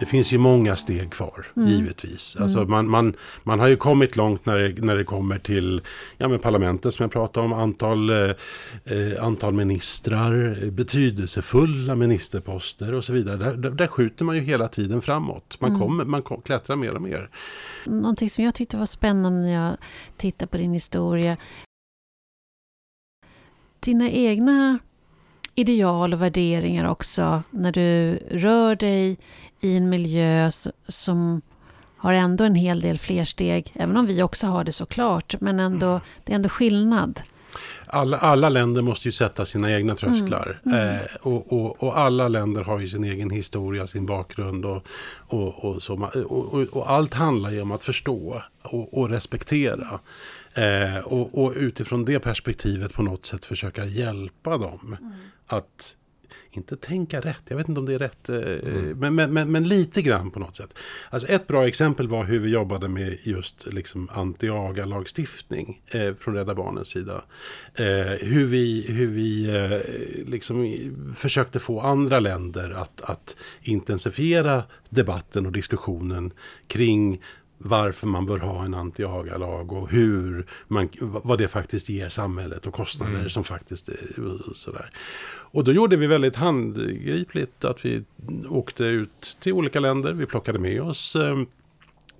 Det 0.00 0.06
finns 0.06 0.32
ju 0.32 0.38
många 0.38 0.76
steg 0.76 1.10
kvar, 1.12 1.46
Mm. 1.56 1.68
givetvis. 1.68 2.36
Alltså 2.36 2.64
man, 2.64 2.88
man, 2.90 3.14
man 3.42 3.60
har 3.60 3.68
ju 3.68 3.76
kommit 3.76 4.16
långt 4.16 4.46
när 4.46 4.58
det, 4.58 4.82
när 4.84 4.96
det 4.96 5.04
kommer 5.04 5.38
till 5.38 5.80
ja, 6.18 6.28
men 6.28 6.38
parlamentet 6.38 6.94
som 6.94 7.02
jag 7.04 7.10
pratade 7.12 7.46
om, 7.46 7.52
antal, 7.52 8.10
eh, 8.10 8.16
eh, 8.84 9.24
antal 9.24 9.54
ministrar, 9.54 10.70
betydelsefulla 10.70 11.94
ministerposter 11.94 12.94
och 12.94 13.04
så 13.04 13.12
vidare. 13.12 13.36
Där, 13.36 13.56
där, 13.56 13.70
där 13.70 13.86
skjuter 13.86 14.24
man 14.24 14.36
ju 14.36 14.42
hela 14.42 14.68
tiden 14.68 15.00
framåt. 15.02 15.56
Man, 15.60 15.70
Mm. 15.70 15.80
kommer, 15.80 16.04
man 16.04 16.22
kom, 16.22 16.40
klättrar 16.42 16.76
mer 16.76 16.94
och 16.94 17.02
mer. 17.02 17.30
Någonting 17.86 18.30
som 18.30 18.44
jag 18.44 18.54
tyckte 18.54 18.76
var 18.76 18.86
spännande 18.86 19.40
när 19.40 19.54
jag 19.68 19.76
tittade 20.16 20.46
på 20.50 20.56
din 20.56 20.72
historia. 20.72 21.36
Dina 23.80 24.10
egna 24.10 24.78
ideal 25.58 26.12
och 26.12 26.22
värderingar 26.22 26.84
också 26.84 27.42
när 27.50 27.72
du 27.72 28.18
rör 28.30 28.76
dig 28.76 29.18
i 29.60 29.76
en 29.76 29.88
miljö 29.88 30.50
som 30.88 31.42
har 31.96 32.12
ändå 32.12 32.44
en 32.44 32.54
hel 32.54 32.80
del 32.80 32.98
fler 32.98 33.24
steg, 33.24 33.72
även 33.74 33.96
om 33.96 34.06
vi 34.06 34.22
också 34.22 34.46
har 34.46 34.64
det 34.64 34.72
såklart, 34.72 35.34
men 35.40 35.60
ändå, 35.60 36.00
det 36.24 36.32
är 36.32 36.36
ändå 36.36 36.48
skillnad. 36.48 37.22
Alla, 37.86 38.18
alla 38.18 38.48
länder 38.48 38.82
måste 38.82 39.08
ju 39.08 39.12
sätta 39.12 39.44
sina 39.44 39.72
egna 39.72 39.94
trösklar. 39.94 40.60
Mm, 40.66 40.78
mm. 40.78 40.94
Eh, 40.94 41.00
och, 41.20 41.52
och, 41.52 41.82
och 41.82 41.98
alla 41.98 42.28
länder 42.28 42.62
har 42.62 42.78
ju 42.78 42.88
sin 42.88 43.04
egen 43.04 43.30
historia, 43.30 43.86
sin 43.86 44.06
bakgrund. 44.06 44.64
Och, 44.64 44.86
och, 45.16 45.64
och, 45.64 45.82
så, 45.82 45.94
och, 46.28 46.62
och, 46.62 46.90
allt 46.90 47.14
handlar 47.14 47.50
ju 47.50 47.60
om 47.60 47.72
att 47.72 47.84
förstå 47.84 48.42
och 48.62 49.10
respektera. 49.10 50.00
Eh, 50.58 50.98
och, 50.98 51.44
och 51.44 51.52
utifrån 51.56 52.04
det 52.04 52.20
perspektivet 52.20 52.92
på 52.92 53.02
något 53.02 53.26
sätt 53.26 53.44
försöka 53.44 53.84
hjälpa 53.84 54.58
dem 54.58 54.96
att 55.46 55.96
inte 56.50 56.76
tänka 56.76 57.20
rätt, 57.20 57.42
jag 57.48 57.56
vet 57.56 57.68
inte 57.68 57.80
om 57.80 57.86
det 57.86 57.94
är 57.94 57.98
rätt, 57.98 58.28
eh, 58.28 58.96
men, 58.96 59.14
men, 59.14 59.32
men, 59.32 59.52
men 59.52 59.68
lite 59.68 60.02
grann 60.02 60.30
på 60.30 60.40
något 60.40 60.56
sätt. 60.56 60.74
Alltså 61.10 61.28
ett 61.28 61.46
bra 61.46 61.66
exempel 61.66 62.08
var 62.08 62.24
hur 62.24 62.38
vi 62.38 62.50
jobbade 62.50 62.88
med 62.88 63.18
just 63.22 63.66
liksom 63.66 64.08
anti-aga-lagstiftning 64.08 65.82
eh, 65.86 66.14
från 66.14 66.34
Rädda 66.34 66.54
Barnens 66.54 66.88
sida. 66.88 67.22
Eh, 67.74 67.86
hur 68.20 68.44
vi, 68.44 68.86
hur 68.88 69.06
vi 69.06 69.56
eh, 69.56 70.30
liksom 70.30 70.74
försökte 71.16 71.58
få 71.58 71.80
andra 71.80 72.20
länder 72.20 72.70
att, 72.70 73.00
att 73.00 73.36
intensifiera 73.62 74.62
debatten 74.88 75.46
och 75.46 75.52
diskussionen 75.52 76.32
kring 76.66 77.20
varför 77.58 78.06
man 78.06 78.26
bör 78.26 78.38
ha 78.38 78.64
en 78.64 78.74
anti-aga-lag 78.74 79.72
och 79.72 79.90
hur 79.90 80.46
man, 80.68 80.88
vad 81.00 81.38
det 81.38 81.48
faktiskt 81.48 81.88
ger 81.88 82.08
samhället 82.08 82.66
och 82.66 82.74
kostnader 82.74 83.14
Mm. 83.14 83.30
som 83.30 83.44
faktiskt 83.44 83.88
är 83.88 83.96
sådär. 84.54 84.90
Och 85.50 85.64
då 85.64 85.72
gjorde 85.72 85.96
vi 85.96 86.06
väldigt 86.06 86.36
handgripligt 86.36 87.64
att 87.64 87.84
vi 87.84 88.04
åkte 88.48 88.84
ut 88.84 89.36
till 89.40 89.52
olika 89.52 89.80
länder. 89.80 90.12
Vi 90.12 90.26
plockade 90.26 90.58
med 90.58 90.82
oss 90.82 91.16
eh, 91.16 91.36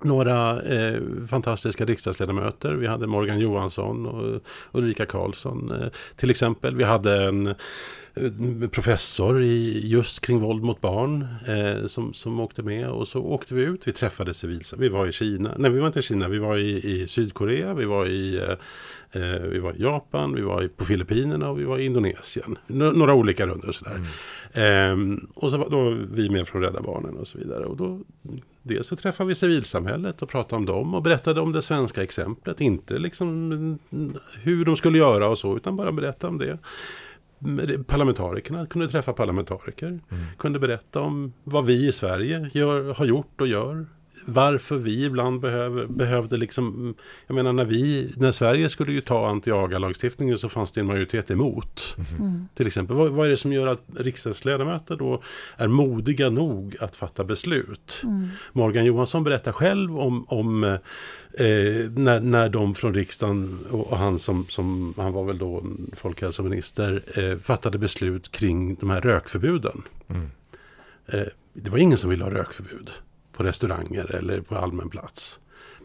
några 0.05 0.63
eh, 0.63 1.01
fantastiska 1.31 1.85
riksdagsledamöter. 1.85 2.75
Vi 2.75 2.87
hade 2.87 3.07
Morgan 3.07 3.39
Johansson 3.39 4.07
och 4.07 4.41
Ulrika 4.73 5.07
Karlsson 5.07 5.71
eh, 5.83 5.89
till 6.17 6.31
exempel. 6.31 6.77
Vi 6.77 6.85
hade 6.85 7.25
en 7.25 7.47
eh, 7.47 7.55
professor 8.71 9.43
i 9.43 9.81
just 9.89 10.21
kring 10.21 10.41
våld 10.41 10.63
mot 10.63 10.81
barn 10.81 11.27
eh, 11.47 11.87
som, 11.87 12.15
som 12.15 12.41
åkte 12.41 12.63
med 12.63 12.89
och 12.89 13.09
så 13.09 13.21
åkte 13.21 13.55
vi 13.55 13.63
ut. 13.63 13.89
Vi 13.89 13.93
träffade 13.93 14.35
civilsamhället. 14.35 14.93
Vi 14.93 14.97
var 14.97 15.07
i 15.07 15.13
Kina. 15.13 15.55
Nej, 15.59 15.71
vi 15.71 15.79
var 15.79 15.87
inte 15.87 15.99
i 15.99 16.03
Kina. 16.03 16.29
Vi 16.29 16.39
var 16.39 16.57
i, 16.57 16.91
i 17.01 17.07
Sydkorea. 17.07 17.75
Vi 17.75 17.85
var 17.85 18.07
i, 18.07 18.37
eh, 18.37 19.23
eh, 19.23 19.41
vi 19.41 19.59
var 19.59 19.73
i 19.73 19.83
Japan. 19.83 20.35
Vi 20.35 20.43
var 20.43 20.63
i, 20.63 20.69
på 20.69 20.85
Filippinerna 20.85 21.51
och 21.51 21.61
vi 21.61 21.65
var 21.65 21.79
i 21.79 21.85
Indonesien. 21.87 22.59
Nå- 22.67 22.93
några 22.93 23.15
olika 23.15 23.47
rundor 23.47 23.73
sådär. 23.73 23.95
Mm. 23.95 24.07
Ehm, 24.53 25.29
och 25.35 25.51
så 25.51 25.57
var 25.59 25.71
då 25.71 25.97
vi 26.13 26.31
med 26.31 26.49
från 26.49 26.63
Rädda 26.63 26.81
Barnen 26.81 27.17
och 27.17 27.29
så 27.29 27.39
vidare. 27.39 27.65
Och 27.65 27.77
då 27.77 28.01
dels 28.63 28.87
så 28.87 28.97
träffade 28.97 29.29
vi 29.29 29.35
civilsamhället 29.35 30.23
och 30.23 30.29
pratade 30.29 30.57
om 30.57 30.67
dem 30.67 30.95
och 30.95 31.03
berättade 31.03 31.41
om 31.41 31.53
det 31.53 31.63
svenska 31.63 32.03
exemplet. 32.03 32.61
Inte 32.61 32.99
liksom 32.99 33.79
hur 34.43 34.65
de 34.65 34.77
skulle 34.77 34.99
göra 34.99 35.29
och 35.29 35.39
så, 35.39 35.57
utan 35.57 35.77
bara 35.77 35.93
berätta 35.93 36.29
om 36.29 36.39
det. 36.39 36.59
Parlamentarikerna 37.87 38.67
kunde 38.67 38.89
träffa 38.89 39.13
parlamentariker. 39.13 39.87
Mm. 39.87 40.03
Kunde 40.39 40.59
berätta 40.59 41.01
om 41.01 41.33
vad 41.45 41.67
vi 41.67 41.89
i 41.89 41.93
Sverige 41.93 42.51
gör, 42.53 42.95
har 42.95 43.07
gjort 43.07 43.41
och 43.41 43.47
gör 43.47 43.87
varför 44.25 44.77
vi 44.79 45.05
ibland 45.05 45.41
behöver, 45.41 45.87
behövde 45.87 46.37
liksom, 46.37 46.95
jag 47.27 47.35
menar 47.35 47.53
när 47.53 47.65
vi, 47.65 48.13
när 48.17 48.33
Sverige 48.33 48.69
skulle 48.69 48.93
ju 48.93 49.01
ta 49.01 49.29
anti-aga-lagstiftningen 49.29 50.39
så 50.39 50.49
fanns 50.49 50.73
det 50.73 50.81
en 50.81 50.87
majoritet 50.87 51.31
emot. 51.31 51.97
Mm. 52.19 52.49
Till 52.55 52.67
exempel, 52.67 52.97
vad, 52.97 53.11
vad, 53.11 53.27
är 53.27 53.31
det 53.31 53.37
som 53.37 53.53
gör 53.53 53.67
att 53.67 53.83
riksdagsledamöter 53.97 54.97
då 54.97 55.23
är 55.57 55.69
modiga 55.69 56.31
nog 56.31 56.77
att 56.81 56.97
fatta 56.97 57.25
beslut? 57.25 58.01
Mm. 58.05 58.29
Morgan 58.53 58.85
Johansson 58.85 59.25
berättar 59.25 59.53
själv 59.53 59.99
om, 59.99 60.25
om 60.29 60.65
eh, 60.65 60.79
när, 61.91 62.21
när 62.21 62.49
de 62.49 62.75
från 62.75 62.95
riksdagen 62.95 63.67
och, 63.71 63.87
och 63.87 63.99
han 63.99 64.19
som, 64.19 64.47
som, 64.49 64.95
han 64.97 65.13
var 65.13 65.25
väl 65.25 65.39
då 65.39 65.65
folkhälsominister, 65.97 67.03
eh, 67.15 67.39
fattade 67.39 67.79
beslut 67.79 68.33
kring 68.33 68.75
de 68.75 68.91
här 68.91 69.01
rökförbuden. 69.01 69.83
Mm. 70.09 70.31
Eh, 71.07 71.27
det 71.53 71.71
var 71.71 71.79
ingen 71.79 71.99
som 71.99 72.11
ville 72.11 72.25
ha 72.25 72.31
rökförbud 72.31 72.91
på 73.39 73.45
restauranger 73.45 74.15
eller 74.15 74.41
på 74.41 74.57
allmän 74.57 74.91
plats. 74.91 75.41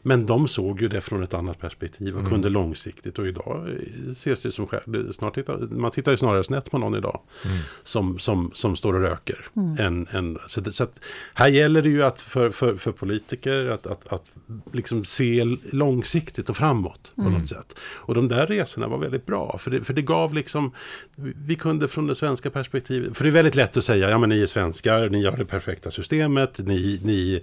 Men 0.05 0.25
de 0.25 0.47
såg 0.47 0.81
ju 0.81 0.87
det 0.87 1.01
från 1.01 1.23
ett 1.23 1.33
annat 1.33 1.59
perspektiv 1.59 2.13
och 2.13 2.19
mm. 2.19 2.31
kunde 2.31 2.49
långsiktigt. 2.49 3.19
Och 3.19 3.27
idag 3.27 3.69
ses 4.11 4.41
det 4.41 4.51
som 4.51 4.67
själv. 4.67 5.11
Snart 5.11 5.35
tittar, 5.35 5.57
man 5.57 5.91
tittar 5.91 6.11
ju 6.11 6.17
snarare 6.17 6.43
snett 6.43 6.71
på 6.71 6.77
någon 6.77 6.95
idag. 6.95 7.19
Mm. 7.45 7.57
Som, 7.83 8.19
som, 8.19 8.51
som 8.53 8.75
står 8.75 8.93
och 8.93 9.01
röker. 9.01 9.45
Mm. 9.55 9.77
Än, 9.79 10.07
än, 10.11 10.37
så, 10.47 10.61
det, 10.61 10.71
så 10.71 10.83
att, 10.83 10.99
här 11.33 11.47
gäller 11.47 11.81
det 11.81 11.89
ju 11.89 12.03
att 12.03 12.21
för, 12.21 12.49
för, 12.49 12.75
för 12.75 12.91
politiker 12.91 13.65
att, 13.65 13.87
att, 13.87 14.13
att 14.13 14.25
liksom 14.73 15.05
se 15.05 15.57
långsiktigt 15.71 16.49
och 16.49 16.57
framåt. 16.57 17.11
på 17.15 17.21
mm. 17.21 17.33
något 17.33 17.47
sätt. 17.47 17.75
Och 17.79 18.15
de 18.15 18.27
där 18.27 18.47
resorna 18.47 18.87
var 18.87 18.97
väldigt 18.97 19.25
bra. 19.25 19.57
För 19.57 19.71
det, 19.71 19.83
för 19.83 19.93
det 19.93 20.01
gav 20.01 20.33
liksom. 20.33 20.71
Vi 21.15 21.55
kunde 21.55 21.87
från 21.87 22.07
det 22.07 22.15
svenska 22.15 22.49
perspektivet. 22.49 23.17
För 23.17 23.23
det 23.23 23.29
är 23.29 23.31
väldigt 23.31 23.55
lätt 23.55 23.77
att 23.77 23.85
säga. 23.85 24.09
Ja 24.09 24.17
men 24.17 24.29
ni 24.29 24.41
är 24.41 24.47
svenskar. 24.47 25.09
Ni 25.09 25.25
har 25.25 25.37
det 25.37 25.45
perfekta 25.45 25.91
systemet. 25.91 26.59
Ni, 26.59 26.99
ni, 27.03 27.41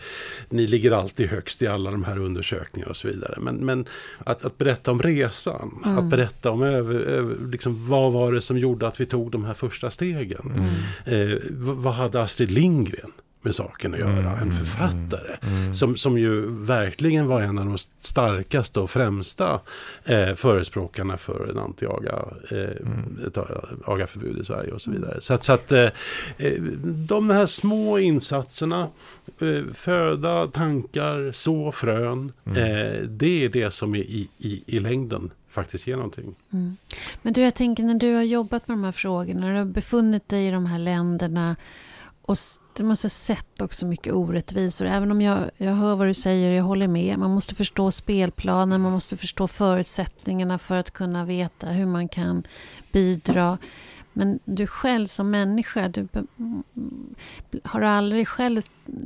ni 0.48 0.66
ligger 0.66 0.90
alltid 0.90 1.28
högst 1.28 1.62
i 1.62 1.66
alla 1.66 1.90
de 1.90 2.04
här 2.04 2.18
undersökningarna 2.18 2.49
undersökningar 2.52 2.88
och 2.88 2.96
så 2.96 3.08
vidare. 3.08 3.34
Men, 3.40 3.56
men 3.56 3.86
att, 4.18 4.44
att 4.44 4.58
berätta 4.58 4.90
om 4.90 5.02
resan, 5.02 5.80
mm. 5.84 5.98
att 5.98 6.04
berätta 6.04 6.50
om 6.50 6.62
över, 6.62 6.94
över, 6.94 7.36
liksom, 7.52 7.88
vad 7.88 8.12
var 8.12 8.32
det 8.32 8.40
som 8.40 8.58
gjorde 8.58 8.86
att 8.86 9.00
vi 9.00 9.06
tog 9.06 9.30
de 9.30 9.44
här 9.44 9.54
första 9.54 9.90
stegen. 9.90 10.70
Mm. 11.06 11.32
Eh, 11.32 11.38
vad 11.54 11.94
hade 11.94 12.22
Astrid 12.22 12.50
Lindgren 12.50 13.12
med 13.42 13.54
saken 13.54 13.94
att 13.94 14.00
göra. 14.00 14.32
Mm, 14.32 14.42
en 14.42 14.52
författare 14.52 15.36
mm, 15.42 15.56
mm, 15.56 15.74
som, 15.74 15.96
som 15.96 16.18
ju 16.18 16.46
verkligen 16.46 17.26
var 17.26 17.42
en 17.42 17.58
av 17.58 17.64
de 17.64 17.78
starkaste 18.00 18.80
och 18.80 18.90
främsta 18.90 19.60
eh, 20.04 20.34
förespråkarna 20.34 21.16
för 21.16 21.50
en 21.50 21.58
anti-aga 21.58 22.24
eh, 22.50 22.86
mm. 22.86 23.18
ett 23.26 23.38
agaförbud 23.86 24.38
i 24.38 24.44
Sverige 24.44 24.72
och 24.72 24.80
så 24.80 24.90
vidare. 24.90 25.20
Så 25.20 25.34
att, 25.34 25.44
så 25.44 25.52
att 25.52 25.72
eh, 25.72 25.88
eh, 26.36 26.62
de 26.84 27.30
här 27.30 27.46
små 27.46 27.98
insatserna, 27.98 28.88
föda 29.74 30.46
tankar, 30.46 31.32
så 31.32 31.72
frön, 31.72 32.32
mm. 32.44 32.58
eh, 32.58 33.02
det 33.02 33.44
är 33.44 33.48
det 33.48 33.70
som 33.70 33.94
i, 33.94 34.28
i, 34.38 34.62
i 34.66 34.78
längden 34.78 35.30
faktiskt 35.48 35.86
ger 35.86 35.96
någonting. 35.96 36.34
Mm. 36.52 36.76
Men 37.22 37.32
du, 37.32 37.42
jag 37.42 37.54
tänker 37.54 37.82
när 37.82 37.94
du 37.94 38.14
har 38.14 38.22
jobbat 38.22 38.68
med 38.68 38.76
de 38.76 38.84
här 38.84 38.92
frågorna, 38.92 39.40
när 39.40 39.52
du 39.52 39.58
har 39.58 39.64
befunnit 39.64 40.28
dig 40.28 40.46
i 40.46 40.50
de 40.50 40.66
här 40.66 40.78
länderna 40.78 41.56
och 42.30 42.38
du 42.76 42.82
måste 42.82 43.04
ha 43.04 43.10
sett 43.10 43.60
också 43.60 43.86
mycket 43.86 44.12
orättvisor. 44.12 44.86
Även 44.86 45.10
om 45.10 45.22
jag, 45.22 45.50
jag 45.56 45.72
hör 45.72 45.96
vad 45.96 46.06
du 46.06 46.14
säger, 46.14 46.50
jag 46.50 46.64
håller 46.64 46.88
med. 46.88 47.18
Man 47.18 47.30
måste 47.30 47.54
förstå 47.54 47.90
spelplanen, 47.90 48.80
man 48.80 48.92
måste 48.92 49.16
förstå 49.16 49.48
förutsättningarna 49.48 50.58
för 50.58 50.76
att 50.76 50.90
kunna 50.90 51.24
veta 51.24 51.66
hur 51.66 51.86
man 51.86 52.08
kan 52.08 52.42
bidra. 52.92 53.58
Men 54.12 54.40
du 54.44 54.66
själv 54.66 55.06
som 55.06 55.30
människa, 55.30 55.88
du, 55.88 56.08
har 57.64 57.80
du 57.80 57.86
aldrig 57.86 58.28
själv 58.28 58.62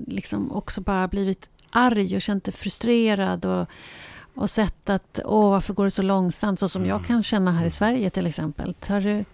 liksom 0.06 0.52
också 0.52 0.80
bara 0.80 1.08
blivit 1.08 1.50
arg 1.70 2.16
och 2.16 2.22
känt 2.22 2.44
dig 2.44 2.54
frustrerad 2.54 3.44
och, 3.44 3.68
och 4.34 4.50
sett 4.50 4.90
att 4.90 5.20
åh, 5.24 5.50
varför 5.50 5.74
går 5.74 5.84
det 5.84 5.90
så 5.90 6.02
långsamt? 6.02 6.60
Så 6.60 6.68
som 6.68 6.82
mm. 6.82 6.90
jag 6.90 7.04
kan 7.04 7.22
känna 7.22 7.52
här 7.52 7.66
i 7.66 7.70
Sverige 7.70 8.10
till 8.10 8.26
exempel. 8.26 8.74
Har 8.88 9.00
du, 9.00 9.24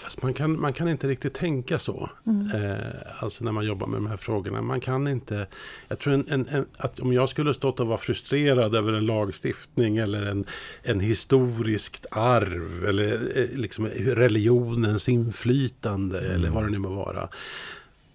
Fast 0.00 0.22
man 0.22 0.34
kan, 0.34 0.60
man 0.60 0.72
kan 0.72 0.88
inte 0.88 1.08
riktigt 1.08 1.34
tänka 1.34 1.78
så. 1.78 2.10
Mm. 2.26 2.50
Eh, 2.50 2.86
alltså 3.18 3.44
när 3.44 3.52
man 3.52 3.64
jobbar 3.66 3.86
med 3.86 3.96
de 3.96 4.06
här 4.06 4.16
frågorna. 4.16 4.62
Man 4.62 4.80
kan 4.80 5.08
inte... 5.08 5.46
Jag 5.88 5.98
tror 5.98 6.14
en, 6.14 6.28
en, 6.28 6.48
en, 6.48 6.66
att 6.76 6.98
om 6.98 7.12
jag 7.12 7.28
skulle 7.28 7.54
stått 7.54 7.80
och 7.80 7.86
vara 7.86 7.98
frustrerad 7.98 8.74
över 8.74 8.92
en 8.92 9.06
lagstiftning 9.06 9.96
eller 9.96 10.26
en, 10.26 10.44
en 10.82 11.00
historiskt 11.00 12.06
arv 12.10 12.84
eller 12.88 13.38
eh, 13.38 13.58
liksom 13.58 13.86
religionens 13.86 15.08
inflytande 15.08 16.20
mm. 16.20 16.32
eller 16.32 16.50
vad 16.50 16.64
det 16.64 16.70
nu 16.70 16.78
må 16.78 16.88
vara. 16.88 17.28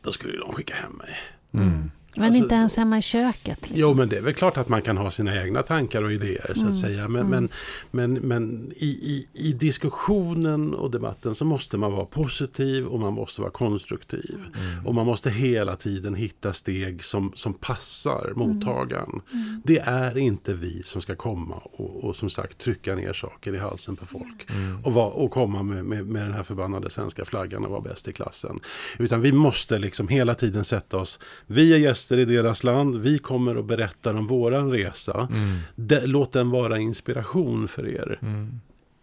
Då 0.02 0.12
skulle 0.12 0.38
de 0.38 0.54
skicka 0.54 0.74
hem 0.74 0.94
mig. 0.94 1.18
Mm. 1.54 1.92
Men 2.16 2.26
alltså, 2.26 2.44
inte 2.44 2.56
ens 2.56 2.78
hemma 2.78 2.98
i 2.98 3.02
köket? 3.02 3.58
Liksom. 3.62 3.78
Jo, 3.80 3.94
men 3.94 4.10
det 4.10 4.18
är 4.18 4.22
väl 4.22 4.34
klart 4.34 4.58
att 4.58 4.70
man 4.70 4.82
kan 4.82 4.98
ha 4.98 5.12
sina 5.12 5.44
egna 5.44 5.64
tankar 5.64 6.04
och 6.04 6.12
idéer. 6.12 6.52
så 6.54 6.62
mm. 6.62 6.70
att 6.70 6.80
säga. 6.80 7.08
Men, 7.08 7.22
mm. 7.22 7.50
men, 7.92 8.14
men, 8.14 8.28
men 8.28 8.74
i, 8.76 8.86
i, 8.86 9.28
i, 9.34 9.54
diskussionen 9.54 10.74
och 10.74 10.92
debatten 10.92 11.36
så 11.36 11.46
måste 11.46 11.78
man 11.78 11.92
vara 11.92 12.06
positiv 12.06 12.86
och 12.86 13.00
man 13.00 13.14
måste 13.14 13.42
vara 13.42 13.52
konstruktiv. 13.52 14.36
Mm. 14.36 14.86
Och 14.86 14.96
man 14.96 15.06
måste 15.06 15.30
hela 15.30 15.76
tiden 15.76 16.16
hitta 16.16 16.54
steg 16.54 17.04
som, 17.04 17.32
som 17.36 17.54
passar 17.54 18.32
mm. 18.36 18.40
mottagaren. 18.40 19.22
Mm. 19.34 19.62
Det 19.66 19.80
är 19.80 20.18
inte 20.18 20.54
vi 20.54 20.84
som 20.84 21.02
ska 21.02 21.16
komma 21.16 21.56
och, 21.56 22.04
och 22.04 22.16
som 22.16 22.30
sagt 22.30 22.58
trycka 22.58 22.96
ner 22.96 23.14
saker 23.14 23.56
i 23.56 23.58
halsen 23.58 23.96
på 23.96 24.06
folk. 24.06 24.50
Mm. 24.50 24.78
Och, 24.84 24.94
va, 24.94 25.06
och 25.06 25.32
komma 25.32 25.64
med, 25.64 25.86
med, 25.86 26.06
med 26.06 26.22
den 26.22 26.34
här 26.34 26.44
förbannade 26.44 26.90
svenska 26.90 27.26
flaggan 27.26 27.66
och 27.66 27.72
vara 27.72 27.82
bäst 27.82 28.08
i 28.08 28.14
klassen. 28.14 28.60
Utan 29.00 29.22
vi 29.22 29.32
måste 29.32 29.80
liksom 29.80 30.08
hela 30.08 30.36
tiden 30.36 30.64
sätta 30.64 30.98
oss, 30.98 31.20
vi 31.48 31.74
är 31.74 31.78
gäster 31.78 32.05
gäster 32.06 32.18
i 32.18 32.26
deras 32.26 32.64
land. 32.64 32.96
Vi 32.98 33.20
kommer 33.20 33.58
och 33.58 33.64
berättar 33.64 34.14
om 34.14 34.28
våran 34.28 34.72
resa. 34.72 35.28
Mm. 35.32 35.60
De, 35.76 36.00
låt 36.06 36.34
den 36.34 36.50
vara 36.50 36.80
inspiration 36.80 37.68
för 37.68 37.88
er. 37.88 38.20
Mm. 38.22 38.62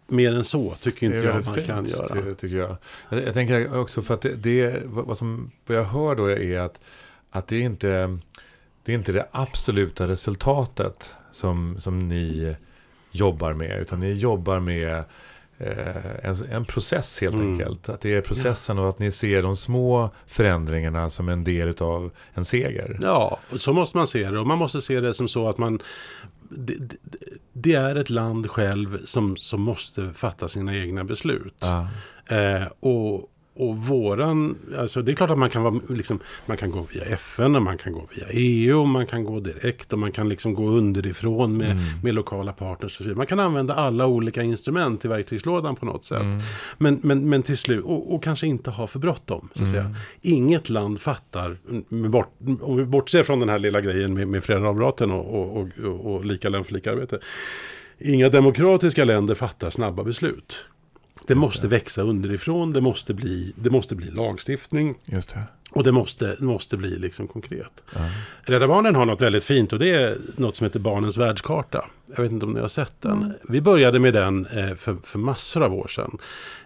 Mer 0.09 0.33
än 0.33 0.45
så 0.45 0.75
tycker 0.81 1.07
inte 1.07 1.19
jag 1.19 1.35
man 1.35 1.55
fint, 1.55 1.67
kan 1.67 1.87
göra. 1.87 2.35
Tycker 2.35 2.57
jag. 2.57 2.77
jag. 3.09 3.23
Jag 3.23 3.35
tänker 3.35 3.79
också 3.79 4.03
för 4.03 4.15
att 4.15 4.23
det, 4.23 4.35
det 4.35 4.83
vad, 4.85 5.19
som, 5.19 5.51
vad 5.67 5.77
jag 5.77 5.85
hör 5.85 6.15
då 6.15 6.31
är 6.31 6.59
att, 6.59 6.81
att 7.31 7.49
det, 7.49 7.57
är 7.57 7.63
inte, 7.63 8.19
det 8.85 8.93
är 8.93 8.97
inte 8.97 9.13
det 9.13 9.27
absoluta 9.33 10.09
resultatet 10.09 11.15
som, 11.33 11.81
som 11.81 12.09
ni 12.09 12.57
jobbar 13.11 13.53
med. 13.53 13.81
Utan 13.81 14.01
ni 14.01 14.13
jobbar 14.13 14.61
med 14.61 15.05
en, 16.23 16.35
en 16.51 16.65
process 16.65 17.21
helt 17.21 17.35
mm. 17.35 17.53
enkelt. 17.53 17.89
Att 17.89 18.01
det 18.01 18.15
är 18.15 18.21
processen 18.21 18.79
och 18.79 18.89
att 18.89 18.99
ni 18.99 19.13
ser 19.13 19.43
de 19.43 19.57
små 19.57 20.11
förändringarna 20.27 21.11
som 21.11 21.29
en 21.29 21.45
del 21.45 21.75
av 21.81 22.11
en 22.35 22.45
seger. 22.45 22.99
Ja, 23.01 23.39
så 23.57 23.73
måste 23.73 23.97
man 23.97 24.07
se 24.07 24.31
det. 24.31 24.39
Och 24.39 24.47
man 24.47 24.59
måste 24.59 24.83
se 24.83 25.01
det 25.01 25.15
som 25.15 25.29
så 25.29 25.49
att 25.49 25.59
man 25.59 25.83
det, 26.49 26.75
det, 26.75 26.97
det 27.53 27.75
är 27.75 27.97
ett 27.97 28.11
land 28.11 28.51
själv 28.51 29.05
som, 29.05 29.37
som 29.37 29.63
måste 29.63 30.13
fatta 30.13 30.49
sina 30.49 30.77
egna 30.77 31.05
beslut. 31.05 31.55
Ja. 31.59 31.89
Eh, 32.37 32.67
och, 32.81 33.29
och 33.55 33.77
våran, 33.77 34.57
alltså 34.79 35.03
det 35.03 35.13
är 35.13 35.17
klart 35.17 35.31
att 35.31 35.39
man 35.39 35.51
kan, 35.51 35.63
vara, 35.63 35.81
liksom, 35.89 36.21
man 36.47 36.57
kan 36.57 36.71
gå 36.71 36.87
via 36.93 37.05
FN 37.05 37.57
och 37.57 37.63
man 37.63 37.79
kan 37.79 37.93
gå 37.93 38.09
via 38.15 38.27
EU 38.31 38.81
och 38.81 38.89
man 38.89 39.07
kan 39.07 39.25
gå 39.25 39.41
direkt 39.41 39.93
och 39.93 39.99
man 39.99 40.13
kan 40.13 40.29
liksom 40.29 40.55
gå 40.55 40.69
underifrån 40.69 41.57
med, 41.57 41.71
mm. 41.71 41.85
med 42.03 42.15
lokala 42.15 42.53
partners. 42.53 43.01
Man 43.01 43.27
kan 43.27 43.41
använda 43.41 43.75
alla 43.75 44.07
olika 44.07 44.43
instrument 44.43 45.05
i 45.05 45.09
verktygslådan 45.09 45.77
på 45.77 45.87
något 45.87 46.05
sätt. 46.05 46.23
Mm. 46.23 46.41
Men, 46.79 47.01
men, 47.03 47.29
men 47.29 47.43
till 47.43 47.59
slut, 47.59 47.85
och, 47.85 48.15
och 48.15 48.23
kanske 48.23 48.47
inte 48.47 48.71
ha 48.71 48.87
för 48.87 48.99
bråttom. 48.99 49.49
Så 49.55 49.63
att 49.63 49.69
mm. 49.69 49.73
säga. 49.73 49.97
Inget 50.21 50.71
land 50.71 51.01
fattar, 51.01 51.57
bort, 52.09 52.35
om 52.61 52.77
vi 52.77 52.85
bortser 52.85 53.23
från 53.23 53.41
den 53.41 53.49
här 53.49 53.59
lilla 53.59 53.81
grejen 53.81 54.15
med, 54.15 54.29
med 54.29 54.45
föräldraavbraten 54.45 55.11
och, 55.11 55.35
och, 55.35 55.57
och, 55.57 55.85
och, 55.85 56.15
och 56.15 56.25
lika 56.25 56.49
lön 56.49 56.65
för 56.65 56.75
lika 56.75 56.93
arbete. 56.93 57.19
Inga 57.99 58.29
demokratiska 58.29 59.05
länder 59.05 59.35
fattar 59.35 59.71
snabba 59.71 60.05
beslut. 60.05 60.67
Det 61.27 61.35
måste 61.35 61.69
växa 61.69 62.03
underifrån, 62.03 62.73
det 62.73 62.81
måste 62.81 63.15
bli, 63.15 63.53
det 63.57 63.71
måste 63.71 63.95
bli 63.95 64.11
lagstiftning. 64.11 64.95
Just 65.05 65.35
det. 65.35 65.43
Och 65.75 65.85
det 65.85 65.93
måste, 65.93 66.37
måste 66.41 66.77
bli 66.77 66.99
liksom 66.99 67.29
konkret. 67.29 67.83
Ja. 67.95 68.01
Rädda 68.43 68.69
Barnen 68.69 68.95
har 68.95 69.07
något 69.07 69.21
väldigt 69.21 69.45
fint 69.45 69.73
och 69.73 69.79
det 69.79 69.91
är 69.91 70.19
något 70.37 70.57
som 70.57 70.65
heter 70.65 70.81
Barnens 70.81 71.17
världskarta. 71.17 71.85
Jag 72.17 72.23
vet 72.23 72.33
inte 72.33 72.47
om 72.47 72.53
ni 72.53 72.61
har 72.61 72.69
sett 72.69 73.01
den. 73.01 73.23
Mm. 73.23 73.33
Vi 73.49 73.61
började 73.61 73.99
med 73.99 74.15
den 74.15 74.47
eh, 74.47 74.75
för, 74.75 74.97
för 75.05 75.19
massor 75.19 75.63
av 75.63 75.75
år 75.75 75.89
sedan. 75.89 76.19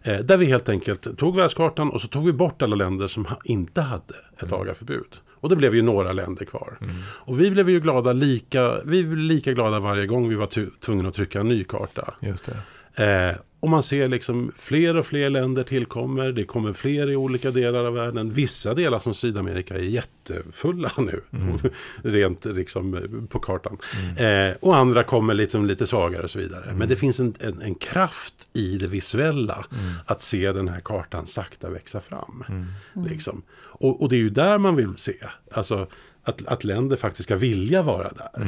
Eh, 0.02 0.18
där 0.18 0.36
vi 0.36 0.46
helt 0.46 0.68
enkelt 0.68 1.18
tog 1.18 1.36
världskartan 1.36 1.90
och 1.90 2.00
så 2.00 2.08
tog 2.08 2.26
vi 2.26 2.32
bort 2.32 2.62
alla 2.62 2.76
länder 2.76 3.08
som 3.08 3.26
inte 3.44 3.80
hade 3.80 4.14
ett 4.36 4.42
mm. 4.42 4.60
agaförbud. 4.60 5.16
Och 5.40 5.48
det 5.48 5.56
blev 5.56 5.74
ju 5.74 5.82
några 5.82 6.12
länder 6.12 6.44
kvar. 6.44 6.78
Mm. 6.80 6.94
Och 7.08 7.40
vi 7.40 7.50
blev 7.50 7.70
ju 7.70 7.80
glada 7.80 8.12
lika, 8.12 8.80
vi 8.84 9.04
blev 9.04 9.16
lika 9.16 9.52
glada 9.52 9.80
varje 9.80 10.06
gång 10.06 10.28
vi 10.28 10.34
var 10.34 10.80
tvungna 10.80 11.08
att 11.08 11.14
trycka 11.14 11.40
en 11.40 11.48
ny 11.48 11.64
karta. 11.64 12.14
Just 12.20 12.44
det. 12.44 12.56
Eh, 13.04 13.36
och 13.60 13.68
man 13.68 13.82
ser 13.82 14.08
liksom 14.08 14.52
fler 14.56 14.96
och 14.96 15.06
fler 15.06 15.30
länder 15.30 15.62
tillkommer. 15.62 16.32
Det 16.32 16.44
kommer 16.44 16.72
fler 16.72 17.10
i 17.10 17.16
olika 17.16 17.50
delar 17.50 17.84
av 17.84 17.94
världen. 17.94 18.32
Vissa 18.32 18.74
delar 18.74 18.98
som 18.98 19.14
Sydamerika 19.14 19.74
är 19.74 19.78
jättefulla 19.78 20.92
nu. 20.98 21.20
Mm. 21.32 21.58
rent 22.02 22.44
liksom 22.44 23.26
på 23.30 23.38
kartan. 23.38 23.78
Mm. 24.18 24.50
Eh, 24.50 24.56
och 24.60 24.76
andra 24.76 25.04
kommer 25.04 25.34
liksom 25.34 25.66
lite 25.66 25.86
svagare 25.86 26.22
och 26.22 26.30
så 26.30 26.38
vidare. 26.38 26.64
Mm. 26.64 26.78
Men 26.78 26.88
det 26.88 26.96
finns 26.96 27.20
en, 27.20 27.34
en, 27.40 27.62
en, 27.62 27.74
kraft 27.74 28.48
i 28.52 28.78
det 28.78 28.86
visuella. 28.86 29.66
Mm. 29.72 29.94
Att 30.06 30.20
se 30.20 30.52
den 30.52 30.68
här 30.68 30.80
kartan 30.80 31.26
sakta 31.26 31.70
växa 31.70 32.00
fram. 32.00 32.44
Mm. 32.48 32.66
Liksom. 33.08 33.42
Och, 33.58 34.02
och, 34.02 34.08
det 34.08 34.16
är 34.16 34.20
ju 34.20 34.30
där 34.30 34.58
man 34.58 34.76
vill 34.76 34.92
se. 34.96 35.16
Alltså 35.52 35.86
att, 36.22 36.46
att 36.46 36.64
länder 36.64 36.96
faktiskt 36.96 37.28
ska 37.28 37.36
vilja 37.36 37.82
vara 37.82 38.12
där. 38.12 38.42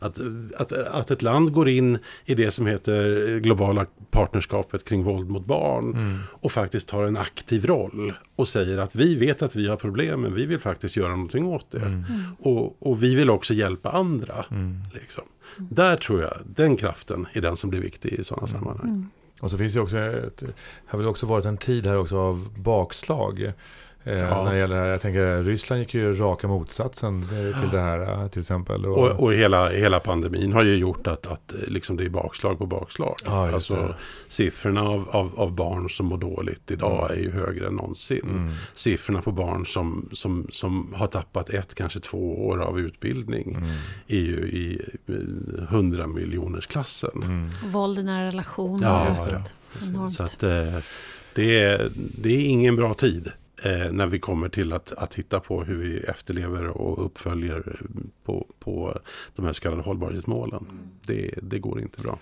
Mm. 0.00 0.50
Att, 0.58 0.72
att, 0.72 0.72
att 0.72 1.10
ett 1.10 1.22
land 1.22 1.52
går 1.52 1.68
in 1.68 1.98
i 2.24 2.34
det 2.34 2.50
som 2.50 2.66
heter 2.66 3.38
globala 3.38 3.86
partnerskapet 4.10 4.84
kring 4.84 5.04
våld 5.04 5.30
mot 5.30 5.46
barn 5.46 5.90
mm. 5.94 6.18
och 6.30 6.52
faktiskt 6.52 6.88
tar 6.88 7.04
en 7.04 7.16
aktiv 7.16 7.66
roll 7.66 8.12
och 8.36 8.48
säger 8.48 8.78
att 8.78 8.94
vi 8.94 9.14
vet 9.14 9.42
att 9.42 9.56
vi 9.56 9.68
har 9.68 9.76
problem 9.76 10.20
men 10.20 10.34
vi 10.34 10.46
vill 10.46 10.60
faktiskt 10.60 10.96
göra 10.96 11.10
någonting 11.10 11.46
åt 11.46 11.70
det. 11.70 11.78
Mm. 11.78 12.04
Och, 12.38 12.76
och, 12.82 13.02
vi 13.02 13.14
vill 13.14 13.30
också 13.30 13.54
hjälpa 13.54 13.90
andra. 13.90 14.44
Mm. 14.50 14.78
Liksom. 14.94 15.24
Där 15.56 15.96
tror 15.96 16.22
jag, 16.22 16.34
den 16.46 16.76
kraften 16.76 17.26
är 17.32 17.40
den 17.40 17.56
som 17.56 17.70
blir 17.70 17.80
viktig 17.80 18.12
i 18.12 18.24
sådana 18.24 18.46
mm. 18.46 18.60
sammanhang. 18.60 18.88
Mm. 18.88 19.10
Och 19.40 19.50
så 19.50 19.58
finns 19.58 19.74
det 19.74 19.80
också, 19.80 19.96
det 19.96 20.54
har 20.86 20.98
väl 20.98 21.08
också 21.08 21.26
varit 21.26 21.44
en 21.44 21.56
tid 21.56 21.86
här 21.86 21.96
också 21.96 22.18
av 22.18 22.48
bakslag. 22.58 23.52
Eh, 24.06 24.18
ja. 24.18 24.44
När 24.44 24.52
det 24.52 24.58
gäller, 24.58 24.84
jag 24.84 25.00
tänker 25.00 25.42
Ryssland 25.42 25.82
gick 25.82 25.94
ju 25.94 26.14
raka 26.14 26.48
motsatsen 26.48 27.22
eh, 27.22 27.60
till 27.60 27.70
det 27.70 27.80
här 27.80 28.00
eh, 28.00 28.28
till 28.28 28.40
exempel. 28.40 28.86
Och, 28.86 28.98
och, 28.98 29.20
och 29.20 29.34
hela, 29.34 29.68
hela 29.68 30.00
pandemin 30.00 30.52
har 30.52 30.64
ju 30.64 30.76
gjort 30.76 31.06
att, 31.06 31.26
att 31.26 31.54
liksom 31.66 31.96
det 31.96 32.04
är 32.04 32.08
bakslag 32.08 32.58
på 32.58 32.66
bakslag. 32.66 33.16
Ja, 33.24 33.52
alltså, 33.52 33.94
siffrorna 34.28 34.82
av, 34.82 35.08
av, 35.10 35.32
av, 35.36 35.52
barn 35.52 35.90
som 35.90 36.06
mår 36.06 36.18
dåligt 36.18 36.70
idag 36.70 37.10
mm. 37.10 37.18
är 37.18 37.22
ju 37.22 37.30
högre 37.30 37.66
än 37.66 37.74
någonsin. 37.74 38.28
Mm. 38.30 38.54
Siffrorna 38.74 39.22
på 39.22 39.32
barn 39.32 39.66
som, 39.66 40.08
som, 40.12 40.46
som 40.50 40.94
har 40.96 41.06
tappat 41.06 41.50
ett, 41.50 41.74
kanske 41.74 42.00
två 42.00 42.46
år 42.46 42.62
av 42.62 42.80
utbildning 42.80 43.54
mm. 43.54 43.70
är 44.06 44.16
ju 44.16 44.36
i 44.36 44.80
hundra 45.68 46.06
miljoners 46.06 46.66
klassen. 46.66 47.22
Mm. 47.22 47.50
Våld 47.64 47.98
i 47.98 48.02
nära 48.02 48.26
relationer. 48.26 48.88
Ja, 48.88 49.16
ja. 49.94 50.10
Så 50.10 50.22
att, 50.22 50.38
det, 51.34 51.60
är, 51.60 51.90
det 51.94 52.28
är 52.28 52.44
ingen 52.44 52.76
bra 52.76 52.94
tid 52.94 53.32
eh, 53.62 53.92
när 53.92 54.06
vi 54.06 54.18
kommer 54.18 54.48
till 54.48 54.72
att, 54.72 54.92
att 54.92 55.10
titta 55.10 55.40
på 55.40 55.64
hur 55.64 55.76
vi 55.76 55.98
efterlever 55.98 56.66
och 56.66 57.06
uppföljer 57.06 57.80
på, 58.24 58.46
på 58.58 58.98
de 59.36 59.44
här 59.44 59.52
så 59.52 59.62
kallade 59.62 59.82
hållbarhetsmålen. 59.82 60.66
Mm. 60.70 60.88
Det, 61.06 61.34
det 61.42 61.58
går 61.58 61.80
inte 61.80 62.00
bra. 62.00 62.18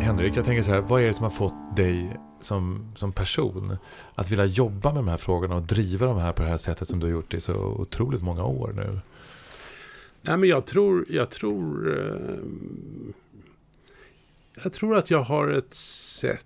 Henrik, 0.00 0.36
jag 0.36 0.44
tänker 0.44 0.62
så 0.62 0.70
här, 0.70 0.80
vad 0.80 1.02
är 1.02 1.06
det 1.06 1.14
som 1.14 1.24
har 1.24 1.30
fått 1.30 1.76
dig 1.76 2.16
som, 2.40 2.92
som 2.96 3.12
person 3.12 3.76
att 4.14 4.30
vilja 4.30 4.44
jobba 4.44 4.92
med 4.92 4.98
de 4.98 5.08
här 5.08 5.16
frågorna 5.16 5.54
och 5.54 5.62
driva 5.62 6.06
de 6.06 6.18
här 6.18 6.32
på 6.32 6.42
det 6.42 6.48
här 6.48 6.56
sättet 6.56 6.88
som 6.88 7.00
du 7.00 7.06
har 7.06 7.12
gjort 7.12 7.34
i 7.34 7.40
så 7.40 7.54
otroligt 7.54 8.22
många 8.22 8.44
år 8.44 8.72
nu? 8.76 9.00
Nej, 10.22 10.36
men 10.36 10.48
jag 10.48 10.66
tror, 10.66 11.06
jag 11.08 11.30
tror, 11.30 11.98
eh, 11.98 12.38
jag 14.62 14.72
tror 14.72 14.96
att 14.96 15.10
jag 15.10 15.22
har 15.22 15.48
ett 15.48 15.74
sätt 15.74 16.44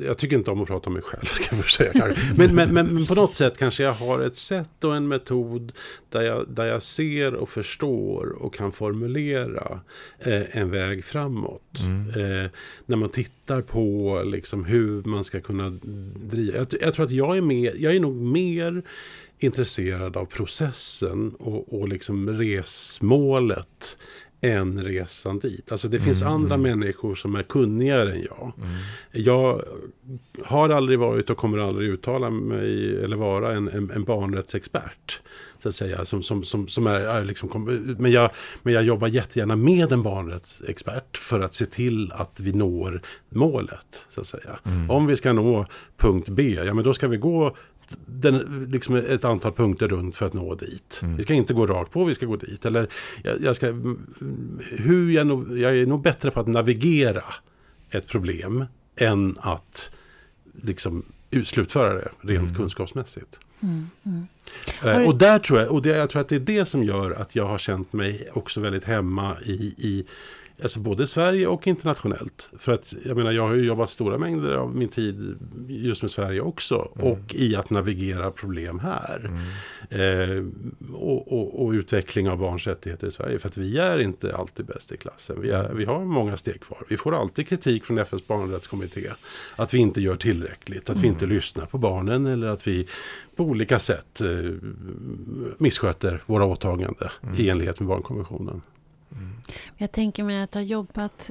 jag 0.00 0.18
tycker 0.18 0.36
inte 0.36 0.50
om 0.50 0.60
att 0.60 0.68
prata 0.68 0.86
om 0.86 0.92
mig 0.92 1.02
själv, 1.02 1.24
ska 1.26 1.56
jag 1.56 1.70
säga. 1.70 2.14
Men, 2.36 2.54
men, 2.54 2.74
men, 2.74 2.94
men, 2.94 3.06
på 3.06 3.14
något 3.14 3.34
sätt 3.34 3.58
kanske 3.58 3.82
jag 3.82 3.92
har 3.92 4.20
ett 4.20 4.36
sätt 4.36 4.84
och 4.84 4.96
en 4.96 5.08
metod 5.08 5.72
där 6.10 6.22
jag, 6.22 6.48
där 6.48 6.64
jag 6.64 6.82
ser 6.82 7.34
och 7.34 7.50
förstår 7.50 8.42
och 8.42 8.54
kan 8.54 8.72
formulera 8.72 9.80
eh, 10.18 10.58
en 10.58 10.70
väg 10.70 11.04
framåt. 11.04 11.80
Mm. 11.86 12.08
Eh, 12.08 12.50
när 12.86 12.96
man 12.96 13.08
tittar 13.08 13.62
på 13.62 14.22
liksom, 14.24 14.64
hur 14.64 15.02
man 15.04 15.24
ska 15.24 15.40
kunna 15.40 15.70
driva. 16.16 16.56
Jag, 16.56 16.66
jag, 16.80 16.94
tror 16.94 17.04
att 17.04 17.12
jag 17.12 17.36
är, 17.36 17.40
mer, 17.40 17.74
jag 17.78 17.94
är 17.94 18.00
nog 18.00 18.16
mer 18.16 18.82
intresserad 19.44 20.16
av 20.16 20.24
processen 20.24 21.34
och, 21.38 21.80
och 21.80 21.88
liksom 21.88 22.30
resmålet 22.30 23.96
än 24.44 24.84
resan 24.84 25.38
dit. 25.38 25.72
Alltså 25.72 25.88
det 25.88 26.00
finns 26.00 26.22
mm, 26.22 26.34
andra 26.34 26.56
människor 26.56 27.14
som 27.14 27.34
är 27.34 27.42
kunnigare 27.42 28.12
än 28.12 28.22
jag. 28.22 28.52
Mm. 28.56 28.70
Jag 29.12 29.62
har 30.44 30.68
aldrig 30.68 30.98
varit 30.98 31.30
och 31.30 31.36
kommer 31.36 31.58
aldrig 31.58 31.88
uttala 31.88 32.30
mig 32.30 33.04
eller 33.04 33.16
vara 33.16 33.52
en, 33.52 33.68
en, 33.68 33.90
en 33.90 34.04
barnrättsexpert. 34.04 35.20
Så 35.58 35.68
att 35.68 35.74
säga, 35.74 36.04
som, 36.04 36.22
som, 36.22 36.44
som, 36.44 36.68
som 36.68 36.86
är, 36.86 37.00
är 37.00 37.24
liksom, 37.24 37.64
men, 37.98 38.12
jag, 38.12 38.30
men 38.62 38.74
jag 38.74 38.84
jobbar 38.84 39.08
jättegärna 39.08 39.56
med 39.56 39.92
en 39.92 40.02
barnrättsexpert 40.02 41.16
för 41.16 41.40
att 41.40 41.54
se 41.54 41.66
till 41.66 42.12
att 42.12 42.40
vi 42.40 42.52
når 42.52 43.00
målet. 43.28 44.06
Så 44.10 44.20
att 44.20 44.26
säga. 44.26 44.58
Mm. 44.64 44.90
Om 44.90 45.06
vi 45.06 45.16
ska 45.16 45.32
nå 45.32 45.66
punkt 45.96 46.28
B, 46.28 46.58
ja 46.66 46.74
men 46.74 46.84
då 46.84 46.94
ska 46.94 47.08
vi 47.08 47.16
gå 47.16 47.56
den, 48.06 48.68
liksom 48.72 48.94
ett 48.94 49.24
antal 49.24 49.52
punkter 49.52 49.88
runt 49.88 50.16
för 50.16 50.26
att 50.26 50.32
nå 50.32 50.54
dit. 50.54 51.00
Mm. 51.02 51.16
Vi 51.16 51.22
ska 51.22 51.34
inte 51.34 51.54
gå 51.54 51.66
rakt 51.66 51.92
på, 51.92 52.04
vi 52.04 52.14
ska 52.14 52.26
gå 52.26 52.36
dit. 52.36 52.64
Eller 52.64 52.88
jag, 53.22 53.40
jag 53.40 53.56
ska, 53.56 53.66
hur 54.70 55.10
jag, 55.10 55.26
nog, 55.26 55.58
jag 55.58 55.76
är 55.76 55.86
nog 55.86 56.02
bättre 56.02 56.30
på 56.30 56.40
att 56.40 56.46
navigera 56.46 57.24
ett 57.90 58.08
problem 58.08 58.64
än 58.96 59.36
att 59.38 59.90
liksom 60.62 61.02
slutföra 61.44 61.94
det 61.94 62.08
rent 62.20 62.42
mm. 62.42 62.54
kunskapsmässigt. 62.54 63.38
Mm, 63.60 63.90
mm. 64.02 64.26
Eh, 64.84 65.08
och 65.08 65.18
där 65.18 65.38
tror 65.38 65.60
jag, 65.60 65.70
och 65.70 65.82
det, 65.82 65.96
jag 65.96 66.10
tror 66.10 66.22
att 66.22 66.28
det 66.28 66.36
är 66.36 66.40
det 66.40 66.64
som 66.64 66.84
gör 66.84 67.10
att 67.10 67.36
jag 67.36 67.46
har 67.46 67.58
känt 67.58 67.92
mig 67.92 68.28
också 68.32 68.60
väldigt 68.60 68.84
hemma 68.84 69.36
i, 69.44 69.74
i 69.78 70.04
Alltså 70.62 70.80
både 70.80 71.06
Sverige 71.06 71.46
och 71.46 71.66
internationellt. 71.66 72.48
För 72.58 72.72
att 72.72 72.94
jag 73.04 73.16
menar 73.16 73.32
jag 73.32 73.48
har 73.48 73.54
ju 73.54 73.66
jobbat 73.66 73.90
stora 73.90 74.18
mängder 74.18 74.56
av 74.56 74.76
min 74.76 74.88
tid 74.88 75.38
just 75.68 76.02
med 76.02 76.10
Sverige 76.10 76.40
också. 76.40 76.88
Mm. 76.96 77.12
Och 77.12 77.34
i 77.34 77.56
att 77.56 77.70
navigera 77.70 78.30
problem 78.30 78.78
här. 78.78 79.18
Mm. 79.24 79.40
Eh, 79.90 80.44
och, 80.94 81.32
och, 81.32 81.64
och, 81.64 81.70
utveckling 81.70 82.28
av 82.28 82.38
barns 82.38 82.66
rättigheter 82.66 83.06
i 83.06 83.10
Sverige. 83.10 83.38
För 83.38 83.48
att 83.48 83.56
vi 83.56 83.78
är 83.78 83.98
inte 83.98 84.36
alltid 84.36 84.66
bäst 84.66 84.92
i 84.92 84.96
klassen. 84.96 85.40
Vi, 85.40 85.50
är, 85.50 85.72
vi 85.72 85.84
har 85.84 86.04
många 86.04 86.36
steg 86.36 86.60
kvar. 86.60 86.78
Vi 86.88 86.96
får 86.96 87.14
alltid 87.14 87.48
kritik 87.48 87.84
från 87.84 87.98
FNs 87.98 88.26
barnrättskommitté. 88.26 89.08
Att 89.56 89.74
vi 89.74 89.78
inte 89.78 90.00
gör 90.00 90.16
tillräckligt. 90.16 90.82
Att 90.82 90.96
mm. 90.96 91.02
vi 91.02 91.08
inte 91.08 91.26
lyssnar 91.26 91.66
på 91.66 91.78
barnen. 91.78 92.26
Eller 92.26 92.46
att 92.46 92.66
vi 92.66 92.88
på 93.36 93.44
olika 93.44 93.78
sätt 93.78 94.20
eh, 94.20 94.28
missköter 95.58 96.22
våra 96.26 96.44
åtaganden 96.44 97.08
i 97.22 97.26
mm. 97.26 97.50
enlighet 97.50 97.80
med 97.80 97.88
barnkonventionen. 97.88 98.62
Mm. 99.14 99.30
Jag 99.76 99.92
tänker 99.92 100.24
mig 100.24 100.42
att 100.42 100.54
har 100.54 100.62
jobbat 100.62 101.30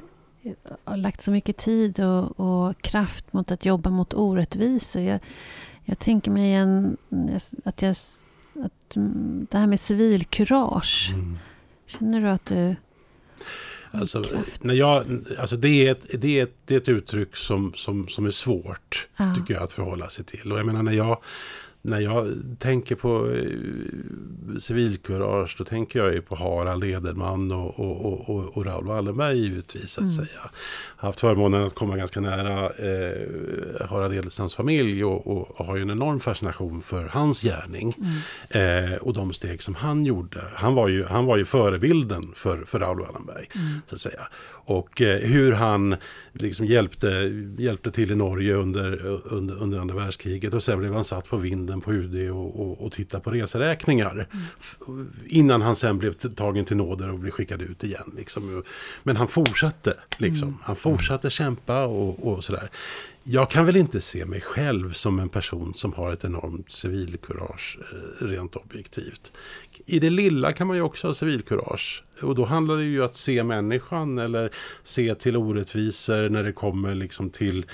och 0.84 0.98
lagt 0.98 1.22
så 1.22 1.30
mycket 1.30 1.56
tid 1.56 2.00
och, 2.00 2.40
och, 2.40 2.82
kraft 2.82 3.32
mot 3.32 3.50
att 3.50 3.64
jobba 3.64 3.90
mot 3.90 4.14
orättvisor. 4.14 5.02
Jag, 5.02 5.20
jag 5.84 5.98
tänker 5.98 6.30
mig 6.30 6.54
en, 6.54 6.96
att, 7.64 7.82
jag, 7.82 7.90
att 8.64 8.96
det 9.50 9.58
här 9.58 9.66
med 9.66 9.80
civilkurage. 9.80 11.10
Mm. 11.12 11.38
Känner 11.86 12.20
du 12.20 12.28
att 12.28 12.44
du... 12.44 12.76
Alltså, 13.90 14.24
när 14.60 14.74
jag, 14.74 15.04
alltså 15.38 15.56
det, 15.56 15.68
är 15.68 15.92
ett, 15.92 16.20
det, 16.20 16.40
är 16.40 16.42
ett, 16.42 16.56
det 16.64 16.74
är 16.74 16.78
ett 16.78 16.88
uttryck 16.88 17.36
som, 17.36 17.72
som, 17.74 18.08
som 18.08 18.26
är 18.26 18.30
svårt, 18.30 19.08
ja. 19.16 19.34
tycker 19.34 19.54
jag, 19.54 19.62
att 19.62 19.72
förhålla 19.72 20.08
sig 20.08 20.24
till. 20.24 20.52
Och 20.52 20.58
jag 20.58 20.66
menar, 20.66 20.82
när 20.82 20.92
jag, 20.92 21.22
när 21.86 22.00
jag 22.00 22.34
tänker 22.58 22.94
på 22.94 23.30
eh, 23.30 24.58
civilkurage 24.58 25.54
då 25.58 25.64
tänker 25.64 25.98
jag 25.98 26.14
ju 26.14 26.22
på 26.22 26.34
Harald 26.34 26.84
Edelman 26.84 27.52
och, 27.52 27.80
och, 27.80 28.30
och, 28.30 28.56
och 28.56 28.66
Raoul 28.66 28.86
Wallenberg 28.86 29.38
givetvis. 29.38 29.98
Att 29.98 30.04
mm. 30.04 30.12
säga. 30.12 30.28
Jag 30.34 30.50
har 30.96 31.08
haft 31.08 31.20
förmånen 31.20 31.62
att 31.62 31.74
komma 31.74 31.96
ganska 31.96 32.20
nära 32.20 32.64
eh, 32.64 33.86
Harald 33.88 34.14
Edelstams 34.14 34.54
familj 34.54 35.04
och, 35.04 35.26
och, 35.26 35.60
och, 35.60 35.66
har 35.66 35.76
ju 35.76 35.82
en 35.82 35.90
enorm 35.90 36.20
fascination 36.20 36.80
för 36.80 37.04
hans 37.04 37.42
gärning. 37.42 37.96
Mm. 38.50 38.92
Eh, 38.92 38.98
och 38.98 39.12
de 39.12 39.32
steg 39.32 39.62
som 39.62 39.74
han 39.74 40.04
gjorde. 40.04 40.40
Han 40.54 40.74
var 40.74 40.88
ju, 40.88 41.04
han 41.04 41.24
var 41.24 41.36
ju 41.36 41.44
förebilden 41.44 42.32
för, 42.34 42.64
för 42.64 42.78
Raoul 42.78 43.00
Wallenberg. 43.00 43.48
Mm. 43.54 43.66
Så 43.86 43.94
att 43.94 44.00
säga. 44.00 44.28
Och 44.66 45.02
eh, 45.02 45.18
hur 45.18 45.52
han 45.52 45.96
liksom 46.32 46.66
hjälpte, 46.66 47.08
hjälpte 47.58 47.90
till 47.90 48.12
i 48.12 48.14
Norge 48.14 48.54
under, 48.54 49.06
under, 49.24 49.62
under 49.62 49.78
andra 49.78 49.94
världskriget. 49.94 50.54
Och 50.54 50.62
sen 50.62 50.78
blev 50.78 50.94
han 50.94 51.04
satt 51.04 51.28
på 51.28 51.36
vinden 51.36 51.73
på 51.80 51.92
UD 51.92 52.30
och, 52.30 52.60
och, 52.60 52.80
och 52.80 52.92
tittade 52.92 53.24
på 53.24 53.30
reseräkningar. 53.30 54.28
Mm. 54.88 55.12
Innan 55.26 55.62
han 55.62 55.76
sen 55.76 55.98
blev 55.98 56.12
tagen 56.12 56.64
till 56.64 56.76
nåder 56.76 57.12
och 57.12 57.18
blev 57.18 57.30
skickad 57.30 57.62
ut 57.62 57.84
igen. 57.84 58.12
Liksom. 58.16 58.62
Men 59.02 59.16
han 59.16 59.28
fortsatte. 59.28 59.94
Liksom. 60.16 60.48
Mm. 60.48 60.60
Han 60.62 60.76
fortsatte 60.76 61.30
kämpa 61.30 61.84
och, 61.84 62.28
och 62.28 62.44
sådär. 62.44 62.70
Jag 63.26 63.50
kan 63.50 63.66
väl 63.66 63.76
inte 63.76 64.00
se 64.00 64.24
mig 64.24 64.40
själv 64.40 64.92
som 64.92 65.18
en 65.18 65.28
person 65.28 65.74
som 65.74 65.92
har 65.92 66.12
ett 66.12 66.24
enormt 66.24 66.72
civilkurage 66.72 67.78
eh, 67.92 68.26
rent 68.26 68.56
objektivt. 68.56 69.32
I 69.86 69.98
det 69.98 70.10
lilla 70.10 70.52
kan 70.52 70.66
man 70.66 70.76
ju 70.76 70.82
också 70.82 71.06
ha 71.06 71.14
civilkurage. 71.14 72.04
Och 72.22 72.34
då 72.34 72.44
handlar 72.44 72.76
det 72.76 72.84
ju 72.84 73.00
om 73.00 73.06
att 73.06 73.16
se 73.16 73.44
människan 73.44 74.18
eller 74.18 74.50
se 74.84 75.14
till 75.14 75.36
orättvisor 75.36 76.28
när 76.28 76.42
det 76.42 76.52
kommer 76.52 76.94
liksom 76.94 77.30
till 77.30 77.66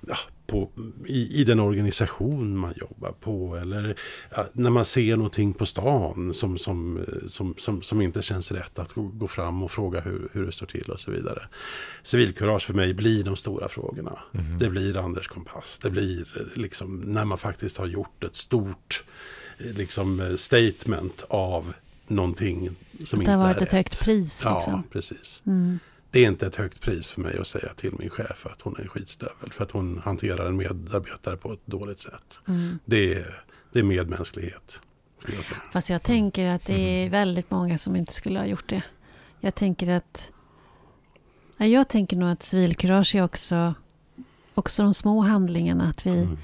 ja, 0.00 0.16
på, 0.50 0.70
i, 1.06 1.40
i, 1.40 1.44
den 1.44 1.60
organisation 1.60 2.58
man 2.58 2.74
jobbar 2.76 3.12
på 3.20 3.56
eller 3.56 3.96
när 4.52 4.70
man 4.70 4.84
ser 4.84 5.16
någonting 5.16 5.52
på 5.52 5.66
stan 5.66 6.34
som, 6.34 6.58
som, 6.58 7.04
som, 7.26 7.54
som, 7.58 7.82
som 7.82 8.00
inte 8.00 8.22
känns 8.22 8.52
rätt 8.52 8.78
att 8.78 8.92
gå, 8.92 9.02
gå, 9.02 9.26
fram 9.26 9.62
och 9.62 9.70
fråga 9.70 10.00
hur, 10.00 10.28
hur 10.32 10.46
det 10.46 10.52
står 10.52 10.66
till 10.66 10.90
och 10.90 11.00
så 11.00 11.10
vidare. 11.10 11.42
Civilkurage 12.02 12.62
för 12.62 12.74
mig 12.74 12.94
blir 12.94 13.24
de 13.24 13.36
stora 13.36 13.68
frågorna. 13.68 14.18
Mm. 14.34 14.58
Det 14.58 14.70
blir 14.70 14.96
Anders 14.96 15.28
kompass. 15.28 15.78
Det 15.82 15.90
blir 15.90 16.26
liksom 16.54 17.00
när 17.00 17.24
man 17.24 17.38
faktiskt 17.38 17.76
har 17.76 17.86
gjort 17.86 18.24
ett 18.24 18.36
stort 18.36 19.04
liksom, 19.58 20.34
statement 20.36 21.24
av 21.28 21.74
någonting 22.06 22.70
som 23.04 23.20
inte 23.20 23.32
är 23.32 23.36
rätt. 23.36 23.38
Det 23.38 23.46
har 23.46 23.54
varit 23.54 23.62
ett 23.62 23.72
högt 23.72 24.00
pris. 24.00 24.44
Liksom. 24.44 24.72
Ja, 24.72 24.82
precis. 24.92 25.42
Mm. 25.46 25.78
Det 26.10 26.24
är 26.24 26.26
inte 26.26 26.46
ett 26.46 26.56
högt 26.56 26.80
pris 26.80 27.08
för 27.08 27.20
mig 27.20 27.38
att 27.38 27.46
säga 27.46 27.74
till 27.76 27.92
min 27.98 28.10
chef 28.10 28.46
att 28.46 28.62
hon 28.62 28.76
är 28.76 28.80
en 28.80 28.88
skitstövel. 28.88 29.52
För 29.52 29.64
att 29.64 29.70
hon 29.70 29.98
hanterar 30.04 30.46
en 30.46 30.56
medarbetare 30.56 31.36
på 31.36 31.52
ett 31.52 31.66
dåligt 31.66 31.98
sätt. 31.98 32.40
Mm. 32.48 32.78
Det, 32.84 33.14
är, 33.14 33.44
det 33.72 33.78
är 33.78 33.82
medmänsklighet. 33.82 34.82
Jag 35.26 35.44
Fast 35.72 35.90
jag 35.90 36.02
tänker 36.02 36.50
att 36.50 36.66
det 36.66 37.04
är 37.04 37.10
väldigt 37.10 37.50
många 37.50 37.78
som 37.78 37.96
inte 37.96 38.12
skulle 38.12 38.38
ha 38.38 38.46
gjort 38.46 38.68
det. 38.68 38.82
Jag 39.40 39.54
tänker 39.54 39.90
att... 39.90 40.30
Jag 41.56 41.88
tänker 41.88 42.16
nog 42.16 42.30
att 42.30 42.42
civilkurage 42.42 43.14
är 43.14 43.24
också, 43.24 43.74
också 44.54 44.82
de 44.82 44.94
små 44.94 45.20
handlingarna. 45.20 45.90
Att 45.90 46.06
vi, 46.06 46.22
mm. 46.22 46.38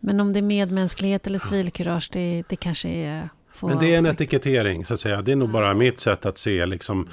Men 0.00 0.20
om 0.20 0.32
det 0.32 0.40
är 0.40 0.42
medmänsklighet 0.42 1.26
eller 1.26 1.38
civilkurage, 1.38 2.10
det, 2.12 2.42
det 2.48 2.56
kanske 2.56 2.88
är... 2.88 3.28
Men 3.62 3.78
det 3.78 3.94
är 3.94 3.98
en 3.98 4.06
etikettering, 4.06 4.84
så 4.84 4.94
att 4.94 5.00
säga. 5.00 5.22
Det 5.22 5.32
är 5.32 5.36
nog 5.36 5.50
bara 5.50 5.74
mitt 5.74 6.00
sätt 6.00 6.26
att 6.26 6.38
se 6.38 6.66
liksom 6.66 7.08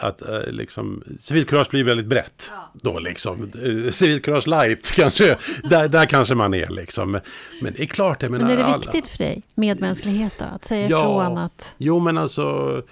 att 0.00 0.28
eh, 0.28 0.46
liksom, 0.46 1.02
civilkurage 1.20 1.70
blir 1.70 1.84
väldigt 1.84 2.06
brett. 2.06 2.52
Ja. 2.54 2.72
Då 2.82 2.98
liksom. 2.98 3.52
Eh, 3.64 3.92
civilkurage 3.92 4.46
light 4.46 4.92
kanske, 4.96 5.38
där, 5.70 5.88
där 5.88 6.06
kanske 6.06 6.34
man 6.34 6.54
är 6.54 6.68
liksom. 6.68 7.20
Men 7.62 7.72
det 7.76 7.82
är 7.82 7.86
klart, 7.86 8.22
jag 8.22 8.30
menar 8.30 8.44
Men 8.44 8.52
är 8.52 8.56
det 8.56 8.64
alla... 8.64 8.78
viktigt 8.78 9.08
för 9.08 9.18
dig, 9.18 9.42
medmänsklighet 9.54 10.32
då? 10.38 10.44
Att 10.44 10.64
säga 10.64 10.88
ja, 10.88 11.24
ifrån 11.24 11.38
att... 11.38 11.74
Jo, 11.78 11.98
men 11.98 12.18
alltså 12.18 12.82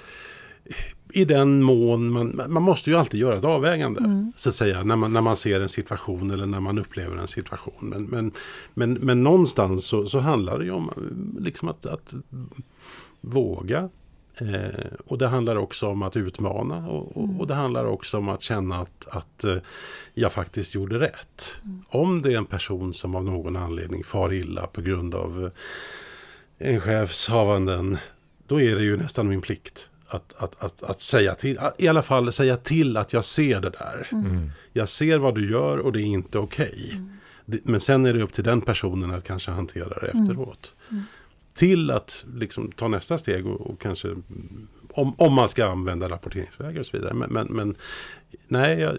i 1.16 1.24
den 1.24 1.62
mån 1.62 2.12
man, 2.12 2.42
man 2.48 2.62
måste 2.62 2.90
ju 2.90 2.96
alltid 2.96 3.20
göra 3.20 3.38
ett 3.38 3.44
avvägande. 3.44 4.00
Mm. 4.00 4.32
Så 4.36 4.48
att 4.48 4.54
säga, 4.54 4.84
när 4.84 4.96
man, 4.96 5.12
när 5.12 5.20
man 5.20 5.36
ser 5.36 5.61
en 5.61 5.68
situation 5.68 6.30
eller 6.30 6.46
när 6.46 6.61
man 6.61 6.78
upplever 6.78 7.16
en 7.16 7.28
situation. 7.28 7.74
Men, 7.80 8.04
men, 8.04 8.32
men, 8.74 8.92
men 8.92 9.22
någonstans 9.22 9.84
så, 9.84 10.07
så 10.07 10.18
handlar 10.18 10.59
det 10.59 10.64
ju 10.64 10.70
om 10.70 10.90
liksom 11.40 11.68
att, 11.68 11.86
att 11.86 12.14
våga 13.20 13.88
Eh, 14.41 14.84
och 15.07 15.18
det 15.18 15.26
handlar 15.26 15.57
också 15.57 15.89
om 15.89 16.03
att 16.03 16.16
utmana 16.16 16.89
och, 16.89 17.16
och, 17.16 17.24
mm. 17.24 17.41
och, 17.41 17.47
det 17.47 17.55
handlar 17.55 17.84
också 17.84 18.18
om 18.18 18.28
att 18.28 18.43
känna 18.43 18.80
att, 18.80 19.07
att 19.11 19.45
eh, 19.45 19.57
jag 20.14 20.32
faktiskt 20.32 20.74
gjorde 20.74 20.99
rätt. 20.99 21.61
Mm. 21.64 21.84
Om 21.89 22.22
det 22.22 22.32
är 22.32 22.37
en 22.37 22.47
person 22.47 22.95
som 22.95 23.14
av 23.14 23.24
någon 23.24 23.57
anledning 23.57 24.05
far 24.05 24.32
illa 24.32 24.66
på 24.66 24.80
grund 24.80 25.14
av 25.14 25.51
eh, 26.59 26.72
en 26.72 26.80
chefshavanden, 26.80 27.99
då 28.47 28.61
är 28.61 28.76
det 28.76 28.82
ju 28.82 28.97
nästan 28.97 29.28
min 29.28 29.41
plikt 29.41 29.89
att, 30.09 30.34
att, 30.37 30.64
att, 30.64 30.82
att, 30.82 31.01
säga 31.01 31.34
till, 31.34 31.59
i 31.78 31.89
alla 31.89 32.03
fall 32.03 32.32
säga 32.32 32.57
till 32.57 32.97
att 32.97 33.12
jag 33.12 33.24
ser 33.24 33.61
det 33.61 33.70
där. 33.70 34.09
Mm. 34.12 34.26
mm. 34.26 34.51
Jag 34.72 34.89
ser 34.89 35.18
vad 35.18 35.34
du 35.34 35.51
gör 35.51 35.78
och 35.78 35.93
det 35.93 36.01
är 36.01 36.07
inte 36.07 36.39
okej. 36.39 36.74
Okay. 36.84 36.97
Mm. 36.97 37.61
Men 37.64 37.80
sen 37.80 38.07
är 38.07 38.14
det 38.14 38.22
upp 38.22 38.32
till 38.32 38.45
den 38.45 38.61
personen 38.61 39.14
att 39.14 39.24
kanske 39.24 39.51
hantera 39.51 40.01
det 40.01 40.09
mm. 40.09 40.22
efteråt. 40.22 40.74
Mm 40.91 41.05
till 41.57 41.90
att 41.90 42.24
liksom 42.34 42.72
ta 42.72 42.88
nästa 42.88 43.18
steg 43.18 43.46
och, 43.46 43.61
och 43.61 43.80
kanske 43.80 44.09
om, 44.90 45.14
om, 45.18 45.34
man 45.34 45.48
ska 45.48 45.66
använda 45.66 46.09
rapporteringsvägar 46.09 46.80
och 46.80 46.86
så 46.86 46.96
vidare. 46.96 47.14
Men, 47.14 47.32
men, 47.32 47.46
men 47.46 47.76
nej, 48.48 48.80
jag, 48.80 48.96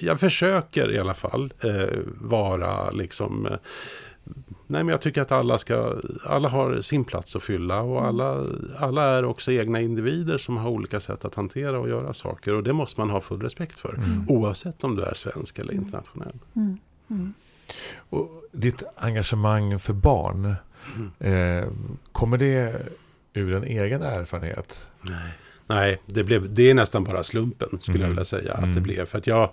jag, 0.00 0.20
försöker 0.20 0.92
i 0.92 0.98
alla 0.98 1.14
fall 1.14 1.52
eh, 1.60 1.98
vara 2.20 2.90
liksom 2.90 3.46
eh, 3.46 3.56
Nej, 4.66 4.84
men 4.84 4.88
jag 4.88 5.00
tycker 5.00 5.22
att 5.22 5.32
alla, 5.32 5.58
ska, 5.58 5.96
alla 6.24 6.48
har 6.48 6.80
sin 6.80 7.04
plats 7.04 7.36
att 7.36 7.42
fylla 7.42 7.80
och 7.80 7.98
mm. 7.98 8.08
alla, 8.08 8.44
alla 8.78 9.04
är 9.04 9.24
också 9.24 9.52
egna 9.52 9.80
individer 9.80 10.38
som 10.38 10.56
har 10.56 10.70
olika 10.70 11.00
sätt 11.00 11.24
att 11.24 11.34
hantera 11.34 11.80
och 11.80 11.88
göra 11.88 12.14
saker. 12.14 12.54
Och 12.54 12.62
det 12.62 12.72
måste 12.72 13.00
man 13.00 13.10
ha 13.10 13.20
full 13.20 13.42
respekt 13.42 13.78
för. 13.78 13.94
Mm. 13.94 14.24
Oavsett 14.28 14.84
om 14.84 14.96
du 14.96 15.02
är 15.02 15.14
svensk 15.14 15.58
eller 15.58 15.72
internationell. 15.72 16.38
Mm. 16.56 16.78
Mm. 17.10 17.34
Och 18.10 18.28
ditt 18.52 18.82
engagemang 18.96 19.78
för 19.78 19.92
barn, 19.92 20.54
Eh, 21.20 21.64
kommer 22.12 22.38
det 22.38 22.82
ur 23.34 23.54
en 23.54 23.64
egen 23.64 24.02
erfarenhet? 24.02 24.86
Nej. 25.00 25.32
Nej, 25.66 26.00
det, 26.06 26.24
blev, 26.24 26.54
det 26.54 26.70
är 26.70 26.74
nästan 26.74 27.04
bara 27.04 27.24
slumpen 27.24 27.68
skulle 27.80 27.94
mm. 27.94 28.00
jag 28.00 28.08
vilja 28.08 28.24
säga 28.24 28.52
att 28.52 28.58
mm. 28.58 28.74
det 28.74 28.80
blev. 28.80 29.06
För 29.06 29.18
att 29.18 29.26
jag, 29.26 29.50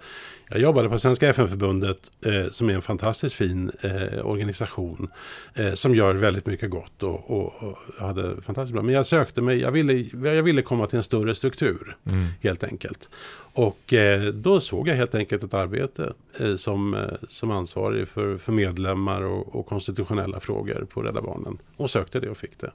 jag 0.50 0.62
jobbade 0.62 0.90
på 0.90 1.00
Svenska 1.00 1.30
FN-förbundet 1.30 2.12
eh, 2.26 2.50
som 2.52 2.70
är 2.70 2.74
en 2.74 2.82
fantastiskt 2.82 3.36
fin 3.36 3.72
eh, 3.82 4.26
organisation 4.26 5.08
eh, 5.54 5.74
som 5.74 5.96
gör 5.96 6.16
väldigt 6.16 6.46
mycket 6.46 6.70
gott 6.70 7.04
och, 7.04 7.32
och, 7.32 7.64
och, 7.64 7.78
hade 8.00 8.42
fantastiskt 8.42 8.74
bra. 8.74 8.84
Men 8.84 8.96
jag 8.96 9.06
sökte 9.06 9.42
mig, 9.42 9.60
jag 9.60 9.72
ville, 9.72 9.94
jag 10.36 10.44
ville 10.44 10.62
komma 10.62 10.88
till 10.88 10.98
en 10.98 11.04
större 11.04 11.36
struktur 11.36 11.98
mm. 12.06 12.26
helt 12.42 12.64
enkelt. 12.64 13.10
Och 13.54 13.94
eh, 13.94 14.24
då 14.24 14.60
såg 14.60 14.88
jag 14.88 14.96
helt 14.96 15.16
enkelt 15.16 15.44
ett 15.44 15.54
arbete 15.54 16.14
eh, 16.40 16.56
som, 16.56 16.94
eh, 16.94 17.02
som 17.30 17.52
ansvarig 17.52 18.08
för, 18.08 18.38
för 18.38 18.52
medlemmar 18.52 19.22
och, 19.22 19.56
och 19.56 19.66
konstitutionella 19.66 20.40
frågor 20.40 20.88
på 20.90 21.02
Rädda 21.02 21.22
Barnen 21.22 21.58
och 21.76 21.90
sökte 21.90 22.20
det 22.20 22.30
och 22.30 22.38
fick 22.38 22.60
det. 22.60 22.72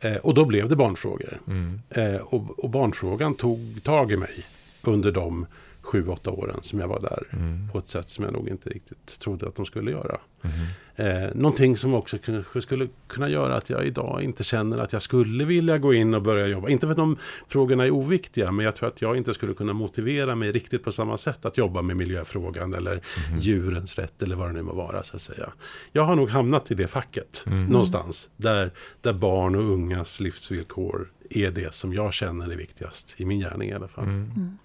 Eh, 0.00 0.16
och 0.16 0.34
då 0.34 0.44
blev 0.44 0.68
det 0.68 0.76
barnfrågor. 0.76 1.40
Mm. 1.46 1.80
Eh, 1.90 2.20
och, 2.20 2.58
och, 2.64 2.70
barnfrågan 2.70 3.34
tog 3.34 3.80
tag 3.82 4.12
i 4.12 4.16
mig 4.16 4.44
under 4.82 5.12
de 5.12 5.46
sju, 5.86 6.08
åtta 6.08 6.30
åren 6.30 6.58
som 6.62 6.80
jag 6.80 6.88
var 6.88 7.00
där. 7.00 7.26
Mm. 7.32 7.68
På 7.72 7.78
ett 7.78 7.88
sätt 7.88 8.08
som 8.08 8.24
jag 8.24 8.32
nog 8.32 8.48
inte 8.48 8.70
riktigt 8.70 9.18
trodde 9.18 9.48
att 9.48 9.54
de 9.54 9.66
skulle 9.66 9.90
göra. 9.90 10.18
Mm. 10.42 10.56
Eh, 10.96 11.34
någonting 11.34 11.76
som 11.76 11.94
också 11.94 12.18
skulle 12.60 12.88
kunna 13.06 13.28
göra 13.28 13.56
att 13.56 13.70
jag 13.70 13.86
idag 13.86 14.22
inte 14.22 14.44
känner 14.44 14.78
att 14.78 14.92
jag 14.92 15.02
skulle 15.02 15.44
vilja 15.44 15.78
gå 15.78 15.94
in 15.94 16.14
och 16.14 16.22
börja 16.22 16.46
jobba. 16.46 16.68
Inte 16.68 16.86
för 16.86 16.92
att 16.92 16.96
de 16.96 17.16
frågorna 17.48 17.84
är 17.84 17.90
oviktiga, 17.90 18.52
men 18.52 18.64
jag 18.64 18.76
tror 18.76 18.88
att 18.88 19.02
jag 19.02 19.16
inte 19.16 19.34
skulle 19.34 19.54
kunna 19.54 19.72
motivera 19.72 20.34
mig 20.34 20.52
riktigt 20.52 20.84
på 20.84 20.92
samma 20.92 21.18
sätt 21.18 21.44
att 21.44 21.58
jobba 21.58 21.82
med 21.82 21.96
miljöfrågan 21.96 22.74
eller 22.74 22.92
mm. 22.92 23.40
djurens 23.40 23.98
rätt 23.98 24.22
eller 24.22 24.36
vad 24.36 24.48
det 24.48 24.52
nu 24.52 24.62
må 24.62 24.74
vara. 24.74 25.02
Så 25.02 25.16
att 25.16 25.22
säga. 25.22 25.52
Jag 25.92 26.02
har 26.02 26.16
nog 26.16 26.28
hamnat 26.28 26.70
i 26.70 26.74
det 26.74 26.86
facket 26.86 27.44
mm. 27.46 27.64
någonstans 27.64 28.30
där, 28.36 28.70
där 29.00 29.12
barn 29.12 29.54
och 29.54 29.62
ungas 29.62 30.20
livsvillkor 30.20 31.12
är 31.30 31.50
det 31.50 31.74
som 31.74 31.92
jag 31.92 32.12
känner 32.12 32.52
är 32.52 32.56
viktigast 32.56 33.14
i 33.16 33.24
min 33.24 33.40
gärning 33.40 33.68
i 33.68 33.72
alla 33.72 33.88
fall. 33.88 34.04
Mm. 34.04 34.58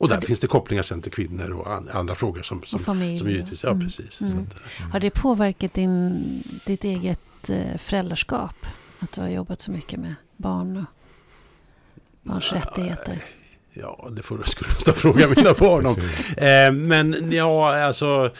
Och 0.00 0.08
där 0.08 0.20
det... 0.20 0.26
finns 0.26 0.40
det 0.40 0.46
kopplingar 0.46 0.82
sen 0.82 1.02
till 1.02 1.12
kvinnor 1.12 1.50
och 1.50 1.94
andra 1.96 2.14
frågor 2.14 2.42
som, 2.42 2.62
som, 2.62 2.78
som 2.78 3.02
givetvis, 3.02 3.62
ja 3.62 3.70
mm. 3.70 3.80
precis. 3.80 4.20
Mm. 4.20 4.32
Att, 4.32 4.80
mm. 4.80 4.90
Har 4.92 5.00
det 5.00 5.10
påverkat 5.10 5.74
din, 5.74 6.24
ditt 6.66 6.84
eget 6.84 7.50
eh, 7.50 7.76
föräldraskap? 7.78 8.66
Att 8.98 9.12
du 9.12 9.20
har 9.20 9.28
jobbat 9.28 9.60
så 9.60 9.70
mycket 9.70 10.00
med 10.00 10.14
barn 10.36 10.76
och 10.76 10.84
barns 12.22 12.52
Nej. 12.52 12.60
rättigheter? 12.60 13.24
Ja, 13.72 14.08
det 14.10 14.22
får 14.22 14.38
du 14.38 14.44
skulle 14.44 14.70
nästan 14.70 14.94
fråga 14.94 15.28
mina 15.36 15.54
barn 15.54 15.86
om. 15.86 15.96
eh, 16.36 16.72
men 16.72 17.32
ja, 17.32 17.76
alltså... 17.84 18.30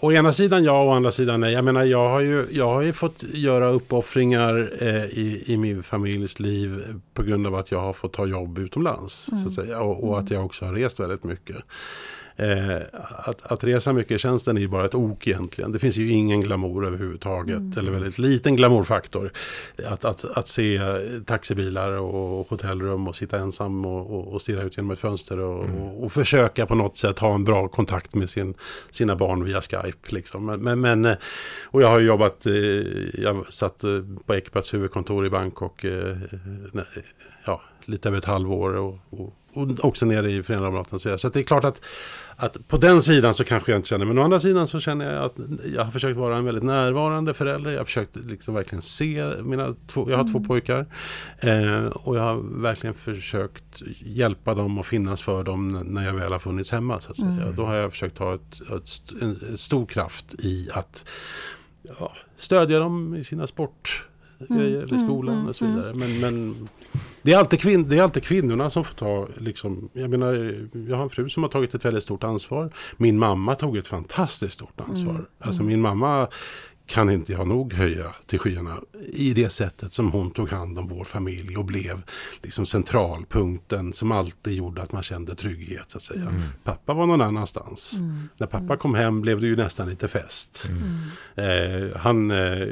Å 0.00 0.12
ena 0.12 0.32
sidan 0.32 0.64
ja, 0.64 0.84
å 0.84 0.90
andra 0.90 1.10
sidan 1.10 1.40
nej. 1.40 1.52
Jag 1.52 1.64
menar, 1.64 1.84
jag 1.84 2.08
har 2.08 2.20
ju, 2.20 2.46
jag 2.50 2.72
har 2.72 2.82
ju 2.82 2.92
fått 2.92 3.22
göra 3.22 3.68
uppoffringar 3.68 4.72
eh, 4.80 5.04
i, 5.04 5.44
i 5.46 5.56
min 5.56 5.82
familjs 5.82 6.40
liv 6.40 6.84
på 7.14 7.22
grund 7.22 7.46
av 7.46 7.54
att 7.54 7.70
jag 7.70 7.80
har 7.80 7.92
fått 7.92 8.12
ta 8.12 8.26
jobb 8.26 8.58
utomlands. 8.58 9.28
Mm. 9.32 9.42
Så 9.42 9.48
att 9.48 9.54
säga, 9.54 9.80
och, 9.80 10.08
och, 10.08 10.18
att 10.18 10.30
jag 10.30 10.44
också 10.44 10.64
har 10.64 10.72
rest 10.72 11.00
väldigt 11.00 11.24
mycket. 11.24 11.56
Eh, 12.36 12.76
att, 13.16 13.52
att 13.52 13.64
resa 13.64 13.92
mycket 13.92 14.12
i 14.12 14.18
tjänsten 14.18 14.56
är 14.56 14.60
ju 14.60 14.68
bara 14.68 14.84
ett 14.84 14.94
ok 14.94 15.28
egentligen. 15.28 15.72
Det 15.72 15.78
finns 15.78 15.96
ju 15.96 16.10
ingen 16.10 16.40
glamour 16.40 16.86
överhuvudtaget. 16.86 17.56
Mm. 17.56 17.72
Eller 17.78 17.90
väldigt 17.90 18.18
liten 18.18 18.56
glamourfaktor. 18.56 19.32
Att, 19.86 20.04
att, 20.04 20.24
att 20.24 20.48
se 20.48 20.80
taxibilar 21.26 21.92
och 21.92 22.48
hotellrum 22.48 23.08
och 23.08 23.16
sitta 23.16 23.38
ensam 23.38 23.84
och, 23.84 24.10
och, 24.10 24.32
och 24.32 24.42
stirra 24.42 24.62
ut 24.62 24.76
genom 24.76 24.90
ett 24.90 24.98
fönster. 24.98 25.38
Och, 25.38 25.64
mm. 25.64 25.76
och, 25.76 26.04
och, 26.04 26.12
försöka 26.12 26.66
på 26.66 26.74
något 26.74 26.96
sätt 26.96 27.18
ha 27.18 27.34
en 27.34 27.44
bra 27.44 27.68
kontakt 27.68 28.14
med 28.14 28.30
sin, 28.30 28.54
sina 28.90 29.16
barn 29.16 29.44
via 29.44 29.60
Skype. 29.60 30.14
Liksom. 30.14 30.46
Men, 30.46 30.80
men, 30.80 31.04
eh, 31.04 31.16
och 31.64 31.82
jag 31.82 31.88
har 31.88 32.00
jobbat, 32.00 32.46
eh, 32.46 32.52
jag 33.14 33.52
satt 33.52 33.84
på 34.26 34.34
Ecpats 34.34 34.74
huvudkontor 34.74 35.26
i 35.26 35.30
Bangkok 35.30 35.84
lite 37.84 38.08
över 38.08 38.18
ett 38.18 38.24
halvår. 38.24 38.76
Och, 38.76 38.98
och, 39.10 39.34
och 39.52 39.84
också 39.84 40.06
nere 40.06 40.30
i 40.30 40.42
Förenade 40.42 40.66
Arabemiraten. 40.66 41.18
Så 41.18 41.28
det 41.28 41.40
är 41.40 41.42
klart 41.42 41.64
att 41.64 41.80
att 42.36 42.68
på 42.68 42.76
den 42.76 43.02
sidan 43.02 43.34
så 43.34 43.44
kanske 43.44 43.72
jag 43.72 43.78
inte 43.78 43.88
känner, 43.88 44.04
men 44.04 44.18
å 44.18 44.22
andra 44.22 44.40
sidan 44.40 44.68
så 44.68 44.80
känner 44.80 45.12
jag 45.12 45.24
att 45.24 45.38
jag 45.74 45.84
har 45.84 45.90
försökt 45.90 46.16
vara 46.16 46.36
en 46.36 46.44
väldigt 46.44 46.64
närvarande 46.64 47.34
förälder. 47.34 47.70
Jag 47.70 47.78
har 47.78 47.84
försökt 47.84 48.16
liksom 48.16 48.54
verkligen 48.54 48.82
se 48.82 49.24
mina 49.42 49.74
två, 49.86 50.10
jag 50.10 50.16
har 50.16 50.24
mm. 50.24 50.32
två 50.32 50.40
pojkar. 50.40 50.86
Eh, 51.38 51.84
och 51.86 52.16
jag 52.16 52.22
har 52.22 52.60
verkligen 52.62 52.94
försökt 52.94 53.82
hjälpa 53.98 54.54
dem 54.54 54.78
och 54.78 54.86
finnas 54.86 55.22
för 55.22 55.44
dem 55.44 55.68
när 55.84 56.06
jag 56.06 56.14
väl 56.14 56.32
har 56.32 56.38
funnits 56.38 56.70
hemma. 56.70 57.00
Så 57.00 57.10
att 57.10 57.16
säga. 57.16 57.30
Mm. 57.30 57.56
Då 57.56 57.64
har 57.64 57.74
jag 57.74 57.92
försökt 57.92 58.18
ha 58.18 58.34
ett, 58.34 58.60
ett, 58.60 59.22
en, 59.22 59.40
en 59.50 59.58
stor 59.58 59.86
kraft 59.86 60.34
i 60.38 60.70
att 60.72 61.04
ja, 61.98 62.12
stödja 62.36 62.78
dem 62.78 63.16
i 63.16 63.24
sina 63.24 63.46
sportgrejer 63.46 64.82
mm. 64.82 64.96
i 64.96 64.98
skolan 64.98 65.34
mm. 65.34 65.48
och 65.48 65.56
så 65.56 65.64
vidare. 65.64 65.90
Mm. 65.90 65.98
Men, 65.98 66.20
men 66.20 66.68
det, 67.24 67.32
är 67.32 67.38
alltid 67.38 67.60
kvin, 67.60 67.88
det 67.88 67.96
är 67.96 68.02
alltid 68.02 68.24
kvinnorna 68.24 68.70
som 68.70 68.84
får 68.84 68.94
ta, 68.94 69.28
liksom, 69.36 69.88
jag 69.92 70.10
menar, 70.10 70.32
jag 70.88 70.96
har 70.96 71.02
en 71.02 71.10
fru 71.10 71.28
som 71.28 71.42
har 71.42 71.50
tagit 71.50 71.74
ett 71.74 71.84
väldigt 71.84 72.02
stort 72.02 72.24
ansvar. 72.24 72.70
Min 72.96 73.18
mamma 73.18 73.54
tog 73.54 73.76
ett 73.76 73.86
fantastiskt 73.86 74.54
stort 74.54 74.80
ansvar. 74.80 75.14
Mm. 75.14 75.26
Alltså 75.38 75.62
min 75.62 75.80
mamma 75.80 76.28
kan 76.86 77.10
inte 77.10 77.32
jag 77.32 77.48
nog 77.48 77.72
höja 77.72 78.14
till 78.26 78.38
skyarna 78.38 78.76
i 79.12 79.34
det 79.34 79.50
sättet 79.50 79.92
som 79.92 80.12
hon 80.12 80.30
tog 80.30 80.48
hand 80.48 80.78
om 80.78 80.88
vår 80.88 81.04
familj 81.04 81.56
och 81.56 81.64
blev 81.64 82.02
liksom 82.42 82.66
centralpunkten 82.66 83.92
som 83.92 84.12
alltid 84.12 84.54
gjorde 84.54 84.82
att 84.82 84.92
man 84.92 85.02
kände 85.02 85.34
trygghet. 85.34 85.84
så 85.88 85.96
att 85.96 86.02
säga. 86.02 86.20
Mm. 86.20 86.42
Pappa 86.64 86.94
var 86.94 87.06
någon 87.06 87.20
annanstans. 87.20 87.92
Mm. 87.98 88.28
När 88.36 88.46
pappa 88.46 88.64
mm. 88.64 88.78
kom 88.78 88.94
hem 88.94 89.20
blev 89.20 89.40
det 89.40 89.46
ju 89.46 89.56
nästan 89.56 89.88
lite 89.88 90.08
fest. 90.08 90.68
Mm. 90.68 91.90
Eh, 91.90 91.96
han 91.96 92.30
eh, 92.30 92.68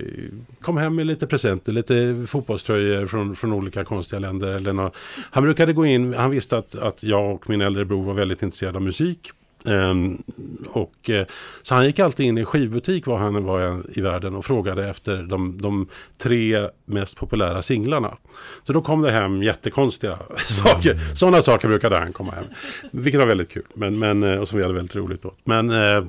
kom 0.60 0.76
hem 0.76 0.94
med 0.94 1.06
lite 1.06 1.26
presenter, 1.26 1.72
lite 1.72 2.24
fotbollströjor 2.26 3.06
från, 3.06 3.34
från 3.34 3.52
olika 3.52 3.84
konstiga 3.84 4.20
länder. 4.20 4.48
Eller 4.48 4.72
något. 4.72 4.96
Han 5.30 5.42
brukade 5.42 5.72
gå 5.72 5.86
in, 5.86 6.14
han 6.14 6.30
visste 6.30 6.58
att, 6.58 6.74
att 6.74 7.02
jag 7.02 7.34
och 7.34 7.48
min 7.48 7.60
äldre 7.60 7.84
bror 7.84 8.04
var 8.04 8.14
väldigt 8.14 8.42
intresserade 8.42 8.78
av 8.78 8.82
musik. 8.82 9.32
Um, 9.64 10.22
och, 10.68 11.10
eh, 11.10 11.26
så 11.62 11.74
han 11.74 11.86
gick 11.86 11.98
alltid 11.98 12.26
in 12.26 12.38
i 12.38 12.44
skivbutik 12.44 13.06
var 13.06 13.18
han 13.18 13.44
var 13.44 13.82
i 13.98 14.00
världen 14.00 14.34
och 14.34 14.44
frågade 14.44 14.88
efter 14.88 15.22
de, 15.22 15.58
de 15.62 15.88
tre 16.18 16.68
mest 16.84 17.16
populära 17.16 17.62
singlarna. 17.62 18.16
Så 18.64 18.72
då 18.72 18.82
kom 18.82 19.02
det 19.02 19.12
hem 19.12 19.42
jättekonstiga 19.42 20.12
mm. 20.12 20.26
saker. 20.46 20.98
Sådana 21.14 21.42
saker 21.42 21.68
brukade 21.68 21.98
han 21.98 22.12
komma 22.12 22.32
hem. 22.32 22.44
Vilket 22.90 23.20
var 23.20 23.26
väldigt 23.26 23.50
kul 23.50 23.66
men, 23.74 23.98
men, 23.98 24.22
eh, 24.22 24.40
och 24.40 24.48
som 24.48 24.58
vi 24.58 24.64
hade 24.64 24.74
väldigt 24.74 24.96
roligt 24.96 25.24
åt. 25.24 25.38
Men 25.44 25.70
eh, 25.70 26.04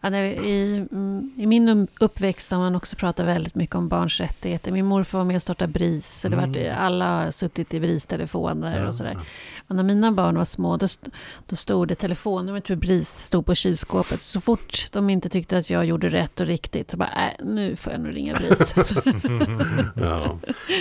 Ja, 0.00 0.16
i, 0.18 0.86
mm, 0.92 1.32
I 1.36 1.46
min 1.46 1.88
uppväxt 2.00 2.50
har 2.50 2.58
man 2.58 2.74
också 2.74 2.96
pratat 2.96 3.26
väldigt 3.26 3.54
mycket 3.54 3.76
om 3.76 3.88
barns 3.88 4.20
rättigheter. 4.20 4.72
Min 4.72 4.86
morfar 4.86 5.18
var 5.18 5.24
med 5.24 5.36
och 5.36 5.42
startade 5.42 5.72
BRIS. 5.72 6.20
Så 6.20 6.28
det 6.28 6.36
mm. 6.36 6.52
var, 6.52 6.70
alla 6.70 7.24
har 7.24 7.30
suttit 7.30 7.74
i 7.74 7.80
BRIS-telefoner 7.80 8.80
ja, 8.80 8.86
och 8.86 8.94
sådär. 8.94 9.12
Ja. 9.14 9.20
Och 9.68 9.76
när 9.76 9.82
mina 9.82 10.12
barn 10.12 10.36
var 10.36 10.44
små, 10.44 10.76
då, 10.76 10.86
då 11.46 11.56
stod 11.56 11.88
det 11.88 11.94
telefonnumret 11.94 12.66
för 12.66 12.76
BRIS 12.76 13.08
stod 13.08 13.46
på 13.46 13.54
kylskåpet. 13.54 14.20
Så 14.20 14.40
fort 14.40 14.88
de 14.92 15.10
inte 15.10 15.28
tyckte 15.28 15.58
att 15.58 15.70
jag 15.70 15.84
gjorde 15.84 16.08
rätt 16.08 16.40
och 16.40 16.46
riktigt, 16.46 16.90
så 16.90 16.96
bara, 16.96 17.08
äh, 17.08 17.44
nu 17.46 17.76
får 17.76 17.92
jag 17.92 18.02
nog 18.02 18.16
ringa 18.16 18.34
BRIS. 18.34 18.74
ja. 19.94 20.38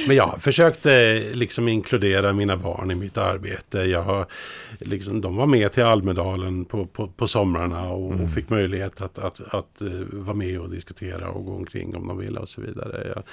Men 0.08 0.16
jag 0.16 0.42
försökte 0.42 1.20
liksom 1.34 1.68
inkludera 1.68 2.34
mina 2.34 2.58
barn 2.58 2.92
i 2.92 2.96
mitt 2.96 3.18
arbete. 3.18 3.80
Jag, 3.80 4.26
liksom, 4.80 5.22
de 5.22 5.36
var 5.36 5.46
med 5.46 5.72
till 5.72 5.84
Almedalen 5.84 6.66
på, 6.66 6.86
på, 6.86 7.08
på 7.08 7.28
somrarna 7.28 7.90
och, 7.90 8.12
mm. 8.14 8.26
och 8.26 8.32
fick 8.32 8.50
möjlighet 8.50 8.75
att, 8.82 9.02
att, 9.02 9.18
att, 9.20 9.54
att 9.54 9.82
uh, 9.82 10.02
vara 10.12 10.36
med 10.36 10.60
och 10.60 10.70
diskutera 10.70 11.30
och 11.30 11.46
gå 11.46 11.56
omkring 11.56 11.96
om 11.96 12.08
de 12.08 12.18
ville 12.18 12.40
och 12.40 12.50
så 12.50 12.62
vidare. 12.62 13.12
Jag, 13.16 13.24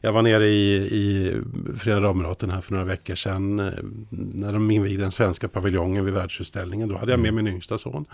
jag 0.00 0.12
var 0.12 0.22
nere 0.22 0.46
i, 0.46 0.74
i 0.76 1.36
Förenta 1.76 2.06
Arabemiraten 2.06 2.50
här 2.50 2.60
för 2.60 2.72
några 2.72 2.84
veckor 2.84 3.14
sedan 3.14 3.60
eh, 3.60 3.72
när 4.10 4.52
de 4.52 4.70
invigde 4.70 5.02
den 5.02 5.12
svenska 5.12 5.48
paviljongen 5.48 6.04
vid 6.04 6.14
världsutställningen. 6.14 6.88
Då 6.88 6.98
hade 6.98 7.12
jag 7.12 7.20
med 7.20 7.28
mm. 7.28 7.44
min 7.44 7.54
yngsta 7.54 7.78
son. 7.78 8.04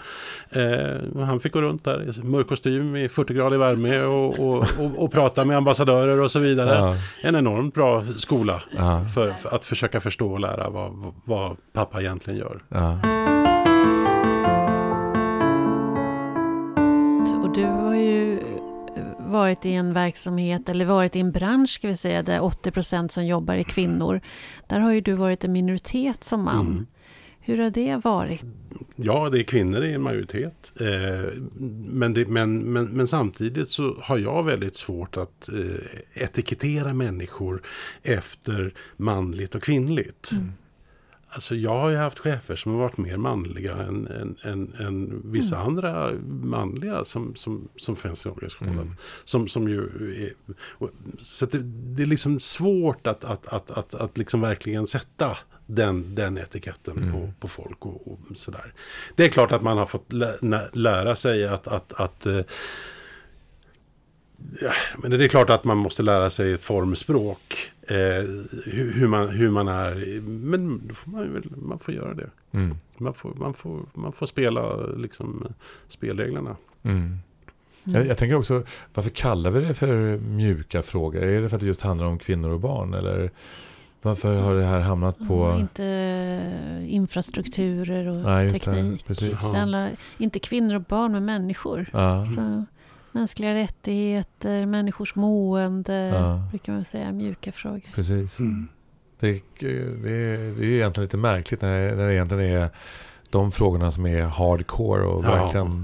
Eh, 0.51 1.25
han 1.25 1.41
fick 1.41 1.53
gå 1.53 1.61
runt 1.61 1.85
där 1.85 2.19
i 2.19 2.23
mörk 2.23 2.49
kostym 2.49 2.97
i 2.97 3.09
40 3.09 3.35
grader 3.35 3.59
värme 3.59 4.01
och, 4.01 4.39
och, 4.39 4.67
och, 4.79 5.05
och, 5.05 5.13
prata 5.13 5.45
med 5.45 5.57
ambassadörer 5.57 6.21
och 6.21 6.31
så 6.31 6.39
vidare. 6.39 6.75
Ja. 6.75 6.97
En 7.23 7.37
enormt 7.37 7.75
bra 7.75 8.05
skola 8.17 8.63
ja. 8.77 9.05
för, 9.15 9.33
för, 9.33 9.55
att 9.55 9.65
försöka 9.65 10.01
förstå 10.01 10.33
och 10.33 10.41
lära 10.41 10.71
vad, 10.71 11.13
vad 11.25 11.57
pappa 11.73 12.01
egentligen 12.01 12.39
gör. 12.39 12.61
Ja. 12.69 13.38
Du 17.59 17.65
har 17.65 17.95
ju 17.95 18.39
varit 19.19 19.67
i 19.67 19.73
en 19.73 19.93
verksamhet, 19.93 20.69
eller 20.69 20.85
varit 20.85 21.17
i 21.17 21.21
en 21.21 21.33
bransch 21.33 21.71
ska 21.71 21.89
vi 21.89 21.97
säga, 21.97 22.23
där 22.23 22.41
80% 22.41 23.09
som 23.09 23.27
jobbar 23.27 23.55
är 23.55 23.63
kvinnor. 23.63 24.21
Där 24.69 24.81
har 24.81 24.93
ju 24.93 25.01
du 25.01 25.13
varit 25.13 25.45
en 25.45 25.53
minoritet 25.53 26.25
som 26.25 26.45
man. 26.45 26.67
Mm. 26.67 26.87
Hur 27.41 27.59
har 27.59 27.71
det 27.71 28.05
varit? 28.05 28.41
Ja, 28.97 29.31
det 29.31 29.41
är 29.41 29.43
kvinnor 29.43 29.85
i 29.85 29.93
en 29.93 30.03
majoritet. 30.03 30.73
Eh, 30.81 31.33
men, 31.89 32.15
det, 32.15 32.29
men, 32.29 32.73
men, 32.73 32.85
men, 32.85 33.07
samtidigt 33.07 33.69
så 33.69 33.97
har 34.01 34.19
jag 34.19 34.43
väldigt 34.43 34.77
svårt 34.77 35.17
att 35.17 35.49
eh, 35.49 36.23
etikettera 36.23 36.95
människor 36.95 37.63
efter 38.03 38.75
manligt 38.97 39.55
och 39.55 39.63
kvinnligt. 39.63 40.31
Mm. 40.33 40.53
Alltså 41.31 41.55
jag 41.55 41.79
har 41.79 41.91
ju 41.91 41.97
haft 41.97 42.19
chefer 42.19 42.57
som 42.57 42.73
har 42.73 42.79
varit 42.79 42.97
mer 42.97 43.17
manliga 43.17 43.75
än, 43.75 44.07
än, 44.07 44.37
än, 44.43 44.75
än 44.79 45.23
vissa 45.25 45.57
mm. 45.57 45.69
andra 45.69 46.13
manliga 46.43 47.05
som, 47.05 47.35
som, 47.35 47.69
som 47.77 47.97
finns 47.97 48.27
i 48.27 48.29
organisationen. 48.29 48.79
Mm. 48.79 48.97
Som, 49.25 49.49
som 49.49 49.69
ju 49.69 49.81
är, 50.25 50.33
så 51.19 51.47
det, 51.47 51.59
det, 51.63 52.03
är 52.03 52.07
liksom 52.07 52.41
svårt 52.41 53.07
att, 53.07 53.25
att, 53.25 53.47
att, 53.47 53.71
att, 53.71 53.95
att 53.95 54.19
liksom 54.19 54.41
verkligen 54.41 54.87
sätta 54.87 55.37
den, 55.67 56.15
den 56.15 56.39
etiketten 56.39 56.99
mm. 56.99 57.13
på, 57.13 57.33
på 57.41 57.49
folk 57.49 57.87
och, 57.87 58.13
och, 58.13 58.19
sådär. 58.37 58.73
Det 59.17 59.25
är 59.25 59.29
klart 59.29 59.53
att 59.53 59.63
man 59.63 59.79
har 59.79 59.87
fått 59.87 60.13
lä, 60.13 60.69
lära 60.73 61.17
sig 61.17 61.49
att, 61.49 61.69
att, 61.69 61.93
att 61.93 62.27
uh, 62.27 62.41
ja, 64.61 64.73
men 65.03 65.11
det 65.11 65.25
är 65.25 65.29
klart 65.29 65.51
att 65.51 65.65
man 65.65 65.77
måste 65.77 66.03
lära 66.03 66.31
sig 66.31 66.53
ett 66.53 66.65
formspråk. 66.65 67.73
Eh, 67.91 68.25
hur, 68.65 68.93
hur, 68.93 69.09
man, 69.09 69.29
hur 69.29 69.51
man 69.51 69.69
är. 69.69 70.21
Men 70.21 70.89
då 70.89 70.95
får 70.95 71.11
man, 71.11 71.33
väl, 71.33 71.45
man 71.57 71.79
får 71.79 71.95
göra 71.95 72.15
det. 72.15 72.31
Mm. 72.53 72.77
Man, 72.97 73.15
får, 73.15 73.35
man, 73.35 73.55
får, 73.55 73.81
man 73.95 74.13
får 74.13 74.27
spela 74.27 74.77
liksom, 74.77 75.47
spelreglerna. 75.89 76.57
Mm. 76.83 76.97
Mm. 76.97 77.21
Jag, 77.85 78.07
jag, 78.07 78.19
tänker 78.19 78.37
också, 78.37 78.63
varför 78.95 79.11
kallar 79.11 79.51
vi 79.51 79.61
det 79.61 79.75
för 79.75 80.19
mjuka 80.19 80.83
frågor? 80.83 81.23
Är 81.23 81.43
det 81.43 81.49
för 81.49 81.57
att 81.57 81.61
det 81.61 81.67
just 81.67 81.83
handlar 81.83 82.07
om 82.07 82.19
kvinnor 82.19 82.51
och 82.51 82.61
barn? 82.61 82.95
Eller 82.95 83.31
varför 84.03 84.35
har 84.35 84.55
det 84.55 84.65
här 84.65 84.81
hamnat 84.81 85.19
på... 85.29 85.45
Mm, 85.45 85.61
inte 85.61 86.87
infrastrukturer 86.89 88.09
och 88.09 88.17
Nej, 88.17 88.51
teknik. 88.51 89.05
Det, 89.07 89.31
det 89.31 89.35
handlar 89.35 89.91
inte 90.19 90.39
kvinnor 90.39 90.75
och 90.75 90.83
barn, 90.83 91.13
men 91.13 91.25
människor. 91.25 91.91
Ja. 91.93 92.25
Så 92.25 92.65
mänskliga 93.19 93.55
rättigheter, 93.55 94.67
människors 94.67 95.15
mående, 95.15 95.95
ja. 95.95 96.43
brukar 96.51 96.73
man 96.73 96.85
säga, 96.85 97.13
mjuka 97.13 97.53
frågor. 97.53 97.91
Precis. 97.95 98.39
Mm. 98.39 98.69
Det, 99.21 99.43
det, 99.61 99.85
det, 100.03 100.11
är 100.11 100.63
egentligen 100.63 101.05
lite 101.05 101.17
märkligt 101.17 101.63
när, 101.63 101.97
när 101.97 102.07
det 102.07 102.15
egentligen 102.15 102.45
är 102.45 102.71
de 103.31 103.53
frågorna 103.53 103.93
som 103.93 104.07
är 104.07 104.23
hardcore 104.23 105.03
och 105.03 105.25
ja. 105.25 105.75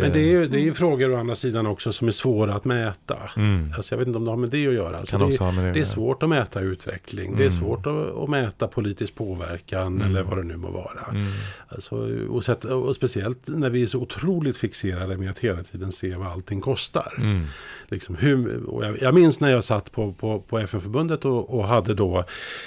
Men 0.00 0.12
det 0.12 0.18
är 0.18 0.28
ju 0.28 0.46
det 0.46 0.68
är 0.68 0.72
frågor 0.72 1.12
å 1.12 1.16
andra 1.16 1.34
sidan 1.34 1.66
också 1.66 1.92
som 1.92 2.08
är 2.08 2.12
svåra 2.12 2.54
att 2.54 2.64
mäta. 2.64 3.18
Mm. 3.36 3.72
Alltså 3.76 3.94
jag 3.94 3.98
vet 3.98 4.06
inte 4.06 4.18
om 4.18 4.24
det 4.24 4.30
har 4.30 4.36
med 4.36 4.50
det 4.50 4.66
att 4.66 4.74
göra. 4.74 4.98
Alltså 4.98 5.18
det, 5.18 5.38
det, 5.38 5.72
det, 5.72 5.80
är 5.80 5.84
svårt 5.84 6.22
att 6.22 6.28
mäta 6.28 6.60
utveckling. 6.60 7.26
Mm. 7.26 7.38
Det 7.38 7.44
är 7.44 7.48
mm. 7.50 7.60
svårt 7.60 7.86
att, 7.86 8.16
att 8.16 8.28
mäta 8.28 8.68
politisk 8.68 9.14
påverkan 9.14 9.86
mm. 9.86 10.08
eller 10.08 10.22
vad 10.22 10.38
det 10.38 10.44
nu 10.44 10.56
må 10.56 10.70
vara. 10.70 11.06
Mm. 11.10 11.26
Alltså, 11.68 11.96
och, 12.30 12.44
set, 12.44 12.64
och, 12.64 12.96
speciellt 12.96 13.48
när 13.48 13.70
vi 13.70 13.82
är 13.82 13.86
så 13.86 13.98
otroligt 13.98 14.56
fixerade 14.56 15.18
med 15.18 15.30
att 15.30 15.38
hela 15.38 15.62
tiden 15.62 15.92
se 15.92 16.16
vad 16.16 16.26
allting 16.26 16.60
kostar. 16.60 17.14
Mm. 17.18 17.44
Liksom 17.88 18.16
hur, 18.16 18.62
jag, 18.82 19.02
jag, 19.02 19.14
minns 19.14 19.40
när 19.40 19.50
jag 19.50 19.64
satt 19.64 19.92
på, 19.92 20.12
på, 20.12 20.40
på 20.40 20.58
FN-förbundet 20.58 21.24
och, 21.24 21.58
och, 21.58 21.64
hade 21.64 21.94
då 21.94 22.24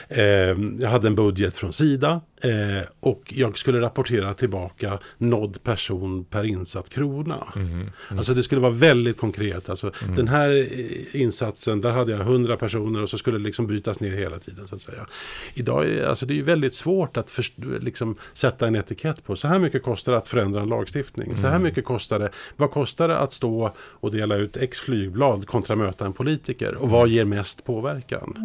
eh, 0.08 0.24
jag 0.80 0.90
hade 0.90 1.08
en 1.08 1.16
budget 1.16 1.58
från 1.58 1.74
Sida 1.74 2.22
Eh, 2.42 2.84
och 3.00 3.34
jag 3.36 3.58
skulle 3.58 3.82
rapportera 3.82 4.34
tillbaka 4.34 5.00
nådd 5.18 5.64
person 5.64 6.26
per 6.26 6.46
insatt 6.46 6.90
krona. 6.90 7.44
Mm, 7.56 7.72
mm. 7.72 7.90
Alltså 8.10 8.34
det 8.34 8.44
skulle 8.44 8.62
vara 8.62 8.74
väldigt 8.74 9.18
konkret. 9.18 9.70
Alltså, 9.70 9.92
mm. 10.04 10.16
Den 10.16 10.28
här 10.28 10.50
eh, 10.50 11.22
insatsen, 11.22 11.82
där 11.82 11.92
hade 11.92 12.12
jag 12.12 12.22
100 12.22 12.58
personer 12.58 13.04
och 13.04 13.10
så 13.10 13.18
skulle 13.18 13.38
det 13.38 13.44
liksom 13.44 13.68
brytas 13.68 14.00
ner 14.00 14.12
hela 14.12 14.40
tiden. 14.40 14.68
så 14.68 14.76
att 14.76 14.82
säga. 14.82 15.08
Idag 15.54 15.86
är 15.86 16.06
alltså, 16.06 16.26
det 16.26 16.40
är 16.40 16.44
väldigt 16.44 16.74
svårt 16.74 17.18
att 17.18 17.30
först, 17.30 17.54
liksom, 17.80 18.16
sätta 18.34 18.68
en 18.68 18.76
etikett 18.76 19.24
på. 19.24 19.36
Så 19.36 19.48
här 19.48 19.60
mycket 19.60 19.84
kostar 19.84 20.12
det 20.12 20.18
att 20.18 20.28
förändra 20.28 20.62
en 20.62 20.70
lagstiftning. 20.70 21.36
Så 21.36 21.42
här 21.42 21.50
mm. 21.50 21.64
mycket 21.64 21.86
kostar 21.86 22.20
det. 22.20 22.30
Vad 22.56 22.72
kostar 22.72 23.08
det 23.08 23.18
att 23.18 23.34
stå 23.34 23.76
och 23.80 24.12
dela 24.12 24.36
ut 24.36 24.58
X 24.58 24.80
flygblad 24.80 25.48
kontra 25.48 25.76
möta 25.76 26.06
en 26.06 26.14
politiker? 26.14 26.76
Och 26.76 26.90
vad 26.90 27.10
ger 27.10 27.26
mest 27.26 27.66
påverkan? 27.66 28.36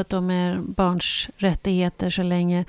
Jobbat 0.00 0.08
då 0.08 0.20
med 0.20 0.62
barns 0.62 1.28
rättigheter 1.36 2.10
så 2.10 2.22
länge. 2.22 2.64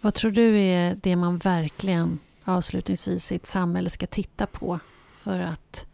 Vad 0.00 0.14
tror 0.14 0.30
du 0.30 0.58
är 0.58 0.98
det 1.02 1.16
man 1.16 1.38
verkligen 1.38 2.18
avslutningsvis 2.44 3.32
i 3.32 3.36
ett 3.36 3.46
samhälle 3.46 3.90
ska 3.90 4.06
titta 4.06 4.46
på 4.46 4.80
för 5.16 5.38
att 5.40 5.86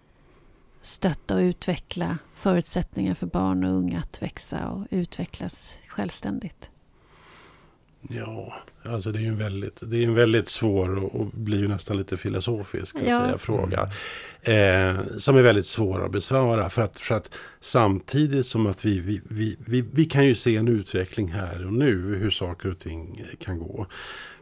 stötta 0.81 1.35
och 1.35 1.41
utveckla 1.41 2.19
förutsättningar 2.35 3.15
för 3.15 3.27
barn 3.27 3.65
och 3.65 3.71
unga 3.71 3.99
att 3.99 4.23
växa 4.23 4.69
och 4.69 4.87
utvecklas 4.91 5.79
självständigt? 5.89 6.71
Ja, 8.03 8.55
alltså 8.83 9.13
det 9.13 9.19
är 9.19 9.21
ju 9.21 9.29
en 9.29 9.39
väldigt, 9.39 9.79
det 9.81 9.97
är 9.97 10.05
en 10.05 10.15
väldigt 10.15 10.49
svår 10.49 11.05
och, 11.05 11.21
och 11.21 11.27
blir 11.27 11.59
ju 11.59 11.69
nästan 11.69 11.97
lite 11.97 12.17
filosofisk 12.17 12.97
ja. 12.97 13.25
säga, 13.25 13.39
fråga. 13.39 13.91
Eh, 14.43 14.97
som 15.17 15.37
är 15.37 15.43
väldigt 15.43 15.67
svår 15.67 16.05
att 16.05 16.13
besvara. 16.13 16.71
För 16.71 16.83
att, 16.83 16.99
för 16.99 17.15
att 17.15 17.31
samtidigt 17.61 18.47
som 18.47 18.67
att 18.67 18.85
vi, 18.85 19.01
vi, 19.01 19.21
vi, 19.29 19.57
vi, 19.67 19.85
vi 19.93 20.05
kan 20.05 20.27
ju 20.27 20.35
se 20.35 20.57
en 20.57 20.69
utveckling 20.69 21.29
här 21.29 21.67
och 21.67 21.73
nu 21.73 22.17
hur 22.17 22.31
saker 22.31 22.71
och 22.71 22.79
ting 22.79 23.25
kan 23.41 23.59
gå. 23.59 23.87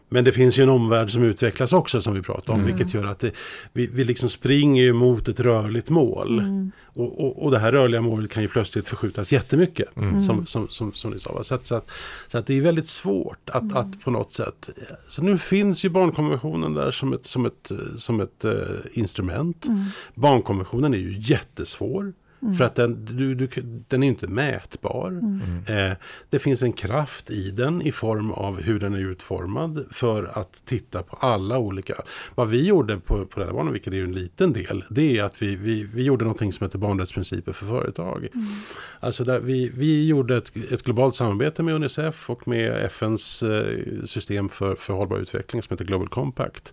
Men 0.08 0.24
det 0.24 0.32
finns 0.32 0.58
ju 0.58 0.62
en 0.62 0.68
omvärld 0.68 1.10
som 1.10 1.22
utvecklas 1.22 1.72
också 1.72 2.00
som 2.00 2.14
vi 2.14 2.22
pratar 2.22 2.52
om. 2.52 2.60
Mm. 2.60 2.76
Vilket 2.76 2.94
gör 2.94 3.06
att 3.06 3.18
det, 3.18 3.30
vi, 3.72 3.86
vi 3.86 4.04
liksom 4.04 4.28
springer 4.28 4.92
mot 4.92 5.28
ett 5.28 5.40
rörligt 5.40 5.90
mål. 5.90 6.38
Mm. 6.38 6.72
Och, 6.84 7.20
och, 7.24 7.44
och 7.44 7.50
det 7.50 7.58
här 7.58 7.72
rörliga 7.72 8.00
målet 8.00 8.30
kan 8.30 8.42
ju 8.42 8.48
plötsligt 8.48 8.88
förskjutas 8.88 9.32
jättemycket. 9.32 9.96
Mm. 9.96 10.22
Som, 10.22 10.46
som, 10.46 10.68
som, 10.68 10.92
som 10.92 11.10
ni 11.10 11.18
sa. 11.20 11.44
Så, 11.44 11.54
att, 11.54 11.66
så, 11.66 11.74
att, 11.74 11.88
så 12.28 12.38
att 12.38 12.46
det 12.46 12.54
är 12.58 12.60
väldigt 12.60 12.88
svårt 12.88 13.50
att, 13.50 13.62
Mm. 13.62 13.76
att 13.76 14.00
på 14.00 14.10
något 14.10 14.32
sätt. 14.32 14.68
Så 15.08 15.22
nu 15.22 15.38
finns 15.38 15.84
ju 15.84 15.88
barnkonventionen 15.88 16.74
där 16.74 16.90
som 16.90 17.12
ett, 17.12 17.24
som 17.24 17.46
ett, 17.46 17.72
som 17.96 18.20
ett 18.20 18.44
eh, 18.44 18.52
instrument. 18.92 19.66
Mm. 19.66 19.84
Barnkonventionen 20.14 20.94
är 20.94 20.98
ju 20.98 21.14
jättesvår. 21.18 22.12
Mm. 22.46 22.56
För 22.56 22.64
att 22.64 22.74
den, 22.74 23.04
du, 23.04 23.34
du, 23.34 23.48
den 23.88 24.02
är 24.02 24.06
inte 24.06 24.28
mätbar. 24.28 25.08
Mm. 25.08 25.90
Eh, 25.90 25.96
det 26.30 26.38
finns 26.38 26.62
en 26.62 26.72
kraft 26.72 27.30
i 27.30 27.50
den 27.50 27.82
i 27.82 27.92
form 27.92 28.30
av 28.30 28.60
hur 28.60 28.80
den 28.80 28.94
är 28.94 28.98
utformad 28.98 29.86
för 29.90 30.38
att 30.38 30.62
titta 30.64 31.02
på 31.02 31.16
alla 31.16 31.58
olika. 31.58 31.94
Vad 32.34 32.48
vi 32.48 32.66
gjorde 32.66 32.98
på, 32.98 33.26
på 33.26 33.40
Rädda 33.40 33.70
vilket 33.70 33.92
är 33.92 34.02
en 34.02 34.12
liten 34.12 34.52
del, 34.52 34.84
det 34.90 35.18
är 35.18 35.24
att 35.24 35.42
vi, 35.42 35.56
vi, 35.56 35.84
vi 35.84 36.02
gjorde 36.02 36.24
någonting 36.24 36.52
som 36.52 36.64
heter 36.64 36.78
barnrättsprinciper 36.78 37.52
för 37.52 37.66
företag. 37.66 38.28
Mm. 38.34 38.46
Alltså 39.00 39.24
där 39.24 39.40
vi, 39.40 39.72
vi 39.74 40.06
gjorde 40.06 40.36
ett, 40.36 40.56
ett 40.70 40.82
globalt 40.82 41.14
samarbete 41.14 41.62
med 41.62 41.74
Unicef 41.74 42.30
och 42.30 42.48
med 42.48 42.84
FNs 42.84 43.42
eh, 43.42 44.04
system 44.04 44.48
för, 44.48 44.74
för 44.74 44.92
hållbar 44.92 45.18
utveckling 45.18 45.62
som 45.62 45.74
heter 45.74 45.84
Global 45.84 46.08
Compact. 46.08 46.72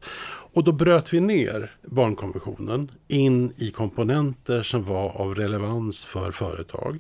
Och 0.54 0.64
då 0.64 0.72
bröt 0.72 1.14
vi 1.14 1.20
ner 1.20 1.72
barnkonventionen 1.82 2.92
in 3.08 3.54
i 3.58 3.72
komponenter 3.72 4.64
som 4.64 4.84
var 4.84 5.22
av 5.22 5.36
relevans 5.36 6.06
för 6.06 6.32
företag. 6.32 7.00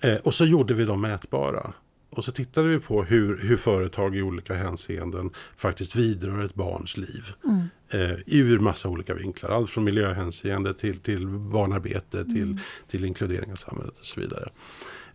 Eh, 0.00 0.14
och 0.16 0.34
så 0.34 0.44
gjorde 0.44 0.74
vi 0.74 0.84
dem 0.84 1.00
mätbara. 1.00 1.72
Och 2.10 2.24
så 2.24 2.32
tittade 2.32 2.68
vi 2.68 2.78
på 2.78 3.04
hur, 3.04 3.38
hur 3.38 3.56
företag 3.56 4.16
i 4.16 4.22
olika 4.22 4.54
hänseenden 4.54 5.30
faktiskt 5.56 5.96
vidrör 5.96 6.44
ett 6.44 6.54
barns 6.54 6.96
liv. 6.96 7.24
Mm. 7.44 7.62
Eh, 7.90 8.18
ur 8.26 8.58
massa 8.58 8.88
olika 8.88 9.14
vinklar. 9.14 9.50
Allt 9.50 9.70
från 9.70 9.84
miljöhänseende 9.84 10.74
till, 10.74 10.98
till 10.98 11.26
barnarbete 11.26 12.24
till, 12.24 12.42
Mm. 12.42 12.58
till 12.88 13.04
inkludering 13.04 13.52
av 13.52 13.56
samhället 13.56 13.98
och 13.98 14.04
så 14.04 14.20
vidare. 14.20 14.48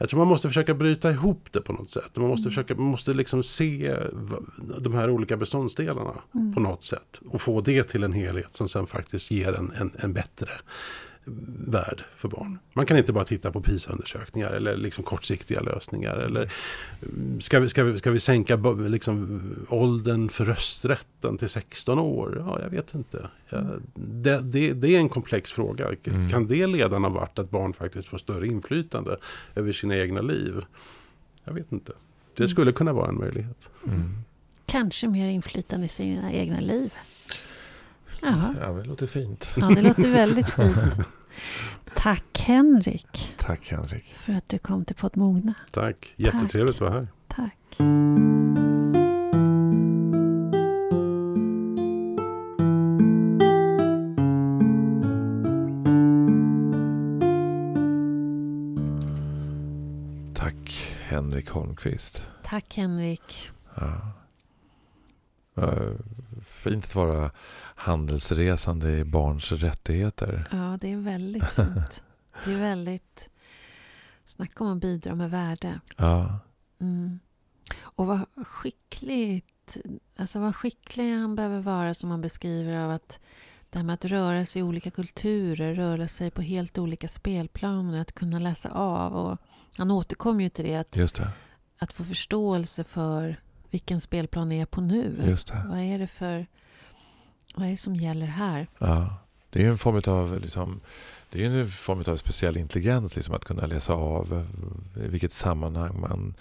Jag 0.02 0.10
tror 0.10 0.18
man 0.18 0.28
måste 0.28 0.48
försöka 0.48 0.74
bryta 0.74 1.12
ihop 1.12 1.48
det 1.52 1.62
på 1.62 1.74
något 1.74 1.90
sätt. 1.90 2.12
Man 2.16 2.28
måste, 2.28 2.48
Mm. 2.48 2.52
försöka, 2.52 2.76
man 2.76 2.86
måste 2.92 3.14
liksom 3.14 3.44
se 3.44 3.98
de 4.82 4.94
här 4.94 5.10
olika 5.10 5.38
beståndsdelarna 5.38 6.14
Mm. 6.36 6.54
på 6.54 6.60
något 6.60 6.84
sätt. 6.84 7.22
Och 7.30 7.42
få 7.42 7.62
det 7.62 7.84
till 7.84 8.04
en 8.04 8.14
helhet 8.14 8.56
som 8.56 8.68
sen 8.70 8.88
faktiskt 8.88 9.32
ger 9.32 9.54
en, 9.54 9.72
en, 9.72 9.92
en 10.00 10.14
bättre 10.14 10.50
värld 11.68 12.04
för 12.16 12.28
barn. 12.28 12.60
Man 12.74 12.86
kan 12.86 12.98
inte 12.98 13.14
bara 13.14 13.26
titta 13.26 13.52
på 13.52 13.62
PISA-undersökningar 13.62 14.52
eller 14.52 14.78
liksom 14.78 15.04
kortsiktiga 15.04 15.60
lösningar. 15.62 16.16
Eller 16.16 16.52
ska 17.40 17.60
vi, 17.60 17.70
ska 17.70 17.84
vi, 17.84 17.98
ska 18.00 18.12
vi 18.12 18.20
sänka 18.20 18.56
liksom, 18.88 19.42
åldern 19.70 20.30
för 20.30 20.46
rösträtten 20.46 21.38
till 21.38 21.50
16 21.50 22.00
år? 22.00 22.36
Ja, 22.48 22.60
jag 22.62 22.70
vet 22.70 22.94
inte. 22.96 23.30
Ja, 23.50 23.64
det, 23.96 24.40
det, 24.42 24.74
det 24.74 24.96
är 24.96 25.00
en 25.00 25.10
komplex 25.10 25.52
fråga. 25.52 25.88
Mm. 26.04 26.30
Kan 26.30 26.48
det 26.48 26.68
leda 26.68 27.00
någon 27.00 27.14
vart 27.14 27.40
att 27.40 27.50
barn 27.50 27.74
faktiskt 27.74 28.08
får 28.08 28.18
större 28.18 28.48
inflytande 28.48 29.18
över 29.56 29.72
sina 29.72 29.98
egna 29.98 30.22
liv? 30.22 30.66
Jag 31.44 31.54
vet 31.54 31.72
inte. 31.72 31.92
Det 32.36 32.44
Mm. 32.44 32.50
skulle 32.50 32.72
kunna 32.72 32.94
vara 32.94 33.10
en 33.10 33.18
möjlighet. 33.18 33.70
Mm. 33.88 34.18
Kanske 34.66 35.08
mer 35.08 35.30
inflytande 35.30 35.86
i 35.86 35.90
sina 35.90 36.32
egna 36.34 36.60
liv. 36.60 36.94
Jaha. 38.22 38.56
Ja, 38.62 38.68
det 38.72 38.84
låter 38.84 39.08
fint. 39.08 39.48
Ja, 39.58 39.68
det 39.70 39.82
låter 39.82 40.12
väldigt 40.14 40.50
fint. 40.50 40.78
Tack 41.96 42.40
Henrik 42.40 43.34
Tack 43.38 43.72
Henrik. 43.72 44.14
för 44.14 44.34
att 44.34 44.50
du 44.50 44.58
kom 44.58 44.86
till 44.86 44.96
Podd 44.96 45.18
Mogna. 45.18 45.54
Tack, 45.72 46.14
jättetrevligt 46.16 46.76
att 46.76 46.82
vara 46.82 46.92
här. 46.92 47.08
Tack. 47.28 47.56
Tack 60.36 60.96
Henrik 61.08 61.50
Holmqvist. 61.50 62.24
Tack 62.44 62.76
Henrik. 62.78 63.50
Ja. 63.76 64.02
Ja, 65.62 65.94
Fint 66.42 66.86
att 66.86 66.96
vara 66.96 67.32
handelsresande 67.76 68.98
i 68.98 69.04
barns 69.04 69.52
rättigheter. 69.52 70.48
Ja, 70.52 70.78
det 70.82 70.94
är 70.94 70.98
väldigt 70.98 71.48
fint. 71.52 72.04
Det 72.46 72.52
är 72.54 72.60
väldigt... 72.60 73.30
Snacka 74.26 74.64
om 74.64 74.74
att 74.74 74.82
bidra 74.82 75.16
med 75.16 75.32
värde. 75.32 75.80
Ja, 75.98 76.40
Mm. 76.82 77.20
Och 77.82 78.08
vad 78.08 78.26
skickligt, 78.48 79.78
alltså 80.16 80.40
vad 80.40 80.56
skicklig 80.56 81.14
han 81.14 81.36
behöver 81.36 81.60
vara 81.60 81.94
som 81.94 82.12
han 82.12 82.22
beskriver 82.22 82.78
av 82.78 82.92
att 82.92 83.20
det 83.70 83.80
här 83.80 83.86
med 83.86 83.94
att 83.94 84.06
röra 84.06 84.46
sig 84.46 84.60
i 84.60 84.64
olika 84.64 84.92
kulturer, 84.92 85.76
röra 85.76 86.08
sig 86.08 86.32
på 86.32 86.42
helt 86.42 86.78
olika 86.78 87.08
spelplaner, 87.08 88.02
att 88.02 88.12
kunna 88.12 88.40
läsa 88.40 88.70
av. 88.70 89.16
Och 89.16 89.38
han 89.78 89.92
återkommer 89.92 90.44
ju 90.44 90.50
till 90.50 90.66
det, 90.66 90.76
att, 90.76 90.96
just 90.96 91.16
det. 91.16 91.32
att 91.78 91.94
få 91.94 92.04
förståelse 92.04 92.84
för 92.84 93.42
vilken 93.72 94.02
spelplan 94.02 94.52
är 94.52 94.60
jag 94.60 94.72
på 94.72 94.82
nu. 94.82 95.24
Just 95.28 95.48
det. 95.48 95.64
Vad 95.70 95.80
är 95.80 96.00
det 96.00 96.08
för... 96.08 96.48
Vad 97.56 97.68
är 97.68 97.72
det 97.72 97.78
som 97.78 97.96
gäller 97.96 98.26
här? 98.26 98.68
Ja. 98.78 99.18
Det 99.50 99.64
är 99.64 99.70
en 99.70 99.78
form 99.78 100.02
av 100.08 100.40
liksom, 100.42 100.82
det 101.30 101.46
är 101.46 101.50
en 101.50 101.68
form 101.68 102.04
av 102.08 102.18
speciell 102.18 102.58
intelligens 102.58 103.16
liksom, 103.16 103.36
att 103.36 103.46
kunna 103.46 103.66
läsa 103.66 103.94
av 103.94 104.48
eh, 104.96 105.06
i 105.06 105.08
vilket 105.08 105.32
sammanhang 105.32 106.00
man 106.00 106.34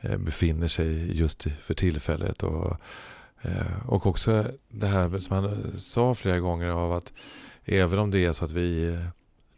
eh, 0.00 0.16
befinner 0.16 0.68
sig 0.68 1.18
just 1.18 1.46
för 1.60 1.74
tillfället. 1.74 2.42
Och, 2.42 2.76
eh, 3.42 3.88
och 3.88 4.06
också 4.06 4.44
det 4.68 4.86
här 4.86 5.18
som 5.18 5.36
han 5.36 5.72
sa 5.78 6.14
flera 6.14 6.38
gånger 6.38 6.68
av 6.68 6.92
att 6.92 7.12
även 7.64 7.98
om 7.98 8.10
det 8.10 8.24
är 8.24 8.32
så 8.32 8.44
att 8.44 8.50
vi 8.50 8.98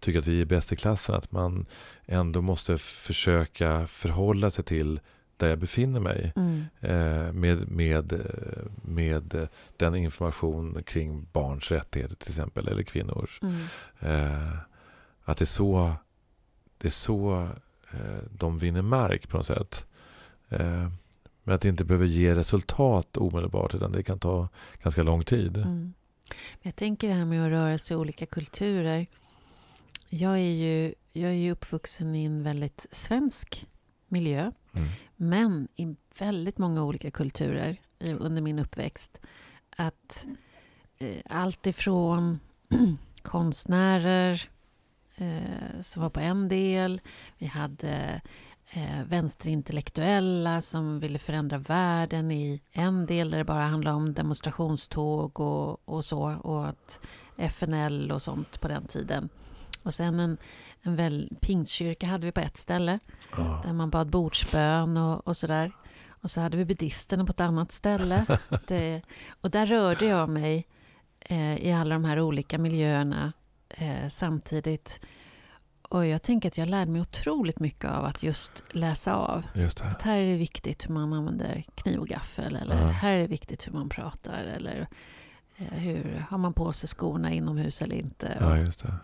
tycker 0.01 0.19
att 0.19 0.27
vi 0.27 0.41
är 0.41 0.45
bäst 0.45 0.73
i 0.73 0.77
klassen, 0.77 1.15
att 1.15 1.33
man 1.33 1.67
ändå 2.07 2.43
måste 2.43 2.79
försöka 2.79 3.87
förhålla 3.87 4.51
sig 4.51 4.65
till 4.65 5.01
där 5.37 5.49
jag 5.49 5.59
befinner 5.59 6.01
mig 6.01 6.33
Mm. 6.37 6.65
eh, 6.81 7.33
med, 7.33 7.69
med, 7.69 8.21
med 8.83 9.49
den 9.77 9.95
information 9.95 10.83
kring 10.87 11.27
barns 11.33 11.71
rättigheter 11.71 12.17
till 12.17 12.31
exempel, 12.31 12.69
eller 12.69 12.83
kvinnors. 12.83 13.41
Mm. 13.43 13.57
Eh, 14.01 14.57
att 15.25 15.39
det 15.39 15.45
är 15.45 15.47
så, 15.47 15.93
det 16.79 16.89
är 16.89 16.93
så 16.93 17.49
eh, 17.91 18.19
de 18.39 18.59
vinner 18.59 18.83
mark 18.83 19.29
på 19.29 19.37
något 19.37 19.47
sätt. 19.47 19.87
Men 21.43 21.55
att 21.55 21.61
det 21.61 21.69
inte 21.69 21.85
behöver 21.85 22.07
ge 22.07 22.35
resultat 22.35 23.17
omedelbart, 23.17 23.75
utan 23.75 23.93
det 23.93 24.03
kan 24.03 24.19
ta 24.19 24.49
ganska 24.83 25.03
lång 25.03 25.25
tid. 25.25 25.57
Mm. 25.57 25.95
Jag 26.63 26.77
tänker 26.77 27.09
det 27.09 27.15
här 27.15 27.25
med 27.25 27.45
att 27.45 27.51
röra 27.51 27.79
sig 27.79 27.95
i 27.95 27.99
olika 27.99 28.27
kulturer. 28.27 29.07
Jag 30.09 30.33
är 30.33 30.53
ju, 30.53 30.95
jag 31.13 31.31
är 31.31 31.35
ju 31.35 31.53
uppvuxen 31.53 32.15
i 32.15 32.25
en 32.25 32.43
väldigt 32.43 32.87
svensk 32.91 33.67
miljö. 34.09 34.53
Mm. 34.73 34.89
Men 35.17 35.69
i 35.77 35.97
väldigt 36.19 36.59
många 36.59 36.85
olika 36.85 37.11
kulturer 37.11 37.81
i- 37.99 38.13
under 38.13 38.43
min 38.43 38.59
uppväxt. 38.59 39.19
Att 39.77 40.27
eh, 40.99 41.17
allt 41.31 41.67
ifrån 41.67 42.41
konstnärer 43.23 44.43
eh, 45.17 45.81
som 45.83 46.03
var 46.03 46.11
på 46.11 46.21
en 46.21 46.49
del. 46.49 47.01
Vi 47.39 47.47
hade 47.47 48.21
eh, 48.71 49.05
vänsterintellektuella 49.07 50.61
som 50.61 50.99
ville 51.01 51.19
förändra 51.19 51.59
världen 51.59 52.31
i 52.31 52.61
en 52.73 53.07
del 53.07 53.31
där 53.31 53.39
det 53.39 53.45
bara 53.45 53.65
handlade 53.65 53.97
om 53.97 54.15
demonstrationståg 54.15 55.41
och, 55.41 55.89
och 55.89 56.05
så. 56.05 56.35
Och 56.37 56.67
att 56.69 57.01
FNL 57.37 58.11
och 58.13 58.23
sånt 58.23 58.61
på 58.61 58.69
den 58.69 58.85
tiden. 58.87 59.29
Och 59.83 59.95
sen 59.95 60.21
en, 60.21 60.37
en 60.87 60.97
väl, 60.97 61.37
pingstkyrka 61.41 62.07
hade 62.07 62.27
vi 62.27 62.33
på 62.33 62.41
ett 62.41 62.57
ställe 62.57 62.99
Ja. 63.37 63.63
där 63.65 63.73
man 63.73 63.91
bad 63.91 64.11
bordsbön 64.11 64.97
och, 64.97 65.29
och 65.29 65.37
sådär. 65.37 65.73
Och 66.09 66.31
så 66.31 66.41
hade 66.41 66.57
vi 66.57 66.65
buddhisterna 66.65 67.25
på 67.25 67.31
ett 67.33 67.41
annat 67.41 67.73
ställe. 67.73 68.27
Det, 68.67 69.03
och 69.41 69.51
där 69.51 69.67
rörde 69.67 70.07
jag 70.07 70.29
mig 70.29 70.67
eh, 71.21 71.57
i 71.67 71.73
alla 71.73 71.95
de 71.95 72.05
här 72.05 72.21
olika 72.21 72.59
miljöerna 72.59 73.33
eh, 73.69 74.09
samtidigt. 74.09 75.01
Och 75.83 76.07
jag 76.07 76.23
tänker 76.23 76.49
att 76.49 76.59
jag 76.59 76.69
lärde 76.69 76.91
mig 76.91 77.01
otroligt 77.01 77.59
mycket 77.61 77.85
av 77.91 78.05
att 78.05 78.23
just 78.23 78.65
läsa 78.71 79.15
av. 79.15 79.47
Just. 79.55 79.81
Att 79.81 80.03
här 80.03 80.19
är 80.19 80.27
det 80.33 80.37
viktigt 80.37 80.89
hur 80.89 80.95
man 80.95 81.13
använder 81.13 81.65
kniv 81.75 82.01
och 82.01 82.09
gaffel. 82.09 82.57
Eller 82.57 82.81
Ja. 82.83 82.89
här 82.89 83.13
är 83.13 83.19
det 83.19 83.27
viktigt 83.27 83.67
hur 83.67 83.73
man 83.73 83.89
pratar. 83.89 84.45
Eller 84.57 84.87
eh, 85.57 85.67
hur 85.79 86.25
har 86.31 86.39
man 86.39 86.53
på 86.53 86.73
sig 86.73 86.89
skorna 86.89 87.33
inomhus 87.33 87.83
eller 87.83 87.97
inte. 87.97 88.37
Ja, 88.41 88.57
just 88.59 88.83
det. 88.83 88.95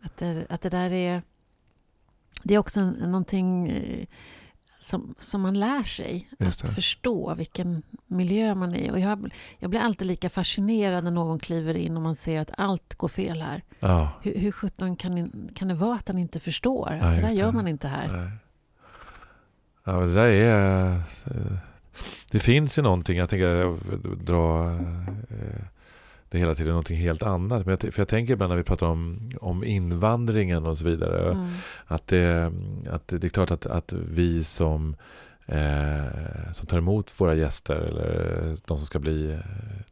Att 0.00 0.16
det, 0.16 0.46
att 0.48 0.60
det 0.60 0.68
där 0.70 0.92
är... 0.92 1.22
Det 2.42 2.54
är 2.54 2.58
också 2.58 2.80
någonting 2.90 3.68
eh, 3.68 4.06
som, 4.80 5.14
som 5.18 5.40
man 5.40 5.58
lär 5.58 5.82
sig. 5.82 6.28
Att 6.38 6.74
förstå 6.74 7.34
vilken 7.34 7.82
miljö 8.06 8.54
man 8.54 8.74
är 8.74 8.78
i. 8.78 8.90
Och 8.90 9.00
jag, 9.00 9.32
jag 9.58 9.70
blir 9.70 9.80
alltid 9.80 10.06
lika 10.06 10.30
fascinerad 10.30 11.04
när 11.04 11.10
någon 11.10 11.38
kliver 11.38 11.74
in 11.74 11.96
och 11.96 12.02
man 12.02 12.16
ser 12.16 12.40
att 12.40 12.50
allt 12.56 12.94
går 12.94 13.08
fel 13.08 13.42
här. 13.42 13.62
Ja. 13.80 14.08
Hur, 14.22 14.38
hur 14.38 14.52
sjutton 14.52 14.96
kan, 14.96 15.30
kan 15.54 15.68
det 15.68 15.74
vara 15.74 15.94
att 15.94 16.08
han 16.08 16.18
inte 16.18 16.40
förstår? 16.40 16.98
Ja, 17.02 17.14
så 17.14 17.20
där 17.20 17.28
just 17.28 17.38
gör 17.38 17.52
man 17.52 17.68
inte 17.68 17.88
här. 17.88 18.08
Nej. 18.08 18.30
Ja, 19.84 19.92
det 19.92 20.14
där 20.14 20.26
är... 20.26 20.96
eh, 20.96 21.56
det 22.30 22.38
finns 22.38 22.78
ju 22.78 22.82
någonting, 22.82 23.18
jag 23.18 23.28
tänker 23.28 23.48
jag 23.48 23.78
dra 24.24 24.70
eh, 25.30 25.64
det 26.32 26.38
hela 26.38 26.54
tiden 26.54 26.70
någonting 26.70 26.96
helt 26.96 27.22
annat. 27.22 27.66
Men 27.66 27.78
jag, 27.80 27.94
för 27.94 28.00
jag 28.00 28.08
tänker 28.08 28.32
ibland 28.32 28.50
när 28.50 28.56
vi 28.56 28.62
pratar 28.62 28.86
om, 28.86 29.30
om 29.40 29.64
invandringen 29.64 30.66
och 30.66 30.78
så 30.78 30.84
vidare. 30.84 31.32
Mm. 31.32 31.48
Att, 31.86 32.06
det, 32.06 32.52
att 32.90 33.08
det 33.08 33.24
är 33.24 33.28
klart 33.28 33.50
att, 33.50 33.66
att 33.66 33.92
vi 33.92 34.44
som, 34.44 34.96
eh, 35.46 36.52
som 36.52 36.66
tar 36.66 36.78
emot 36.78 37.20
våra 37.20 37.34
gäster 37.34 37.74
eller 37.74 38.44
de 38.66 38.78
som 38.78 38.86
ska 38.86 38.98
bli 38.98 39.32
eh, 39.32 39.38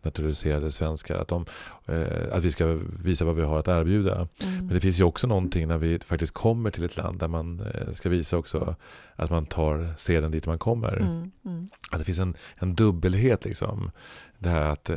naturaliserade 0.03 0.71
svenskar. 0.71 1.17
Att, 1.17 1.29
de, 1.29 1.47
eh, 1.87 2.37
att 2.37 2.45
vi 2.45 2.51
ska 2.51 2.79
visa 3.05 3.25
vad 3.25 3.37
vi 3.37 3.43
har 3.43 3.59
att 3.59 3.69
erbjuda. 3.69 4.15
Mm. 4.15 4.57
Men 4.57 4.69
det 4.69 4.81
finns 4.81 5.01
ju 5.01 5.05
också 5.05 5.27
någonting 5.27 5.69
när 5.69 5.79
vi 5.79 5.99
faktiskt 5.99 6.35
kommer 6.35 6.71
till 6.71 6.85
ett 6.85 6.97
land 6.97 7.19
där 7.19 7.29
man 7.29 7.61
eh, 7.61 7.93
ska 7.93 8.09
visa 8.09 8.37
också 8.37 8.77
att 9.17 9.31
man 9.31 9.47
tar 9.47 9.95
seden 9.99 10.31
dit 10.31 10.47
man 10.47 10.59
kommer. 10.59 10.97
Mm. 10.97 11.31
Mm. 11.45 11.71
Att 11.91 11.99
det 11.99 12.05
finns 12.05 12.19
en, 12.19 12.35
en 12.57 12.75
dubbelhet 12.75 13.45
liksom. 13.45 13.91
Det 14.39 14.49
här 14.49 14.63
att, 14.63 14.91
eh, 14.91 14.97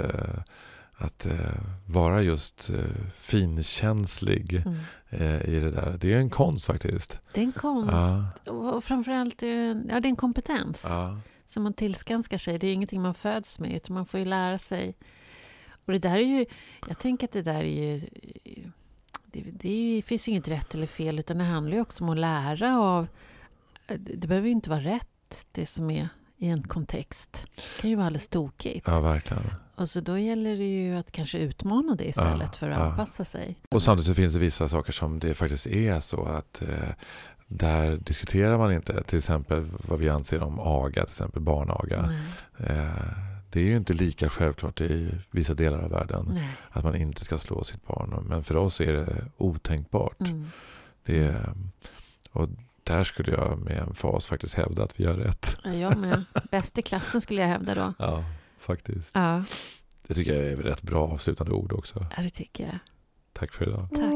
att 1.04 1.26
eh, 1.26 1.36
vara 1.88 2.22
just 2.22 2.70
eh, 2.70 2.86
finkänslig 3.16 4.64
Mm. 4.66 4.80
eh, 5.10 5.50
i 5.50 5.60
det 5.60 5.72
där. 5.72 5.98
Det 6.02 6.14
är 6.14 6.18
en 6.18 6.30
konst 6.30 6.66
faktiskt. 6.66 7.20
Det 7.34 7.42
är 7.42 7.46
en 7.46 7.52
konst. 7.52 7.92
Ja, 8.46 8.52
Och 8.52 8.84
framförallt 8.84 9.44
är 9.44 9.68
ja, 9.90 10.00
det 10.00 10.08
är 10.08 10.10
en 10.10 10.16
kompetens 10.16 10.86
ja, 10.90 11.20
som 11.46 11.64
man 11.64 11.74
tillskanskar 11.74 12.38
sig. 12.38 12.60
Det 12.60 12.68
är 12.68 12.74
ingenting 12.74 13.02
man 13.02 13.14
föds 13.14 13.60
med, 13.60 13.76
utan 13.76 13.94
man 13.94 14.06
får 14.06 14.20
ju 14.20 14.26
lära 14.26 14.60
sig. 14.60 14.96
Och 15.86 15.94
det 15.94 16.00
där 16.00 16.16
är 16.16 16.40
ju, 16.40 16.46
jag 16.88 17.00
tänker 17.00 17.28
att 17.28 17.34
det 17.34 17.42
där 17.42 17.64
är 17.64 17.94
ju... 17.94 18.02
Det, 19.26 19.42
det, 19.52 19.70
är 19.70 19.96
ju, 19.96 20.02
finns 20.02 20.28
ju 20.28 20.32
inget 20.32 20.48
rätt 20.48 20.74
eller 20.74 20.88
fel, 20.88 21.20
utan 21.20 21.38
det 21.38 21.44
handlar 21.44 21.76
ju 21.76 21.82
också 21.82 22.04
om 22.04 22.10
att 22.10 22.18
lära 22.18 22.80
av... 22.80 23.08
Det 23.98 24.28
behöver 24.28 24.48
ju 24.48 24.52
inte 24.54 24.70
vara 24.70 24.80
rätt, 24.80 25.46
det 25.52 25.66
som 25.66 25.90
är 25.92 26.10
i 26.44 26.48
en 26.50 26.64
kontext. 26.64 27.48
Det 27.56 27.82
kan 27.82 27.90
ju 27.90 27.96
vara 27.96 28.06
alldeles 28.08 28.28
tokigt. 28.30 28.88
ja, 28.88 29.02
verkligen. 29.02 29.44
Och 29.76 29.90
så 29.90 30.02
då 30.02 30.18
gäller 30.18 30.58
det 30.58 30.64
ju 30.64 30.96
att 30.96 31.12
kanske 31.12 31.38
utmana 31.38 31.96
det 31.96 32.08
istället 32.08 32.50
Ja, 32.52 32.58
för 32.60 32.70
att 32.70 32.80
ja. 32.80 32.86
anpassa 32.86 33.26
sig. 33.26 33.56
Och 33.70 33.84
samtidigt 33.84 34.08
så 34.08 34.14
finns 34.14 34.34
det 34.34 34.40
vissa 34.40 34.68
saker 34.68 34.92
som 34.92 35.20
det 35.20 35.34
faktiskt 35.34 35.68
är 35.68 36.00
så 36.00 36.26
att 36.26 36.62
eh, 36.62 36.90
där 37.48 37.98
diskuterar 37.98 38.58
man 38.58 38.74
inte 38.74 39.04
till 39.04 39.18
exempel 39.18 39.70
vad 39.88 40.00
vi 40.00 40.10
anser 40.10 40.44
om 40.44 40.60
aga, 40.60 41.06
till 41.06 41.12
exempel 41.12 41.42
barnaga. 41.42 42.14
Eh, 42.58 42.88
det 43.50 43.60
är 43.60 43.64
ju 43.64 43.78
inte 43.78 43.94
lika 43.94 44.30
självklart 44.30 44.82
i 44.82 45.12
vissa 45.32 45.54
delar 45.54 45.80
av 45.80 45.90
världen 45.90 46.30
nej. 46.34 46.50
att 46.70 46.84
man 46.84 46.96
inte 46.96 47.26
ska 47.26 47.38
slå 47.38 47.64
sitt 47.64 47.88
barn. 47.88 48.26
Men 48.30 48.44
för 48.44 48.58
oss 48.58 48.82
är 48.82 48.94
det 48.94 49.26
otänkbart. 49.38 50.20
Mm. 50.20 50.48
Det 51.06 51.20
är, 51.20 51.54
och 52.32 52.50
där 52.84 53.04
skulle 53.04 53.32
jag 53.32 53.60
med 53.60 53.78
en 53.78 53.94
fas 53.94 54.26
faktiskt 54.26 54.54
hävda 54.54 54.84
att 54.84 55.00
vi 55.00 55.04
gör 55.04 55.14
rätt. 55.18 55.58
Ja, 55.64 55.74
jag 55.74 55.98
med. 55.98 56.24
Bäst 56.52 56.78
i 56.78 56.82
klassen 56.82 57.22
skulle 57.22 57.42
jag 57.42 57.48
hävda 57.48 57.76
då. 57.76 57.94
Ja, 58.00 58.24
faktiskt. 58.60 59.10
Ja, 59.14 59.44
Det 60.08 60.14
tycker 60.14 60.34
jag 60.36 60.44
är 60.46 60.54
ett 60.54 60.60
rätt 60.60 60.82
bra 60.82 61.08
avslutande 61.08 61.52
ord 61.54 61.74
också. 61.74 62.06
ja 62.18 62.24
det 62.24 62.30
tycker 62.30 62.64
jag. 62.64 62.78
Tack 63.34 63.54
för 63.54 63.66
idag. 63.68 63.88
Tack. 63.96 64.13